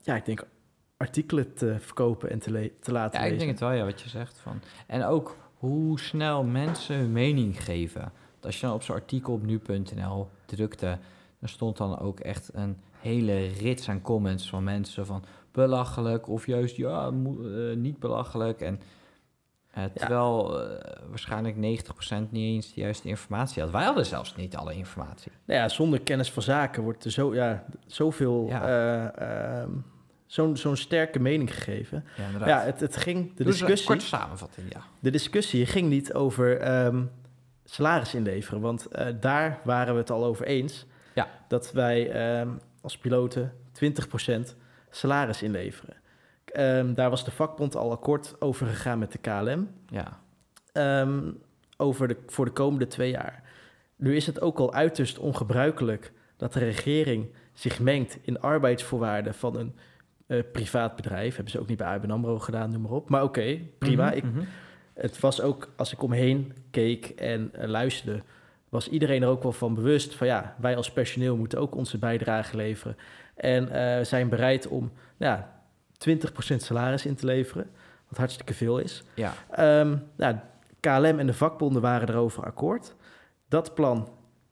ja, 0.01 0.15
ik 0.15 0.25
denk 0.25 0.45
artikelen 1.01 1.53
te 1.53 1.75
verkopen 1.79 2.29
en 2.29 2.39
te, 2.39 2.51
le- 2.51 2.71
te 2.79 2.91
laten 2.91 3.19
ja 3.19 3.25
ik 3.25 3.31
lezen. 3.31 3.47
denk 3.47 3.59
het 3.59 3.69
wel, 3.69 3.77
ja, 3.77 3.85
wat 3.85 4.01
je 4.01 4.09
zegt. 4.09 4.39
Van. 4.39 4.61
En 4.87 5.03
ook 5.05 5.37
hoe 5.53 5.99
snel 5.99 6.43
mensen 6.43 6.95
hun 6.95 7.11
mening 7.11 7.63
geven. 7.63 8.11
Als 8.41 8.59
je 8.59 8.65
dan 8.65 8.75
op 8.75 8.83
zo'n 8.83 8.95
artikel 8.95 9.33
op 9.33 9.43
nu.nl 9.45 10.29
drukte, 10.45 10.97
dan 11.39 11.49
stond 11.49 11.77
dan 11.77 11.99
ook 11.99 12.19
echt 12.19 12.49
een 12.53 12.77
hele 12.99 13.47
rits 13.47 13.89
aan 13.89 14.01
comments 14.01 14.49
van 14.49 14.63
mensen 14.63 15.05
van 15.05 15.23
belachelijk 15.51 16.27
of 16.27 16.45
juist 16.45 16.75
ja, 16.75 17.07
eh, 17.07 17.75
niet 17.75 17.99
belachelijk. 17.99 18.61
En 18.61 18.79
eh, 19.71 19.83
terwijl 19.93 20.61
eh, 20.63 20.91
waarschijnlijk 21.09 21.55
90% 21.55 21.59
niet 22.29 22.53
eens 22.55 22.73
de 22.73 22.81
juiste 22.81 23.07
informatie 23.07 23.61
had. 23.61 23.71
Wij 23.71 23.83
hadden 23.83 24.05
zelfs 24.05 24.35
niet 24.35 24.55
alle 24.55 24.73
informatie. 24.73 25.31
Nou 25.45 25.59
ja, 25.59 25.69
zonder 25.69 26.01
kennis 26.01 26.31
van 26.31 26.43
zaken 26.43 26.83
wordt 26.83 27.05
er 27.05 27.11
zo, 27.11 27.33
ja, 27.35 27.65
zoveel, 27.85 28.45
Ja. 28.47 28.67
eh, 28.67 29.61
ehm, 29.61 29.71
zo'n 30.31 30.57
zo'n 30.57 30.75
sterke 30.75 31.19
mening 31.19 31.53
gegeven. 31.53 32.05
Ja, 32.45 32.61
het, 32.61 32.79
het 32.79 32.97
ging, 32.97 33.29
de 33.29 33.43
Doe 33.43 33.45
eens 33.45 33.61
een 33.61 33.67
discussie, 33.67 33.87
korte 33.87 34.05
samenvatting, 34.05 34.73
ja. 34.73 34.81
de 34.99 35.09
discussie 35.09 35.65
ging 35.65 35.89
niet 35.89 36.13
over 36.13 36.59
ehm, 36.59 37.03
salaris 37.65 38.13
inleveren, 38.13 38.61
want 38.61 38.85
eh, 38.85 39.07
daar 39.19 39.59
waren 39.63 39.93
we 39.93 39.99
het 39.99 40.09
al 40.09 40.25
over 40.25 40.45
eens. 40.45 40.85
Ja. 41.13 41.27
Dat 41.47 41.71
wij 41.71 42.11
ehm, 42.11 42.49
als 42.81 42.97
piloten 42.97 43.53
20% 43.73 44.55
salaris 44.89 45.41
inleveren. 45.41 45.95
Ehm, 46.45 46.93
daar 46.93 47.09
was 47.09 47.25
de 47.25 47.31
vakbond 47.31 47.75
al 47.75 47.91
akkoord 47.91 48.41
over 48.41 48.67
gegaan 48.67 48.99
met 48.99 49.11
de 49.11 49.17
KLM. 49.17 49.69
Ja, 49.87 50.19
over 51.77 52.07
de, 52.07 52.17
voor 52.27 52.45
de 52.45 52.51
komende 52.51 52.87
twee 52.87 53.11
jaar. 53.11 53.43
Nu 53.95 54.15
is 54.15 54.25
het 54.25 54.41
ook 54.41 54.59
al 54.59 54.73
uiterst 54.73 55.19
ongebruikelijk 55.19 56.11
dat 56.37 56.53
de 56.53 56.59
regering 56.59 57.33
zich 57.53 57.79
mengt 57.79 58.17
in 58.21 58.39
arbeidsvoorwaarden 58.39 59.33
van 59.33 59.55
een 59.57 59.75
eh, 60.31 60.39
privaat 60.51 60.95
bedrijf. 60.95 61.35
Hebben 61.35 61.51
ze 61.51 61.59
ook 61.59 61.67
niet 61.67 61.77
bij 61.77 61.87
ABN 61.87 62.09
AMRO 62.09 62.39
gedaan, 62.39 62.71
noem 62.71 62.81
maar 62.81 62.91
op. 62.91 63.09
Maar 63.09 63.23
oké, 63.23 63.59
prima. 63.77 64.05
Mhm, 64.05 64.15
ik, 64.15 64.23
mhm. 64.23 64.43
het 64.93 65.19
was 65.19 65.41
ook, 65.41 65.69
als 65.75 65.91
ik 65.91 66.01
omheen 66.01 66.53
keek 66.69 67.05
en 67.05 67.49
eh, 67.53 67.67
luisterde, 67.67 68.21
was 68.69 68.87
iedereen 68.87 69.21
er 69.21 69.27
ook 69.27 69.43
wel 69.43 69.51
van 69.51 69.73
bewust 69.73 70.15
van 70.15 70.27
ja, 70.27 70.55
wij 70.59 70.75
als 70.75 70.91
personeel 70.91 71.37
moeten 71.37 71.59
ook 71.59 71.75
onze 71.75 71.97
bijdrage 71.97 72.55
leveren. 72.55 72.97
En 73.35 73.69
eh, 73.69 74.05
zijn 74.05 74.29
bereid 74.29 74.67
om 74.67 74.91
nou, 75.17 75.39
ja, 75.39 75.61
20% 76.53 76.55
salaris 76.55 77.05
in 77.05 77.15
te 77.15 77.25
leveren, 77.25 77.69
wat 78.07 78.17
hartstikke 78.17 78.53
veel 78.53 78.77
is. 78.77 79.03
Ja, 79.13 79.33
Ehm, 79.49 79.97
nou, 80.15 80.35
KLM 80.79 81.19
en 81.19 81.27
de 81.27 81.33
vakbonden 81.33 81.81
waren 81.81 82.09
erover 82.09 82.43
akkoord. 82.43 82.95
Dat 83.47 83.73
plan 83.73 84.09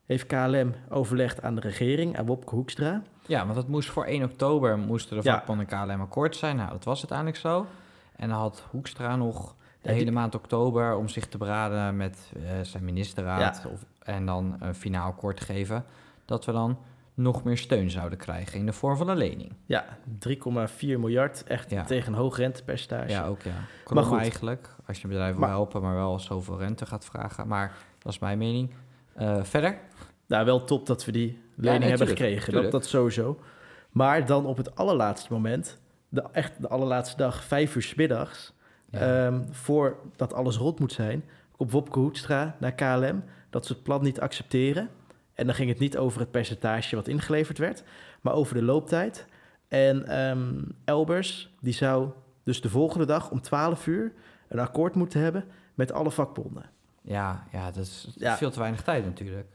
heeft 0.10 0.26
KLM 0.26 0.74
overlegd 0.90 1.42
aan 1.42 1.56
de 1.56 1.62
regering, 1.62 2.18
aan 2.18 2.26
Wopke 2.26 2.56
Hoekstra. 2.56 3.02
Ja, 3.28 3.44
want 3.44 3.56
dat 3.56 3.68
moest 3.68 3.90
voor 3.90 4.06
1 4.06 4.24
oktober 4.24 4.78
moesten 4.78 5.18
de 5.18 5.24
Ja. 5.30 5.34
vakbonden 5.34 5.66
KLM 5.66 6.02
akkoord 6.02 6.36
zijn. 6.36 6.56
Nou, 6.56 6.70
dat 6.70 6.84
was 6.84 6.98
uiteindelijk 6.98 7.38
zo. 7.38 7.66
En 8.16 8.30
dan 8.30 8.38
had 8.38 8.64
Hoekstra 8.70 9.16
nog 9.16 9.48
de 9.56 9.56
Ja, 9.82 9.90
die- 9.90 10.00
hele 10.00 10.12
maand 10.12 10.36
oktober 10.36 10.96
om 10.96 11.08
zich 11.08 11.28
te 11.28 11.38
beraden 11.38 11.98
met 11.98 12.32
eh, 12.36 12.42
zijn 12.62 12.84
ministerraad. 12.84 13.66
Of, 13.74 13.86
en 14.04 14.26
dan 14.26 14.56
een 14.60 14.76
finaal 14.76 15.08
akkoord 15.12 15.38
te 15.38 15.44
geven 15.44 15.86
dat 16.26 16.46
we 16.46 16.52
dan 16.52 16.78
nog 17.14 17.44
meer 17.44 17.58
steun 17.58 17.90
zouden 17.90 18.18
krijgen 18.18 18.60
in 18.60 18.66
de 18.66 18.74
vorm 18.74 18.98
van 18.98 19.10
een 19.10 19.18
lening. 19.18 19.54
Ja, 19.66 19.86
3,4 20.20 21.00
miljard, 21.00 21.44
echt 21.44 21.70
Ja. 21.70 21.84
tegen 21.84 22.14
een 22.14 22.20
hoog 22.20 22.38
rentepercentage. 22.38 23.10
Ja, 23.10 23.26
ook 23.26 23.42
ja. 23.42 23.52
Maar 23.52 23.68
Klopt 23.84 24.08
goed. 24.08 24.18
eigenlijk, 24.20 24.76
als 24.88 24.98
je 24.98 25.04
een 25.04 25.10
bedrijf 25.10 25.32
wil 25.32 25.40
Maar- 25.40 25.50
helpen, 25.50 25.82
maar 25.82 25.96
wel 25.96 26.20
zoveel 26.20 26.58
rente 26.60 26.86
gaat 26.86 27.06
vragen. 27.06 27.48
Maar 27.48 27.72
dat 28.00 28.12
is 28.14 28.20
mijn 28.20 28.38
mening. 28.38 28.72
Eh, 29.20 29.44
verder? 29.44 29.78
Nou, 30.28 30.46
wel 30.46 30.64
top 30.64 30.86
dat 30.86 31.06
we 31.06 31.12
die 31.12 31.42
lening 31.56 31.80
nee, 31.80 31.90
hebben 31.90 32.08
gekregen. 32.08 32.40
Dat, 32.40 32.52
tuurlijk. 32.52 32.72
dat 32.72 32.86
sowieso. 32.86 33.40
Maar 33.90 34.26
dan 34.26 34.46
op 34.46 34.58
het 34.58 34.76
allerlaatste 34.76 35.34
moment, 35.34 35.80
de, 36.10 36.24
echt 36.32 36.62
de 36.62 36.68
allerlaatste 36.68 37.18
dag, 37.18 37.44
vijf 37.44 37.76
uur 37.76 37.82
's 37.82 37.96
middags, 37.96 38.54
Ja. 38.92 39.26
ehm, 39.26 39.42
voordat 39.52 40.34
alles 40.34 40.58
rond 40.58 40.80
moet 40.80 40.92
zijn, 40.94 41.24
op 41.58 41.72
Wopke 41.72 42.00
Hoekstra 42.00 42.56
naar 42.60 42.72
KLM, 42.74 43.24
dat 43.50 43.66
ze 43.66 43.74
het 43.74 43.84
plan 43.84 44.04
niet 44.04 44.20
accepteren. 44.20 44.90
En 45.34 45.46
dan 45.46 45.56
ging 45.56 45.70
het 45.70 45.80
niet 45.80 45.98
over 45.98 46.20
het 46.20 46.32
percentage 46.32 46.96
wat 46.96 47.08
ingeleverd 47.08 47.58
werd, 47.58 47.84
maar 48.22 48.34
over 48.34 48.56
de 48.56 48.64
looptijd. 48.64 49.26
En 49.68 50.06
ehm, 50.08 50.62
Elbers, 50.86 51.56
die 51.62 51.74
zou 51.74 52.10
dus 52.44 52.62
de 52.62 52.70
volgende 52.70 53.06
dag 53.06 53.32
om 53.32 53.42
12 53.42 53.88
uur 53.88 54.12
een 54.48 54.60
akkoord 54.60 54.96
moeten 54.96 55.22
hebben 55.22 55.46
met 55.74 55.92
alle 55.92 56.12
vakbonden. 56.12 56.70
Ja, 57.02 57.44
ja, 57.52 57.66
dat 57.72 57.84
is 57.84 58.14
Ja. 58.16 58.38
veel 58.38 58.52
te 58.52 58.60
weinig 58.60 58.82
tijd 58.82 59.06
natuurlijk. 59.06 59.48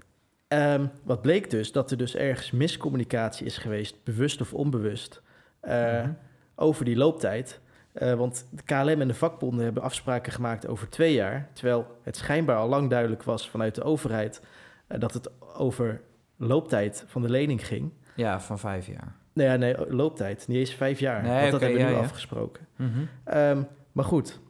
Ehm, 0.48 0.86
wat 1.02 1.22
bleek 1.22 1.50
dus, 1.50 1.72
dat 1.72 1.90
er 1.90 1.96
dus 1.96 2.16
ergens 2.16 2.50
miscommunicatie 2.50 3.46
is 3.46 3.58
geweest, 3.58 4.04
bewust 4.04 4.40
of 4.40 4.54
onbewust, 4.54 5.22
eh, 5.60 5.92
Mhm. 6.02 6.10
over 6.54 6.84
die 6.84 6.96
looptijd. 6.96 7.60
Eh, 7.92 8.14
want 8.14 8.46
de 8.50 8.62
KLM 8.62 9.00
en 9.00 9.08
de 9.08 9.14
vakbonden 9.14 9.64
hebben 9.64 9.82
afspraken 9.82 10.32
gemaakt 10.32 10.66
over 10.66 10.88
twee 10.88 11.12
jaar, 11.14 11.48
terwijl 11.52 11.86
het 12.02 12.16
schijnbaar 12.16 12.56
al 12.56 12.68
lang 12.68 12.90
duidelijk 12.90 13.22
was 13.22 13.50
vanuit 13.50 13.74
de 13.74 13.82
overheid 13.82 14.42
eh, 14.86 15.00
dat 15.00 15.12
het 15.12 15.30
over 15.56 16.00
looptijd 16.36 17.04
van 17.06 17.22
de 17.22 17.28
lening 17.30 17.66
ging. 17.66 17.92
Ja, 18.16 18.40
van 18.40 18.58
vijf 18.58 18.86
jaar. 18.86 19.14
Nee, 19.32 19.46
ja, 19.46 19.56
nee, 19.56 19.94
looptijd, 19.94 20.48
niet 20.48 20.58
eens 20.58 20.74
vijf 20.74 20.98
jaar, 20.98 21.22
Nee, 21.22 21.38
want 21.40 21.50
dat 21.50 21.60
hebben 21.60 21.78
we 21.78 21.84
ja, 21.84 21.90
nu 21.90 21.94
ja. 21.96 22.00
afgesproken. 22.02 22.66
Mhm. 22.76 22.90
Ehm, 23.24 23.62
maar 23.92 24.04
goed, 24.04 24.40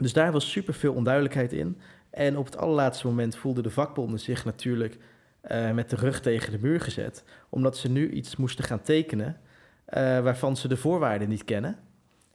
dus 0.00 0.12
daar 0.12 0.32
was 0.32 0.50
super 0.50 0.74
veel 0.74 0.94
onduidelijkheid 0.94 1.52
in. 1.52 1.78
En 2.10 2.36
op 2.36 2.44
het 2.44 2.56
allerlaatste 2.56 3.06
moment 3.06 3.36
voelden 3.36 3.62
de 3.62 3.70
vakbonden 3.70 4.20
zich 4.20 4.44
natuurlijk 4.44 4.98
eh, 5.40 5.70
met 5.70 5.90
de 5.90 5.96
rug 5.96 6.20
tegen 6.20 6.52
de 6.52 6.58
muur 6.58 6.80
gezet, 6.80 7.24
omdat 7.48 7.76
ze 7.76 7.90
nu 7.90 8.10
iets 8.10 8.36
moesten 8.36 8.64
gaan 8.64 8.82
tekenen 8.82 9.40
eh, 9.84 10.02
waarvan 10.02 10.56
ze 10.56 10.68
de 10.68 10.76
voorwaarden 10.76 11.28
niet 11.28 11.44
kennen. 11.44 11.78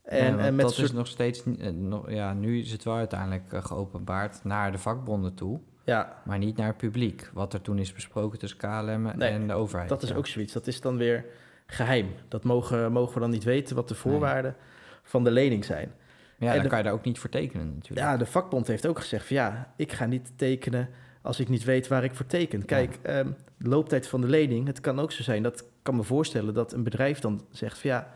En, 0.04 0.38
Ja, 0.38 0.44
en 0.44 0.56
met 0.56 0.66
dat 0.66 0.74
soort, 0.74 0.88
is 0.88 0.94
nog 0.94 1.08
steeds, 1.08 1.44
eh, 1.44 1.72
ja, 2.08 2.34
nu 2.34 2.60
is 2.60 2.72
het 2.72 2.84
wel 2.84 2.96
uiteindelijk 2.96 3.66
geopenbaard 3.66 4.44
naar 4.44 4.72
de 4.72 4.78
vakbonden 4.78 5.34
toe, 5.34 5.60
ja, 5.84 6.22
maar 6.26 6.38
niet 6.38 6.58
naar 6.58 6.68
het 6.68 6.78
publiek. 6.78 7.30
Wat 7.34 7.54
er 7.54 7.62
toen 7.62 7.80
is 7.80 7.94
besproken 7.94 8.40
tussen 8.40 8.60
KLM 8.60 9.12
Nee, 9.16 9.30
en 9.30 9.48
de 9.48 9.54
overheid. 9.54 9.90
dat 9.90 10.04
is 10.04 10.10
ja. 10.10 10.16
ook 10.16 10.28
zoiets. 10.28 10.54
Dat 10.54 10.68
is 10.68 10.82
dan 10.82 10.98
weer 10.98 11.26
geheim. 11.66 12.10
Dat 12.28 12.44
mogen, 12.44 12.92
mogen 12.92 13.14
we 13.14 13.20
dan 13.20 13.30
niet 13.30 13.44
weten 13.44 13.76
wat 13.76 13.88
de 13.88 13.96
voorwaarden 13.96 14.56
van 15.04 15.24
de 15.24 15.32
lening 15.32 15.66
zijn. 15.66 15.92
Ja, 16.38 16.48
en 16.48 16.54
dan 16.54 16.64
de- 16.64 16.70
kan 16.70 16.78
je 16.78 16.84
daar 16.84 16.94
ook 16.94 17.06
niet 17.06 17.20
voor 17.20 17.30
tekenen 17.30 17.74
natuurlijk. 17.74 18.08
Ja, 18.08 18.18
de 18.18 18.26
vakbond 18.26 18.68
heeft 18.68 18.88
ook 18.88 19.00
gezegd 19.00 19.28
van 19.28 19.36
ja, 19.36 19.74
ik 19.78 19.92
ga 19.92 20.06
niet 20.06 20.32
tekenen 20.36 20.90
als 21.22 21.40
ik 21.40 21.50
niet 21.50 21.64
weet 21.64 21.88
waar 21.88 22.04
ik 22.04 22.16
voor 22.16 22.26
teken. 22.26 22.66
Kijk, 22.66 22.98
ehm, 23.02 23.30
de 23.58 23.70
looptijd 23.70 24.08
van 24.08 24.22
de 24.22 24.28
lening, 24.28 24.68
het 24.68 24.80
kan 24.82 25.00
ook 25.00 25.12
zo 25.12 25.24
zijn, 25.24 25.44
dat 25.44 25.60
ik 25.60 25.66
kan 25.82 25.96
me 25.96 26.04
voorstellen 26.04 26.54
dat 26.54 26.74
een 26.74 26.84
bedrijf 26.84 27.20
dan 27.20 27.46
zegt 27.52 27.78
van 27.80 27.90
ja, 27.90 28.12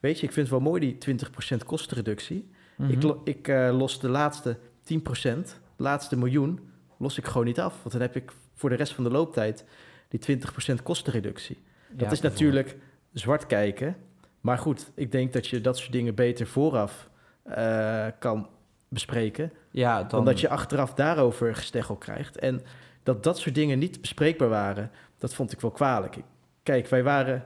weet 0.00 0.20
je, 0.20 0.26
ik 0.26 0.32
vind 0.32 0.48
het 0.48 0.56
wel 0.60 0.68
mooi 0.70 0.80
die 0.80 0.98
20% 0.98 1.64
kostenreductie. 1.64 2.48
Mhm. 2.76 2.90
Ik, 2.90 3.16
ik 3.24 3.48
eh, 3.48 3.76
los 3.78 4.00
de 4.00 4.08
laatste 4.08 4.58
10%, 4.82 5.60
de 5.76 5.82
laatste 5.82 6.16
miljoen, 6.16 6.60
los 6.98 7.18
ik 7.18 7.26
gewoon 7.26 7.46
niet 7.46 7.60
af. 7.60 7.76
Want 7.82 7.92
dan 7.92 8.00
heb 8.00 8.16
ik 8.16 8.32
voor 8.54 8.68
de 8.70 8.76
rest 8.76 8.94
van 8.94 9.04
de 9.04 9.10
looptijd 9.10 9.64
die 10.08 10.20
20% 10.20 10.82
kostenreductie. 10.82 11.62
Dat 11.90 12.00
Ja, 12.06 12.10
is 12.12 12.20
natuurlijk 12.20 12.76
zwart 13.12 13.46
kijken. 13.46 13.96
Maar 14.40 14.58
goed, 14.58 14.90
ik 14.94 15.12
denk 15.12 15.32
dat 15.32 15.46
je 15.46 15.60
dat 15.60 15.78
soort 15.78 15.92
dingen 15.92 16.14
beter 16.14 16.46
vooraf 16.46 17.08
eh, 17.50 18.06
kan 18.18 18.48
bespreken. 18.88 19.52
Ja, 19.70 19.98
Dan, 19.98 20.08
dan, 20.08 20.24
dat 20.24 20.40
je 20.40 20.48
achteraf 20.48 20.94
daarover 20.94 21.54
gesteggel 21.54 21.96
krijgt. 21.96 22.38
En 22.38 22.60
dat 23.02 23.22
dat 23.22 23.38
soort 23.38 23.54
dingen 23.54 23.78
niet 23.78 24.00
bespreekbaar 24.00 24.48
waren, 24.48 24.90
dat 25.18 25.34
vond 25.34 25.52
ik 25.52 25.60
wel 25.60 25.70
kwalijk. 25.70 26.16
Kijk, 26.62 26.88
wij 26.88 27.02
waren 27.02 27.44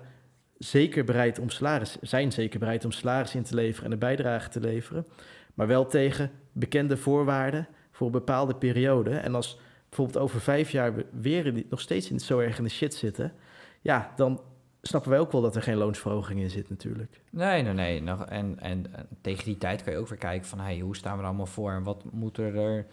zeker 0.58 1.04
bereid 1.04 1.38
om 1.38 1.50
salaris, 1.50 1.96
zijn 2.00 2.32
zeker 2.32 2.58
bereid 2.58 2.84
om 2.84 2.92
salaris 2.92 3.34
in 3.34 3.42
te 3.42 3.54
leveren 3.54 3.84
en 3.86 3.92
een 3.92 3.98
bijdrage 3.98 4.48
te 4.48 4.60
leveren. 4.60 5.06
Maar 5.54 5.66
wel 5.66 5.86
tegen 5.86 6.30
bekende 6.52 6.96
voorwaarden 6.96 7.68
voor 7.90 8.06
een 8.06 8.12
bepaalde 8.12 8.54
periode. 8.54 9.16
En 9.16 9.34
als 9.34 9.58
bijvoorbeeld 9.88 10.24
over 10.24 10.40
vijf 10.40 10.70
jaar 10.70 10.94
we 10.94 11.06
weer 11.10 11.64
nog 11.70 11.80
steeds 11.80 12.10
in, 12.10 12.20
zo 12.20 12.38
erg 12.38 12.58
in 12.58 12.64
de 12.64 12.70
shit 12.70 12.94
zitten, 12.94 13.32
ja, 13.80 14.12
dan 14.16 14.40
snappen 14.82 15.10
wij 15.10 15.20
ook 15.20 15.32
wel 15.32 15.40
dat 15.40 15.56
er 15.56 15.62
geen 15.62 15.76
loonsverhoging 15.76 16.40
in 16.40 16.50
zit 16.50 16.68
natuurlijk. 16.68 17.20
Nee, 17.30 17.62
nee, 17.62 17.72
nee. 17.72 18.02
Nog, 18.02 18.24
en, 18.24 18.60
en, 18.60 18.94
en 18.94 19.08
tegen 19.20 19.44
die 19.44 19.58
tijd 19.58 19.82
kan 19.82 19.92
je 19.92 19.98
ook 19.98 20.08
weer 20.08 20.18
kijken 20.18 20.48
van... 20.48 20.60
Hey, 20.60 20.78
hoe 20.78 20.96
staan 20.96 21.14
we 21.14 21.20
er 21.20 21.26
allemaal 21.26 21.46
voor 21.46 21.70
en 21.70 21.82
wat 21.82 22.04
moeten 22.12 22.54
er 22.54 22.86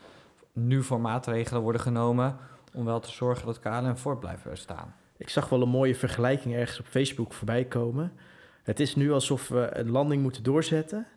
nu 0.54 0.84
voor 0.84 1.02
maatregelen 1.02 1.62
worden 1.62 1.82
genomen... 1.82 2.38
om 2.74 2.86
wel 2.86 3.00
te 3.00 3.12
zorgen 3.12 3.46
dat 3.46 3.60
KLM 3.60 3.98
voort 3.98 4.20
blijft 4.20 4.46
staan. 4.54 4.96
Ik 5.18 5.30
zag 5.30 5.50
wel 5.50 5.62
een 5.62 5.70
mooie 5.70 5.96
vergelijking 5.96 6.56
ergens 6.56 6.80
op 6.80 6.86
Facebook 6.86 7.34
voorbij 7.34 7.66
komen. 7.66 8.12
Het 8.64 8.80
is 8.80 8.96
nu 8.96 9.12
alsof 9.12 9.48
we 9.48 9.70
een 9.72 9.90
landing 9.92 10.22
moeten 10.22 10.44
doorzetten 10.44 11.08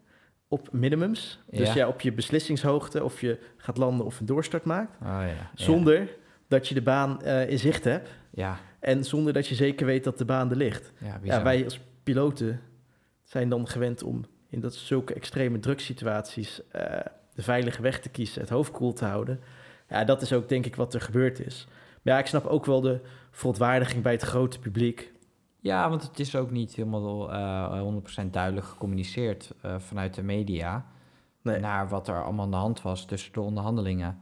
op 0.48 0.68
minimums. 0.72 1.40
Dus 1.50 1.68
Ja. 1.68 1.74
ja, 1.74 1.88
op 1.88 2.00
je 2.00 2.12
beslissingshoogte 2.12 3.04
of 3.04 3.20
je 3.20 3.38
gaat 3.56 3.76
landen 3.76 4.06
of 4.06 4.20
een 4.20 4.26
doorstart 4.26 4.64
maakt. 4.64 4.96
Oh, 5.02 5.08
ja. 5.08 5.50
Zonder 5.54 6.08
dat 6.52 6.68
je 6.68 6.74
de 6.74 6.82
baan 6.82 7.22
eh, 7.22 7.50
in 7.50 7.58
zicht 7.58 7.84
hebt. 7.84 8.10
Ja, 8.30 8.58
En 8.80 9.04
zonder 9.04 9.32
dat 9.32 9.46
je 9.46 9.54
zeker 9.54 9.86
weet 9.86 10.04
dat 10.04 10.18
de 10.18 10.24
baan 10.24 10.50
er 10.50 10.56
ligt. 10.56 10.92
ja, 11.22 11.42
wij 11.42 11.64
als 11.64 11.80
piloten 12.02 12.60
zijn 13.22 13.48
dan 13.48 13.68
gewend 13.68 14.02
om 14.02 14.24
in 14.48 14.60
dat 14.60 14.74
zulke 14.74 15.14
extreme 15.14 15.58
druksituaties 15.58 16.68
eh, 16.68 17.00
de 17.34 17.42
veilige 17.42 17.82
weg 17.82 18.00
te 18.00 18.08
kiezen, 18.08 18.40
het 18.40 18.50
hoofd 18.50 18.70
koel 18.70 18.92
te 18.92 19.04
houden. 19.04 19.40
Ja, 19.88 20.04
dat 20.04 20.22
is 20.22 20.32
ook 20.32 20.48
denk 20.48 20.66
ik 20.66 20.76
wat 20.76 20.94
er 20.94 21.00
gebeurd 21.00 21.40
is. 21.40 21.66
Maar 22.02 22.14
ja, 22.14 22.20
ik 22.20 22.26
snap 22.26 22.46
ook 22.46 22.66
wel 22.66 22.80
de 22.80 23.00
verontwaardiging 23.30 24.02
bij 24.02 24.12
het 24.12 24.22
grote 24.22 24.58
publiek. 24.58 25.12
Ja, 25.60 25.88
want 25.88 26.02
het 26.02 26.18
is 26.18 26.36
ook 26.36 26.50
niet 26.50 26.74
helemaal 26.74 27.32
eh 27.32 28.22
100% 28.24 28.30
duidelijk 28.30 28.66
gecommuniceerd 28.66 29.50
eh, 29.60 29.78
vanuit 29.78 30.14
de 30.14 30.22
media... 30.22 30.86
Nee. 31.42 31.60
naar 31.60 31.88
wat 31.88 32.08
er 32.08 32.24
allemaal 32.24 32.44
aan 32.44 32.50
de 32.50 32.56
hand 32.56 32.82
was 32.82 33.04
tussen 33.04 33.32
de 33.32 33.40
onderhandelingen. 33.40 34.18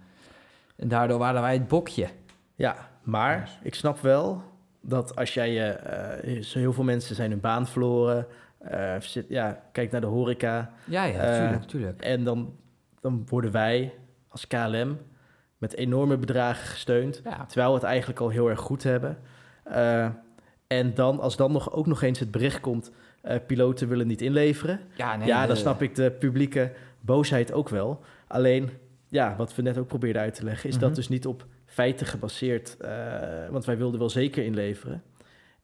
En 0.80 0.88
daardoor 0.88 1.18
waren 1.18 1.40
wij 1.42 1.52
het 1.52 1.68
bokje. 1.68 2.06
Ja, 2.54 2.76
maar 3.02 3.50
ik 3.62 3.74
snap 3.74 3.98
wel 4.00 4.42
dat 4.80 5.16
als 5.16 5.34
jij 5.34 5.52
je... 5.52 5.64
eh, 5.64 6.42
zo 6.42 6.58
heel 6.58 6.72
veel 6.72 6.84
mensen 6.84 7.14
zijn 7.14 7.30
hun 7.30 7.40
baan 7.40 7.66
verloren. 7.66 8.26
eh, 8.58 8.94
zit, 8.98 9.26
ja, 9.28 9.60
kijk 9.72 9.90
naar 9.90 10.00
de 10.00 10.06
horeca. 10.06 10.70
Ja, 10.84 11.04
ja, 11.04 11.18
Eh, 11.18 11.36
tuurlijk, 11.40 11.62
tuurlijk. 11.64 12.02
En 12.02 12.24
dan, 12.24 12.56
dan 13.00 13.24
worden 13.28 13.50
wij 13.52 13.94
als 14.28 14.46
KLM 14.46 14.98
met 15.58 15.74
enorme 15.76 16.16
bedragen 16.16 16.66
gesteund. 16.68 17.20
Ja, 17.24 17.44
Terwijl 17.46 17.68
we 17.68 17.74
het 17.78 17.84
eigenlijk 17.86 18.20
al 18.20 18.28
heel 18.28 18.48
erg 18.50 18.60
goed 18.60 18.82
hebben. 18.82 19.18
Eh, 19.64 20.08
en 20.66 20.94
dan, 20.94 21.20
als 21.20 21.36
dan 21.36 21.52
nog, 21.52 21.72
ook 21.72 21.86
nog 21.86 22.02
eens 22.02 22.18
het 22.18 22.30
bericht 22.30 22.60
komt... 22.60 22.90
eh, 23.22 23.36
piloten 23.46 23.88
willen 23.88 24.06
niet 24.06 24.22
inleveren. 24.22 24.80
ja, 24.94 25.16
nee, 25.16 25.26
ja, 25.26 25.46
dan 25.46 25.56
snap 25.56 25.82
ik 25.82 25.94
de 25.94 26.10
publieke 26.10 26.72
boosheid 27.00 27.52
ook 27.52 27.68
wel. 27.68 28.00
Alleen, 28.26 28.70
ja, 29.10 29.36
wat 29.36 29.54
we 29.54 29.62
net 29.62 29.78
ook 29.78 29.86
probeerden 29.86 30.22
uit 30.22 30.34
te 30.34 30.44
leggen... 30.44 30.68
is 30.68 30.74
Mhm. 30.74 30.84
dat 30.84 30.94
dus 30.94 31.08
niet 31.08 31.26
op 31.26 31.46
feiten 31.66 32.06
gebaseerd... 32.06 32.76
eh, 32.76 33.48
want 33.50 33.64
wij 33.64 33.76
wilden 33.76 33.98
wel 33.98 34.10
zeker 34.10 34.44
inleveren. 34.44 35.02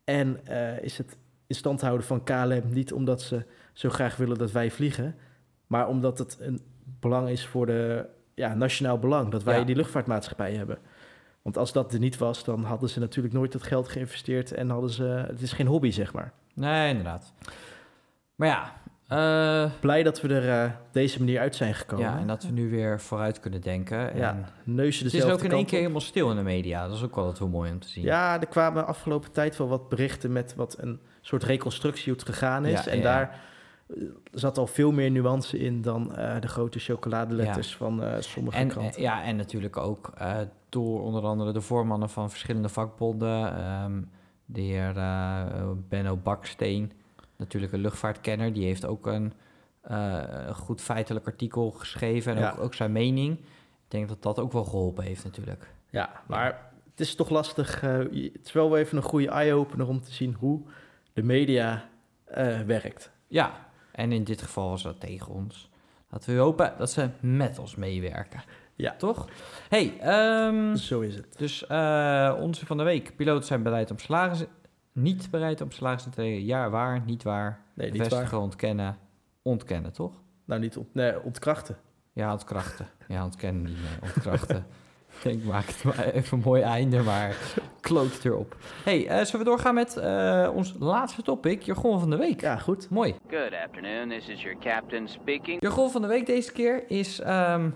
En 0.05 0.47
eh, 0.47 0.83
is 0.83 0.99
het 0.99 1.17
in 1.47 1.55
stand 1.55 1.81
houden 1.81 2.07
van 2.07 2.25
KLM 2.25 2.63
niet 2.69 2.93
omdat 2.93 3.23
ze 3.23 3.45
zo 3.73 3.89
graag 3.89 4.17
willen 4.17 4.39
dat 4.39 4.53
wij 4.53 4.71
vliegen... 4.71 5.15
maar 5.67 5.89
omdat 5.89 6.19
het 6.19 6.37
een 6.41 6.61
belang 7.01 7.29
is 7.29 7.47
voor 7.47 7.67
de 7.67 8.07
ja, 8.35 8.55
nationaal 8.55 8.99
belang... 8.99 9.31
dat 9.31 9.43
wij 9.43 9.59
Ja. 9.59 9.65
die 9.65 9.77
luchtvaartmaatschappij 9.77 10.55
hebben. 10.55 10.79
Want 11.43 11.59
als 11.59 11.73
dat 11.73 11.93
er 11.93 11.99
niet 11.99 12.19
was, 12.19 12.45
dan 12.45 12.65
hadden 12.65 12.89
ze 12.89 13.01
natuurlijk 13.01 13.35
nooit 13.35 13.53
dat 13.53 13.63
geld 13.63 13.89
geïnvesteerd... 13.89 14.53
en 14.53 14.71
hadden 14.71 14.91
ze... 14.91 15.03
Het 15.05 15.43
is 15.43 15.53
geen 15.53 15.67
hobby, 15.67 15.91
zeg 15.91 16.13
maar. 16.13 16.33
Nee, 16.55 16.89
inderdaad. 16.89 17.33
Maar 18.35 18.49
ja, 18.49 18.73
eh, 19.09 19.71
Blij 19.81 20.03
dat 20.03 20.21
we 20.21 20.35
er 20.35 20.65
eh, 20.65 20.71
deze 20.93 21.19
manier 21.19 21.41
uit 21.41 21.57
zijn 21.57 21.75
gekomen. 21.75 22.05
ja, 22.05 22.19
en 22.19 22.27
dat 22.27 22.43
we 22.43 22.53
nu 22.53 22.71
weer 22.71 23.01
vooruit 23.01 23.41
kunnen 23.41 23.61
denken. 23.61 24.13
En 24.13 24.19
Ja, 24.19 24.37
neuzen 24.65 25.05
het 25.05 25.15
is 25.15 25.25
ook 25.25 25.43
in 25.43 25.51
één 25.51 25.65
keer 25.65 25.75
op. 25.75 25.81
helemaal 25.81 26.01
stil 26.01 26.31
in 26.31 26.37
de 26.37 26.43
media. 26.43 26.87
Dat 26.87 26.97
is 26.97 27.03
ook 27.03 27.15
wel 27.15 27.25
wat 27.25 27.39
heel 27.39 27.49
mooi 27.49 27.71
om 27.73 27.79
te 27.81 27.89
zien. 27.89 28.05
Ja, 28.05 28.41
er 28.41 28.47
kwamen 28.47 28.87
afgelopen 28.87 29.33
tijd 29.33 29.57
wel 29.57 29.69
wat 29.69 29.89
berichten 29.89 30.33
met 30.33 30.55
wat 30.55 30.77
een 30.81 31.01
soort 31.21 31.43
reconstructie 31.45 32.05
hoe 32.13 32.21
het 32.23 32.29
gegaan 32.35 32.65
is. 32.65 32.85
Ja, 32.85 32.91
en 32.91 32.97
ja, 32.97 33.03
daar 33.03 33.41
eh, 33.89 33.97
zat 34.33 34.59
al 34.59 34.67
veel 34.67 34.93
meer 34.93 35.11
nuance 35.11 35.59
in 35.59 35.83
dan 35.83 36.09
de 36.41 36.49
grote 36.49 36.79
chocoladeletters 36.79 37.77
van 37.77 38.03
sommige 38.19 38.57
En, 38.57 38.69
kranten. 38.69 39.03
ja, 39.03 39.23
en 39.25 39.37
natuurlijk 39.37 39.77
ook 39.77 40.13
door 40.69 41.03
onder 41.03 41.23
andere 41.23 41.53
de 41.53 41.61
voormannen 41.61 42.09
van 42.11 42.31
verschillende 42.31 42.69
vakbonden. 42.69 43.57
ehm, 43.59 44.03
de 44.45 44.61
heer 44.61 44.93
Benno 45.89 46.17
Baksteen, 46.17 46.93
natuurlijk 47.37 47.73
een 47.73 47.81
luchtvaartkenner. 47.81 48.53
Die 48.53 48.65
heeft 48.65 48.87
ook 48.87 49.07
een 49.07 49.33
eh, 49.81 50.51
goed 50.57 50.81
feitelijk 50.81 51.27
artikel 51.27 51.71
geschreven 51.71 52.35
en 52.35 52.39
Ja. 52.39 52.51
ook, 52.51 52.59
ook 52.61 52.75
zijn 52.75 52.93
mening. 52.93 53.39
Ik 53.39 53.93
denk 53.93 54.09
dat 54.09 54.23
dat 54.23 54.39
ook 54.39 54.53
wel 54.53 54.65
geholpen 54.65 55.05
heeft 55.05 55.25
natuurlijk. 55.25 55.71
Ja, 55.91 56.23
maar 56.27 56.71
het 56.91 57.01
is 57.01 57.15
toch 57.15 57.29
lastig. 57.31 57.81
je- 57.81 58.31
het 58.33 58.47
is 58.47 58.53
wel 58.53 58.77
even 58.77 58.97
een 58.97 59.03
goede 59.03 59.29
eye-opener 59.29 59.89
om 59.89 60.01
te 60.01 60.13
zien 60.13 60.35
hoe 60.39 60.61
de 61.13 61.23
media 61.23 61.89
eh, 62.25 62.61
werkt. 62.61 63.11
Ja, 63.27 63.67
en 63.93 64.13
in 64.13 64.25
dit 64.25 64.43
geval 64.43 64.69
was 64.69 64.83
dat 64.83 65.01
tegen 65.01 65.33
ons. 65.33 65.71
Laten 66.11 66.35
we 66.35 66.41
hopen 66.41 66.73
dat 66.79 66.91
ze 66.91 67.09
met 67.21 67.59
ons 67.59 67.75
meewerken. 67.77 68.43
Ja. 68.75 68.95
Toch? 68.99 69.29
hey, 69.69 69.99
ehm, 70.01 70.75
Zo 70.75 71.01
is 71.01 71.15
het. 71.15 71.39
dus 71.39 71.63
onze 72.41 72.67
van 72.67 72.77
de 72.77 72.83
week. 72.83 73.17
Piloten 73.17 73.45
zijn 73.47 73.63
bereid 73.63 73.91
om 73.91 73.99
salaris... 73.99 74.45
Niet 74.99 75.31
bereid 75.31 75.61
om 75.61 75.71
salaris 75.71 76.03
te 76.03 76.11
treden. 76.11 76.45
Ja, 76.45 76.71
waar, 76.71 77.03
niet 77.07 77.23
waar. 77.23 77.61
Nee, 77.75 77.91
niet 77.91 77.97
Bevestigen, 78.03 78.31
waar. 78.31 78.41
ontkennen. 78.41 78.97
Ontkennen, 79.43 79.93
toch? 79.93 80.13
Nou, 80.45 80.61
niet 80.61 80.77
ont, 80.77 80.95
nee, 80.95 81.23
ontkrachten. 81.23 81.77
Ja, 82.13 82.33
ontkrachten. 82.33 82.89
Ja, 83.09 83.25
ontkennen 83.25 83.63
niet 83.63 83.77
meer. 83.77 83.99
Ontkrachten. 84.03 84.67
Ik 85.17 85.23
denk, 85.23 85.45
maak 85.45 85.67
het 85.67 85.85
maar 85.85 86.05
even 86.05 86.39
een 86.39 86.45
mooi 86.45 86.63
einde, 86.63 87.03
maar 87.03 87.37
kloot 87.81 88.13
het 88.13 88.25
erop. 88.25 88.57
hey, 88.85 89.07
eh, 89.09 89.25
zullen 89.25 89.39
we 89.45 89.51
doorgaan 89.51 89.75
met 89.75 89.97
eh, 89.97 90.51
ons 90.55 90.75
laatste 90.79 91.23
topic, 91.23 91.63
Jargon 91.63 92.01
van 92.01 92.11
de 92.11 92.17
Week? 92.17 92.41
Ja, 92.41 92.57
goed. 92.57 92.91
Mooi. 92.91 93.15
Good 93.29 93.53
afternoon, 93.65 94.09
this 94.09 94.29
is 94.29 94.43
your 94.43 94.59
captain 94.59 95.09
speaking. 95.09 95.63
Jargon 95.63 95.91
van 95.91 96.03
de 96.03 96.09
Week 96.09 96.27
deze 96.27 96.53
keer 96.53 96.91
is 96.91 97.21
ehm 97.21 97.71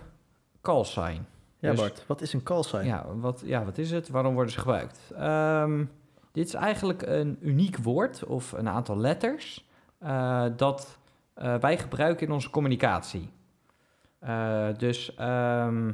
call 0.62 0.84
sign. 0.84 1.26
Ja, 1.58 1.70
Dus- 1.70 1.80
Bart, 1.80 2.04
wat 2.06 2.20
is 2.20 2.32
een 2.32 2.42
call 2.42 2.62
sign? 2.62 2.86
Ja 2.86 3.06
wat, 3.14 3.42
ja, 3.44 3.64
wat 3.64 3.78
is 3.78 3.90
het? 3.90 4.08
Waarom 4.08 4.34
worden 4.34 4.52
ze 4.52 4.58
gebruikt? 4.58 5.00
Ehm, 5.16 5.84
dit 6.32 6.46
is 6.46 6.54
eigenlijk 6.54 7.02
een 7.02 7.38
uniek 7.40 7.76
woord 7.78 8.24
of 8.24 8.52
een 8.52 8.68
aantal 8.68 8.96
letters 8.98 9.64
eh, 9.98 10.44
dat 10.56 10.98
eh, 11.34 11.54
wij 11.54 11.78
gebruiken 11.78 12.26
in 12.26 12.32
onze 12.32 12.50
communicatie. 12.50 13.30
Eh, 14.18 14.66
dus 14.76 15.14
ehm, 15.14 15.92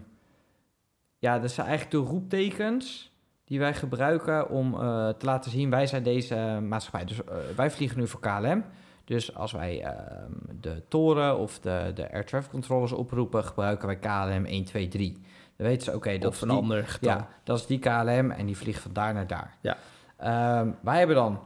ja, 1.19 1.39
dat 1.39 1.51
zijn 1.51 1.67
eigenlijk 1.67 2.05
de 2.05 2.11
roeptekens 2.13 3.15
die 3.45 3.59
wij 3.59 3.75
gebruiken 3.75 4.49
om 4.51 4.73
te 5.19 5.27
laten 5.27 5.51
zien, 5.51 5.71
wij 5.71 5.87
zijn 5.87 6.03
deze 6.03 6.59
maatschappij. 6.63 7.05
Dus 7.05 7.21
wij 7.57 7.71
vliegen 7.71 7.99
nu 7.99 8.07
voor 8.09 8.21
KLM. 8.21 8.65
Dus 9.05 9.35
als 9.35 9.53
wij 9.53 9.83
ehm, 9.83 10.31
de 10.61 10.83
toren 10.89 11.39
of 11.39 11.59
de, 11.59 11.91
de 11.95 12.13
air 12.13 12.25
traffic 12.25 12.51
controllers 12.51 12.93
oproepen, 12.93 13.45
gebruiken 13.45 13.87
wij 13.87 13.97
KLM 13.97 14.47
123. 14.47 15.13
Dan 15.57 15.67
weten 15.67 15.83
ze, 15.83 15.95
oké, 15.95 16.19
dat 16.19 16.29
of 16.29 16.35
is 16.35 16.41
een 16.43 16.49
die- 16.49 16.57
ander 16.57 16.87
getal. 16.87 17.11
ja, 17.17 17.29
dat 17.45 17.59
is 17.59 17.67
die 17.67 17.79
KLM 17.79 18.31
en 18.31 18.47
die 18.47 18.57
vliegt 18.57 18.81
van 18.83 18.93
daar 18.93 19.15
naar 19.15 19.27
daar. 19.27 19.57
Ja. 19.61 19.77
Ehm, 20.17 20.71
wij 20.83 20.99
hebben 20.99 21.17
dan 21.17 21.41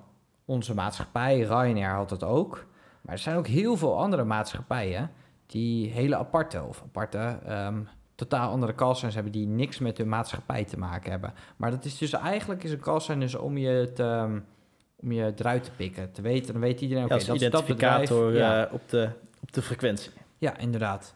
onze 0.45 0.75
maatschappij, 0.75 1.41
Ryanair 1.41 1.95
had 1.95 2.11
het 2.11 2.25
ook. 2.25 2.67
Maar 3.01 3.15
er 3.15 3.21
zijn 3.21 3.37
ook 3.37 3.47
heel 3.47 3.77
veel 3.77 3.99
andere 3.99 4.25
maatschappijen 4.25 5.11
die 5.47 5.91
hele 5.91 6.17
aparte 6.17 6.63
of 6.63 6.83
aparte, 6.83 7.39
ehm, 7.47 7.79
totaal 8.15 8.51
andere 8.51 8.75
callsigns 8.75 9.15
hebben 9.15 9.33
die 9.33 9.47
niks 9.47 9.79
met 9.79 9.99
hun 9.99 10.09
maatschappij 10.09 10.65
te 10.65 10.79
maken 10.79 11.11
hebben. 11.11 11.33
Maar 11.57 11.71
dat 11.71 11.85
is 11.85 11.99
dus 11.99 12.13
eigenlijk 12.13 12.65
is 12.65 12.73
een 12.73 12.81
callsign 12.81 13.19
dus 13.19 13.35
om 13.35 13.57
je 13.59 13.93
te, 13.95 14.03
ehm, 14.03 14.39
om 14.97 15.13
je 15.13 15.33
eruit 15.37 15.65
te 15.65 15.71
pikken, 15.77 16.13
te 16.13 16.23
weten. 16.23 16.53
Dan 16.53 16.63
weet 16.63 16.81
iedereen, 16.81 17.05
oké, 17.05 17.15
als 17.15 17.25
dat 17.25 17.35
is 17.41 17.51
dat 17.51 17.67
bedrijf. 17.67 18.11
identificator 18.11 18.35
Ja. 18.37 18.67
eh, 18.67 18.73
op, 18.75 18.89
de, 18.89 19.09
op 19.43 19.53
de 19.53 19.63
frequentie. 19.63 20.11
Ja, 20.39 20.59
inderdaad. 20.59 21.15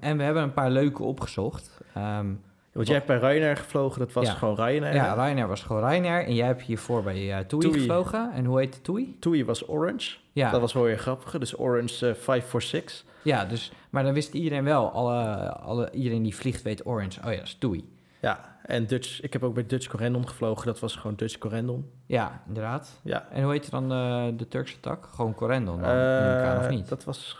En 0.00 0.16
we 0.16 0.22
hebben 0.22 0.42
een 0.42 0.52
paar 0.52 0.70
leuke 0.70 1.02
opgezocht. 1.02 1.80
Ehm, 1.94 2.32
Want 2.72 2.86
jij 2.86 2.96
hebt 2.96 3.06
bij 3.08 3.16
Ryanair 3.18 3.56
gevlogen, 3.56 3.98
dat 3.98 4.12
was 4.12 4.26
Ja. 4.26 4.32
gewoon 4.34 4.54
Ryanair. 4.54 4.94
ja, 4.94 5.12
Ryanair 5.12 5.48
was 5.48 5.62
gewoon 5.62 5.88
Ryanair. 5.88 6.24
En 6.26 6.34
jij 6.34 6.46
hebt 6.46 6.62
hiervoor 6.62 7.02
bij 7.02 7.28
uh, 7.28 7.38
TUI 7.38 7.60
TUI. 7.60 7.72
gevlogen. 7.72 8.32
En 8.32 8.44
hoe 8.44 8.58
heet 8.58 8.72
de 8.74 8.80
TUI? 8.80 9.16
TUI 9.20 9.44
was 9.44 9.68
Orange. 9.68 10.16
Ja, 10.32 10.50
Dat 10.50 10.60
was 10.60 10.72
wel 10.72 10.82
weer 10.82 10.98
grappig. 10.98 11.38
Dus 11.38 11.58
Orange 11.58 12.08
eh, 12.08 12.14
546. 12.14 13.04
ja 13.22 13.44
dus, 13.44 13.72
maar 13.90 14.02
dan 14.02 14.12
wist 14.12 14.34
iedereen 14.34 14.64
wel. 14.64 14.90
Alle, 14.90 15.48
alle, 15.52 15.90
iedereen 15.90 16.22
die 16.22 16.36
vliegt 16.36 16.62
weet 16.62 16.86
Orange. 16.86 17.20
Oh 17.24 17.30
ja, 17.30 17.36
dat 17.38 17.46
is 17.46 17.54
TUI. 17.58 17.88
Ja, 18.20 18.56
en 18.62 18.86
Dutch, 18.86 19.20
ik 19.22 19.32
heb 19.32 19.42
ook 19.42 19.54
bij 19.54 19.66
Dutch 19.66 19.86
Corendon 19.88 20.28
gevlogen. 20.28 20.66
Dat 20.66 20.78
was 20.80 20.96
gewoon 20.96 21.16
Dutch 21.16 21.38
Corendon. 21.38 21.90
Ja, 22.06 22.42
inderdaad. 22.46 23.00
Ja. 23.02 23.26
En 23.30 23.42
hoe 23.42 23.52
heet 23.52 23.70
dan 23.70 23.92
eh, 23.92 24.24
de 24.36 24.48
Turkse 24.48 24.80
tak? 24.80 25.08
Gewoon 25.14 25.34
Corendon 25.34 25.80
dan, 25.80 25.90
Eh, 25.90 26.56
of 26.60 26.68
niet? 26.68 26.88
Dat 26.88 27.04
was... 27.04 27.36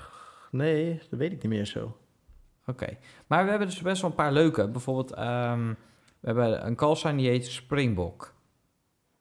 Nee, 0.50 1.00
dat 1.10 1.18
weet 1.18 1.32
ik 1.32 1.42
niet 1.42 1.52
meer 1.52 1.64
zo. 1.66 1.96
Oké. 2.66 2.96
Maar 3.26 3.44
we 3.44 3.50
hebben 3.50 3.68
dus 3.68 3.80
best 3.82 4.00
wel 4.02 4.10
een 4.10 4.16
paar 4.16 4.32
leuke. 4.32 4.68
Bijvoorbeeld, 4.68 5.12
ehm, 5.12 5.68
we 6.20 6.26
hebben 6.26 6.66
een 6.66 6.74
callsign 6.76 7.16
die 7.16 7.28
heet 7.28 7.46
Springbok. 7.46 8.34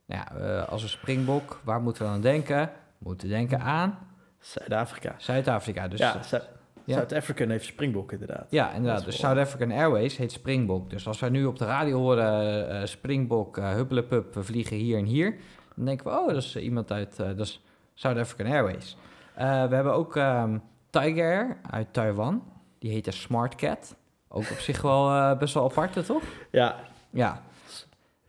Nou 0.06 0.22
ja, 0.22 0.36
eh, 0.36 0.70
als 0.70 0.84
een 0.84 0.90
springbok, 0.90 1.62
waar 1.64 1.82
moeten 1.82 2.04
we 2.06 2.10
aan 2.12 2.22
denken? 2.22 2.66
We 2.98 3.08
moeten 3.08 3.30
denken 3.30 3.60
aan 3.60 3.98
Zuid-Afrika. 4.40 5.16
Zuid-Afrika. 5.18 5.88
Dus, 5.88 6.00
ja, 6.00 6.22
Zu- 6.24 6.38
ja. 6.84 6.94
Zuid-Afrika 6.96 7.48
heeft 7.48 7.66
Springbok 7.66 8.12
inderdaad. 8.12 8.48
Ja, 8.50 8.72
inderdaad. 8.72 9.06
Dus 9.06 9.20
South 9.20 9.38
African 9.38 9.72
Airways 9.72 10.18
heet 10.18 10.32
Springbok. 10.32 10.90
Dus 10.90 11.08
als 11.08 11.20
wij 11.20 11.30
nu 11.30 11.46
op 11.46 11.58
de 11.58 11.66
radio 11.66 11.98
horen 11.98 12.70
eh 12.70 12.86
Springbok, 12.86 13.58
uh, 13.58 13.72
huppelepup, 13.72 14.34
we 14.34 14.44
vliegen 14.44 14.78
hier 14.78 14.98
en 14.98 15.06
hier. 15.06 15.36
Dan 15.76 15.86
denken 15.86 16.06
we, 16.06 16.20
oh, 16.20 16.28
dat 16.28 16.38
is 16.38 16.56
iemand 16.56 16.92
uit 16.92 17.16
dat 17.18 17.40
is 17.40 17.64
South 17.94 18.18
African 18.18 18.46
Airways. 18.54 18.98
We 19.36 19.44
hebben 19.76 19.94
ook 19.94 20.16
ehm, 20.16 20.58
Tiger 20.90 21.24
Air 21.26 21.58
uit 21.70 21.94
Taiwan. 21.94 22.44
Die 22.82 22.92
heet 22.92 23.06
de 23.06 23.12
Smart 23.12 23.56
Cat. 23.56 23.96
Ook 24.28 24.52
op 24.52 24.58
zich 24.58 24.82
wel 24.82 25.10
eh, 25.10 25.38
best 25.38 25.54
wel 25.54 25.64
apart, 25.64 26.06
toch? 26.06 26.24
Ja, 26.52 26.76
Ja. 27.10 27.42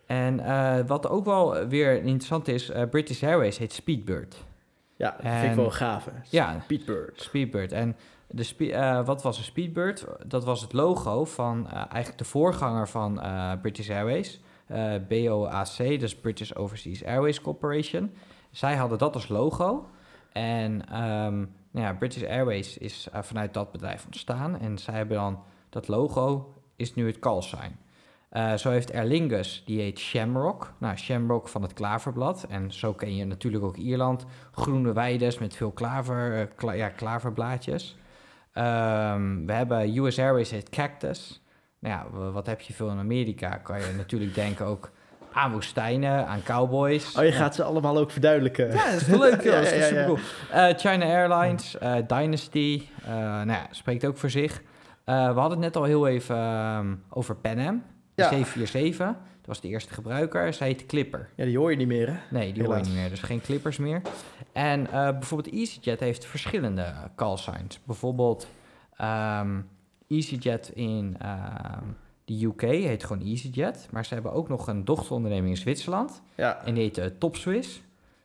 En 0.07 0.40
eh, 0.40 0.86
wat 0.86 1.09
ook 1.09 1.24
wel 1.24 1.66
weer 1.66 1.94
interessant 1.96 2.48
is, 2.48 2.68
eh, 2.70 2.88
British 2.88 3.22
Airways 3.22 3.59
heet 3.59 3.72
Speedbird. 3.72 4.44
ja 4.96 5.11
dat 5.22 5.32
vind 5.32 5.50
ik 5.50 5.55
wel 5.57 5.70
gaaf. 5.70 6.09
Ja, 6.30 6.61
Speedbird. 6.61 7.20
Speedbird. 7.22 7.72
En 7.72 7.96
de 8.28 8.42
spe- 8.42 9.03
wat 9.05 9.22
was 9.22 9.38
een 9.38 9.44
Speedbird? 9.44 10.07
Dat 10.26 10.44
was 10.44 10.61
het 10.61 10.72
logo 10.72 11.24
van 11.24 11.68
eigenlijk 11.70 12.18
de 12.18 12.24
voorganger 12.24 12.88
van 12.88 13.20
British 13.62 13.90
Airways. 13.90 14.40
BOAC, 15.09 15.76
dus 15.76 16.16
British 16.16 16.53
Overseas 16.53 17.05
Airways 17.05 17.40
Corporation. 17.40 18.12
Zij 18.50 18.76
hadden 18.76 18.98
dat 18.98 19.14
als 19.14 19.28
logo. 19.28 19.88
En 20.32 20.88
ehm, 20.88 21.44
nou 21.72 21.86
ja, 21.86 21.92
British 21.92 22.22
Airways 22.22 22.78
is 22.78 23.08
eh, 23.12 23.22
vanuit 23.22 23.54
dat 23.54 23.72
bedrijf 23.72 24.04
ontstaan. 24.04 24.58
En 24.58 24.78
zij 24.78 24.94
hebben 24.94 25.16
dan 25.16 25.42
dat 25.68 25.88
logo, 25.88 26.54
is 26.76 26.94
nu 26.94 27.06
het 27.06 27.18
callsign. 27.18 27.76
Eh, 28.28 28.54
zo 28.54 28.70
heeft 28.70 28.94
Aer 28.94 29.04
Lingus, 29.04 29.62
die 29.66 29.80
heet 29.80 29.98
Shamrock. 29.98 30.72
Nou, 30.78 30.96
Shamrock 30.96 31.48
van 31.48 31.62
het 31.62 31.72
klaverblad. 31.72 32.46
En 32.48 32.72
zo 32.72 32.92
ken 32.92 33.16
je 33.16 33.24
natuurlijk 33.24 33.64
ook 33.64 33.76
Ierland. 33.76 34.26
Groene 34.52 34.92
weides 34.92 35.38
met 35.38 35.56
veel 35.56 35.70
klaver, 35.70 36.48
eh, 36.56 36.76
ja, 36.76 36.88
klaverblaadjes. 36.88 37.96
Ehm, 38.52 39.46
we 39.46 39.52
hebben 39.52 39.96
US 39.96 40.18
Airways 40.18 40.50
heet 40.50 40.68
Cactus. 40.68 41.42
Nou 41.78 41.94
ja, 41.94 42.30
wat 42.30 42.46
heb 42.46 42.60
je 42.60 42.72
veel 42.72 42.90
in 42.90 42.98
Amerika? 42.98 43.56
Kan 43.56 43.80
je 43.80 43.92
natuurlijk 43.96 44.34
denken 44.34 44.66
ook 44.66 44.90
aan 45.32 45.52
woestijnen, 45.52 46.26
aan 46.26 46.42
cowboys. 46.42 47.18
Oh, 47.18 47.24
je 47.24 47.32
gaat 47.32 47.54
ze 47.54 47.62
allemaal 47.62 47.98
ook 47.98 48.10
verduidelijken. 48.10 48.72
Ja, 48.72 48.90
dat 48.90 49.00
is 49.00 49.06
leuk. 49.06 49.42
Ja, 49.52 49.60
dat 49.60 49.72
is 49.72 49.86
super 49.86 50.04
cool. 50.04 50.18
Eh, 50.50 50.68
China 50.76 51.04
Airlines, 51.04 51.78
eh, 51.78 51.94
Dynasty, 52.06 52.82
eh, 53.04 53.12
nou 53.14 53.50
ja, 53.50 53.66
spreekt 53.70 54.04
ook 54.04 54.16
voor 54.16 54.30
zich. 54.30 54.62
We 55.04 55.12
hadden 55.12 55.50
het 55.50 55.58
net 55.58 55.76
al 55.76 55.84
heel 55.84 56.06
even 56.06 56.36
ehm, 56.36 56.94
over 57.08 57.36
Pan 57.36 57.58
Am, 57.58 57.82
de 58.14 58.22
Ja. 58.22 58.28
747. 58.28 59.06
Dat 59.06 59.46
was 59.46 59.60
de 59.60 59.68
eerste 59.68 59.94
gebruiker. 59.94 60.52
Zij 60.52 60.66
heet 60.66 60.86
Clipper. 60.86 61.28
Ja, 61.36 61.44
die 61.44 61.58
hoor 61.58 61.70
je 61.70 61.76
niet 61.76 61.86
meer, 61.86 62.08
hè? 62.08 62.14
Nee, 62.30 62.52
die 62.52 62.64
hoor 62.64 62.76
je 62.76 62.82
niet 62.82 62.94
meer. 62.94 63.08
Dus 63.08 63.20
geen 63.22 63.40
Clippers 63.40 63.78
meer. 63.78 64.02
En 64.52 64.88
bijvoorbeeld 64.92 65.54
EasyJet 65.54 66.00
heeft 66.00 66.26
verschillende 66.26 66.92
callsigns. 67.16 67.80
Bijvoorbeeld 67.84 68.46
ehm, 68.96 69.60
EasyJet 70.08 70.70
in 70.74 71.16
ehm, 71.18 71.84
de 72.24 72.44
UK 72.44 72.60
heet 72.60 73.04
gewoon 73.04 73.22
EasyJet. 73.26 73.88
Maar 73.90 74.04
ze 74.04 74.14
hebben 74.14 74.32
ook 74.32 74.48
nog 74.48 74.66
een 74.66 74.84
dochteronderneming 74.84 75.50
in 75.54 75.60
Zwitserland. 75.60 76.22
Ja. 76.34 76.64
En 76.64 76.74
die 76.74 76.82
heet 76.82 76.98
uh, 76.98 77.04
Topswiss. 77.04 77.82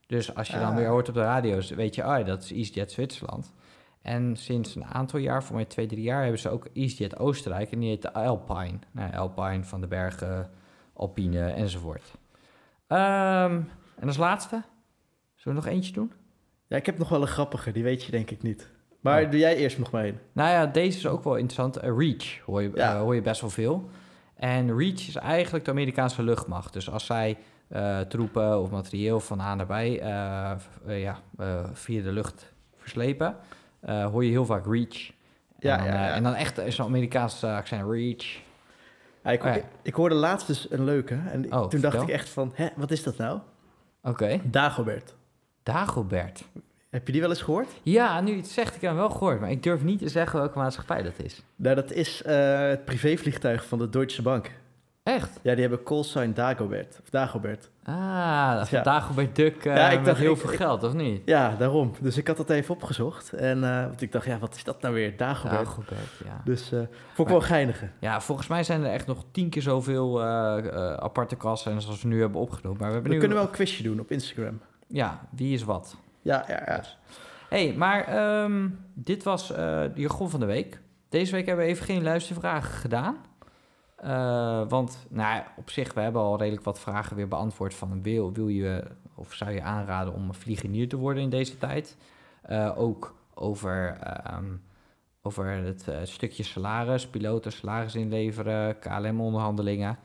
Dus 0.07 0.35
als 0.35 0.47
je 0.47 0.59
dan 0.59 0.69
Ah. 0.69 0.75
weer 0.75 0.87
hoort 0.87 1.07
op 1.07 1.13
de 1.13 1.21
radio's, 1.21 1.69
weet 1.69 1.95
je, 1.95 2.03
ah, 2.03 2.25
dat 2.25 2.43
is 2.43 2.51
EasyJet 2.51 2.91
Zwitserland. 2.91 3.53
En 4.01 4.35
sinds 4.35 4.75
een 4.75 4.85
aantal 4.85 5.19
jaar, 5.19 5.43
voor 5.43 5.55
mij 5.55 5.65
twee, 5.65 5.85
drie 5.87 6.01
jaar, 6.01 6.21
hebben 6.21 6.39
ze 6.39 6.49
ook 6.49 6.67
EasyJet 6.73 7.17
Oostenrijk. 7.19 7.71
En 7.71 7.79
die 7.79 7.89
heet 7.89 8.13
Alpine. 8.13 8.79
Nou, 8.91 9.13
Alpine 9.15 9.63
van 9.63 9.81
de 9.81 9.87
bergen, 9.87 10.49
Alpine 10.93 11.47
enzovoort. 11.49 12.11
Ehm, 12.87 13.61
en 13.99 14.07
als 14.07 14.17
laatste, 14.17 14.61
zullen 15.35 15.57
we 15.57 15.63
nog 15.65 15.73
eentje 15.73 15.93
doen? 15.93 16.11
ja, 16.67 16.77
ik 16.77 16.85
heb 16.85 16.97
nog 16.97 17.09
wel 17.09 17.21
een 17.21 17.27
grappige, 17.27 17.71
die 17.71 17.83
weet 17.83 18.03
je 18.03 18.11
denk 18.11 18.31
ik 18.31 18.41
niet. 18.41 18.69
Maar 19.07 19.23
Oh. 19.23 19.31
doe 19.31 19.39
jij 19.39 19.55
eerst 19.55 19.77
nog 19.77 19.91
maar 19.91 20.03
één. 20.03 20.19
Nou 20.31 20.49
ja, 20.49 20.65
deze 20.65 20.97
is 20.97 21.07
ook 21.07 21.23
wel 21.23 21.35
interessant. 21.35 21.77
Eh, 21.77 21.97
Reach 21.97 22.39
hoor 22.45 22.61
je, 22.61 22.71
Ja. 22.75 22.93
eh, 22.93 22.99
hoor 22.99 23.15
je 23.15 23.21
best 23.21 23.41
wel 23.41 23.49
veel. 23.49 23.89
En 24.35 24.77
Reach 24.77 25.07
is 25.07 25.15
eigenlijk 25.15 25.65
de 25.65 25.71
Amerikaanse 25.71 26.23
luchtmacht. 26.23 26.73
Dus 26.73 26.89
als 26.91 27.05
zij 27.05 27.37
eh, 27.67 27.99
troepen 27.99 28.61
of 28.61 28.69
materieel 28.71 29.19
van 29.19 29.39
A 29.41 29.55
naar 29.55 29.65
B 29.65 29.71
v- 29.71 30.87
eh, 30.87 31.01
ja, 31.01 31.19
via 31.73 32.01
de 32.03 32.11
lucht 32.11 32.53
verslepen, 32.77 33.35
hoor 33.85 34.23
je 34.23 34.29
heel 34.31 34.45
vaak 34.45 34.65
Reach. 34.65 35.07
En, 35.59 35.69
Ja, 35.69 35.77
dan, 35.77 35.85
ja, 35.85 36.13
en 36.13 36.23
dan 36.23 36.33
echt 36.33 36.57
is 36.57 36.77
een 36.77 36.85
Amerikaans 36.85 37.43
eh, 37.43 37.55
accent 37.55 37.89
Reach. 37.89 38.25
Ik, 39.23 39.43
Oh 39.43 39.55
ik, 39.55 39.63
ik 39.81 39.93
hoorde 39.93 40.15
laatst 40.15 40.47
dus 40.47 40.71
een 40.71 40.83
leuke. 40.83 41.19
En 41.31 41.53
Oh, 41.53 41.67
toen 41.67 41.81
dacht 41.81 42.01
ik 42.01 42.09
echt 42.09 42.29
van, 42.29 42.51
hè, 42.55 42.67
wat 42.75 42.91
is 42.91 43.03
dat 43.03 43.17
nou? 43.17 43.39
Oké. 44.03 44.39
Dagobert. 44.43 45.15
Dagobert. 45.63 46.43
Heb 46.89 47.05
je 47.05 47.11
die 47.11 47.21
wel 47.21 47.29
eens 47.29 47.41
gehoord? 47.41 47.67
Ja, 47.83 48.21
nu 48.21 48.35
het 48.35 48.47
zegt, 48.47 48.75
ik 48.75 48.81
heb 48.81 48.89
hem 48.89 48.99
wel 48.99 49.09
gehoord. 49.09 49.39
Maar 49.39 49.51
ik 49.51 49.63
durf 49.63 49.83
niet 49.83 49.99
te 49.99 50.09
zeggen 50.09 50.39
welke 50.39 50.57
maatschappij 50.57 51.01
dat 51.03 51.13
is. 51.23 51.43
Nou, 51.55 51.75
dat 51.75 51.91
is 51.91 52.23
eh, 52.23 52.59
het 52.59 52.85
privévliegtuig 52.85 53.65
van 53.65 53.77
de 53.77 53.89
Deutsche 53.89 54.21
Bank. 54.21 54.51
Echt? 55.03 55.39
Ja, 55.41 55.51
die 55.51 55.61
hebben 55.61 55.83
callsign 55.83 56.31
Dagobert. 56.33 56.99
Of 57.03 57.09
Dagobert. 57.09 57.69
Ah, 57.83 57.93
Ja. 58.69 58.81
Dagobert 58.81 59.35
Duck 59.35 59.65
eh, 59.65 59.75
Ja, 59.75 59.89
ik 59.89 59.95
met 59.97 60.05
dacht, 60.05 60.19
heel 60.19 60.31
ik- 60.33 60.37
veel 60.39 60.49
geld, 60.49 60.83
of 60.83 60.93
niet? 60.93 61.21
Ja, 61.25 61.55
daarom. 61.57 61.91
Dus 61.99 62.17
ik 62.17 62.27
had 62.27 62.37
dat 62.37 62.49
even 62.49 62.75
opgezocht. 62.75 63.33
En 63.33 63.63
eh, 63.63 63.83
want 63.85 64.01
ik 64.01 64.11
dacht, 64.11 64.25
ja, 64.25 64.37
wat 64.39 64.55
is 64.55 64.63
dat 64.63 64.81
nou 64.81 64.93
weer? 64.93 65.17
Dagobert. 65.17 65.65
Dagobert, 65.65 66.11
ja. 66.25 66.41
Dus 66.45 66.71
eh 66.71 66.79
vond 67.13 67.27
ik 67.27 67.33
wel 67.33 67.41
geinige. 67.41 67.89
Ja, 67.99 68.21
volgens 68.21 68.47
mij 68.47 68.63
zijn 68.63 68.83
er 68.83 68.91
echt 68.91 69.07
nog 69.07 69.23
tien 69.31 69.49
keer 69.49 69.61
zoveel 69.61 70.23
aparte 70.99 71.35
kassen 71.35 71.81
zoals 71.81 72.01
we 72.01 72.07
nu 72.07 72.21
hebben 72.21 72.41
opgenomen. 72.41 72.77
Maar 72.79 72.87
we 72.87 72.93
hebben 72.93 73.03
We 73.11 73.17
nu... 73.17 73.19
kunnen 73.19 73.37
wel 73.37 73.47
een 73.47 73.53
quizje 73.53 73.83
doen 73.83 73.99
op 73.99 74.11
Instagram. 74.11 74.59
Ja, 74.87 75.27
wie 75.35 75.53
is 75.53 75.63
wat? 75.63 75.95
Ja, 76.27 76.45
ja, 76.47 76.61
ja. 76.65 76.83
hey, 77.49 77.73
maar 77.77 78.07
ehm, 78.07 78.69
dit 78.93 79.23
was 79.23 79.51
eh, 79.51 79.57
de 79.57 80.01
jargon 80.01 80.29
van 80.29 80.39
de 80.39 80.45
week. 80.45 80.79
Deze 81.09 81.31
week 81.31 81.45
hebben 81.45 81.65
we 81.65 81.71
even 81.71 81.85
geen 81.85 82.03
luistervragen 82.03 82.73
gedaan. 82.73 83.17
Eh, 83.95 84.61
want 84.67 85.05
nou, 85.09 85.43
op 85.57 85.69
zich, 85.69 85.93
we 85.93 86.01
hebben 86.01 86.21
al 86.21 86.37
redelijk 86.37 86.63
wat 86.63 86.79
vragen 86.79 87.15
weer 87.15 87.27
beantwoord 87.27 87.73
van 87.73 88.01
wil, 88.01 88.33
wil 88.33 88.47
je 88.47 88.83
of 89.15 89.33
zou 89.33 89.51
je 89.51 89.61
aanraden 89.61 90.13
om 90.13 90.33
vliegenier 90.33 90.89
te 90.89 90.97
worden 90.97 91.23
in 91.23 91.29
deze 91.29 91.57
tijd? 91.57 91.97
Eh, 92.41 92.73
ook 92.77 93.15
over, 93.33 93.97
ehm, 94.03 94.55
over 95.21 95.45
het 95.45 95.87
eh, 95.87 95.97
stukje 96.03 96.43
salaris, 96.43 97.07
piloten 97.07 97.51
salaris 97.51 97.95
inleveren, 97.95 98.79
KLM-onderhandelingen. 98.79 99.97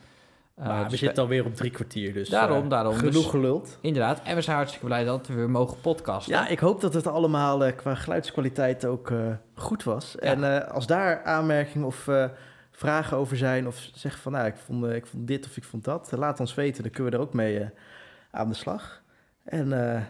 Eh, 0.57 0.67
maar 0.67 0.85
we 0.85 0.91
dus 0.91 0.99
zitten 0.99 1.23
alweer 1.23 1.45
op 1.45 1.55
drie 1.57 1.71
kwartier, 1.71 2.13
dus 2.13 2.29
Daarom, 2.29 2.63
eh, 2.65 2.69
daarom. 2.71 2.95
genoeg 2.95 3.13
Dus- 3.13 3.27
geluld. 3.27 3.79
Inderdaad, 3.81 4.23
en 4.23 4.35
we 4.35 4.41
zijn 4.43 4.57
hartstikke 4.57 4.87
blij 4.87 5.05
dat 5.05 5.27
we 5.27 5.35
weer 5.35 5.51
mogen 5.51 5.81
podcasten. 5.81 6.33
Ja, 6.35 6.49
ik 6.49 6.59
hoop 6.59 6.81
dat 6.81 6.95
het 6.95 7.07
allemaal 7.07 7.65
eh, 7.65 7.77
qua 7.77 7.95
geluidskwaliteit 7.95 8.85
ook 8.85 9.11
eh, 9.11 9.19
goed 9.55 9.83
was. 9.85 10.19
En 10.19 10.55
eh, 10.63 10.69
als 10.71 10.87
daar 10.87 11.23
aanmerkingen 11.25 11.87
of 11.87 12.09
eh, 12.09 12.25
vragen 12.71 13.17
over 13.17 13.37
zijn... 13.37 13.67
of 13.67 13.89
zeg 13.95 14.19
van, 14.19 14.33
nou, 14.33 14.47
ik 14.47 14.57
vond, 14.57 14.85
ik 14.87 15.07
vond 15.07 15.27
dit 15.27 15.47
of 15.47 15.57
ik 15.57 15.65
vond 15.65 15.85
dat... 15.85 16.13
laat 16.17 16.41
ons 16.41 16.55
weten, 16.55 16.83
dan 16.83 16.93
kunnen 16.93 17.13
we 17.13 17.19
er 17.19 17.25
ook 17.25 17.35
mee 17.35 17.69
aan 18.31 18.49
de 18.49 18.55
slag. 18.55 19.03
En 19.45 19.95
eh, 19.95 20.01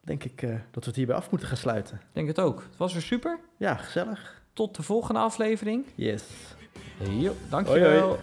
denk 0.00 0.24
ik 0.24 0.42
eh, 0.42 0.48
dat 0.50 0.82
we 0.84 0.86
het 0.88 0.96
hierbij 0.96 1.16
af 1.16 1.30
moeten 1.30 1.48
gaan 1.48 1.56
sluiten. 1.56 1.96
Ik 1.96 2.02
denk 2.12 2.26
het 2.28 2.40
ook. 2.40 2.62
Het 2.68 2.76
was 2.76 2.92
weer 2.92 3.02
super. 3.02 3.38
Ja, 3.56 3.74
gezellig. 3.74 4.42
Tot 4.52 4.76
de 4.76 4.82
volgende 4.82 5.20
aflevering. 5.20 5.84
Yes. 5.94 6.24
Jo, 7.10 7.32
dankjewel. 7.50 7.90
Hoi, 7.90 8.00
hoi. 8.00 8.18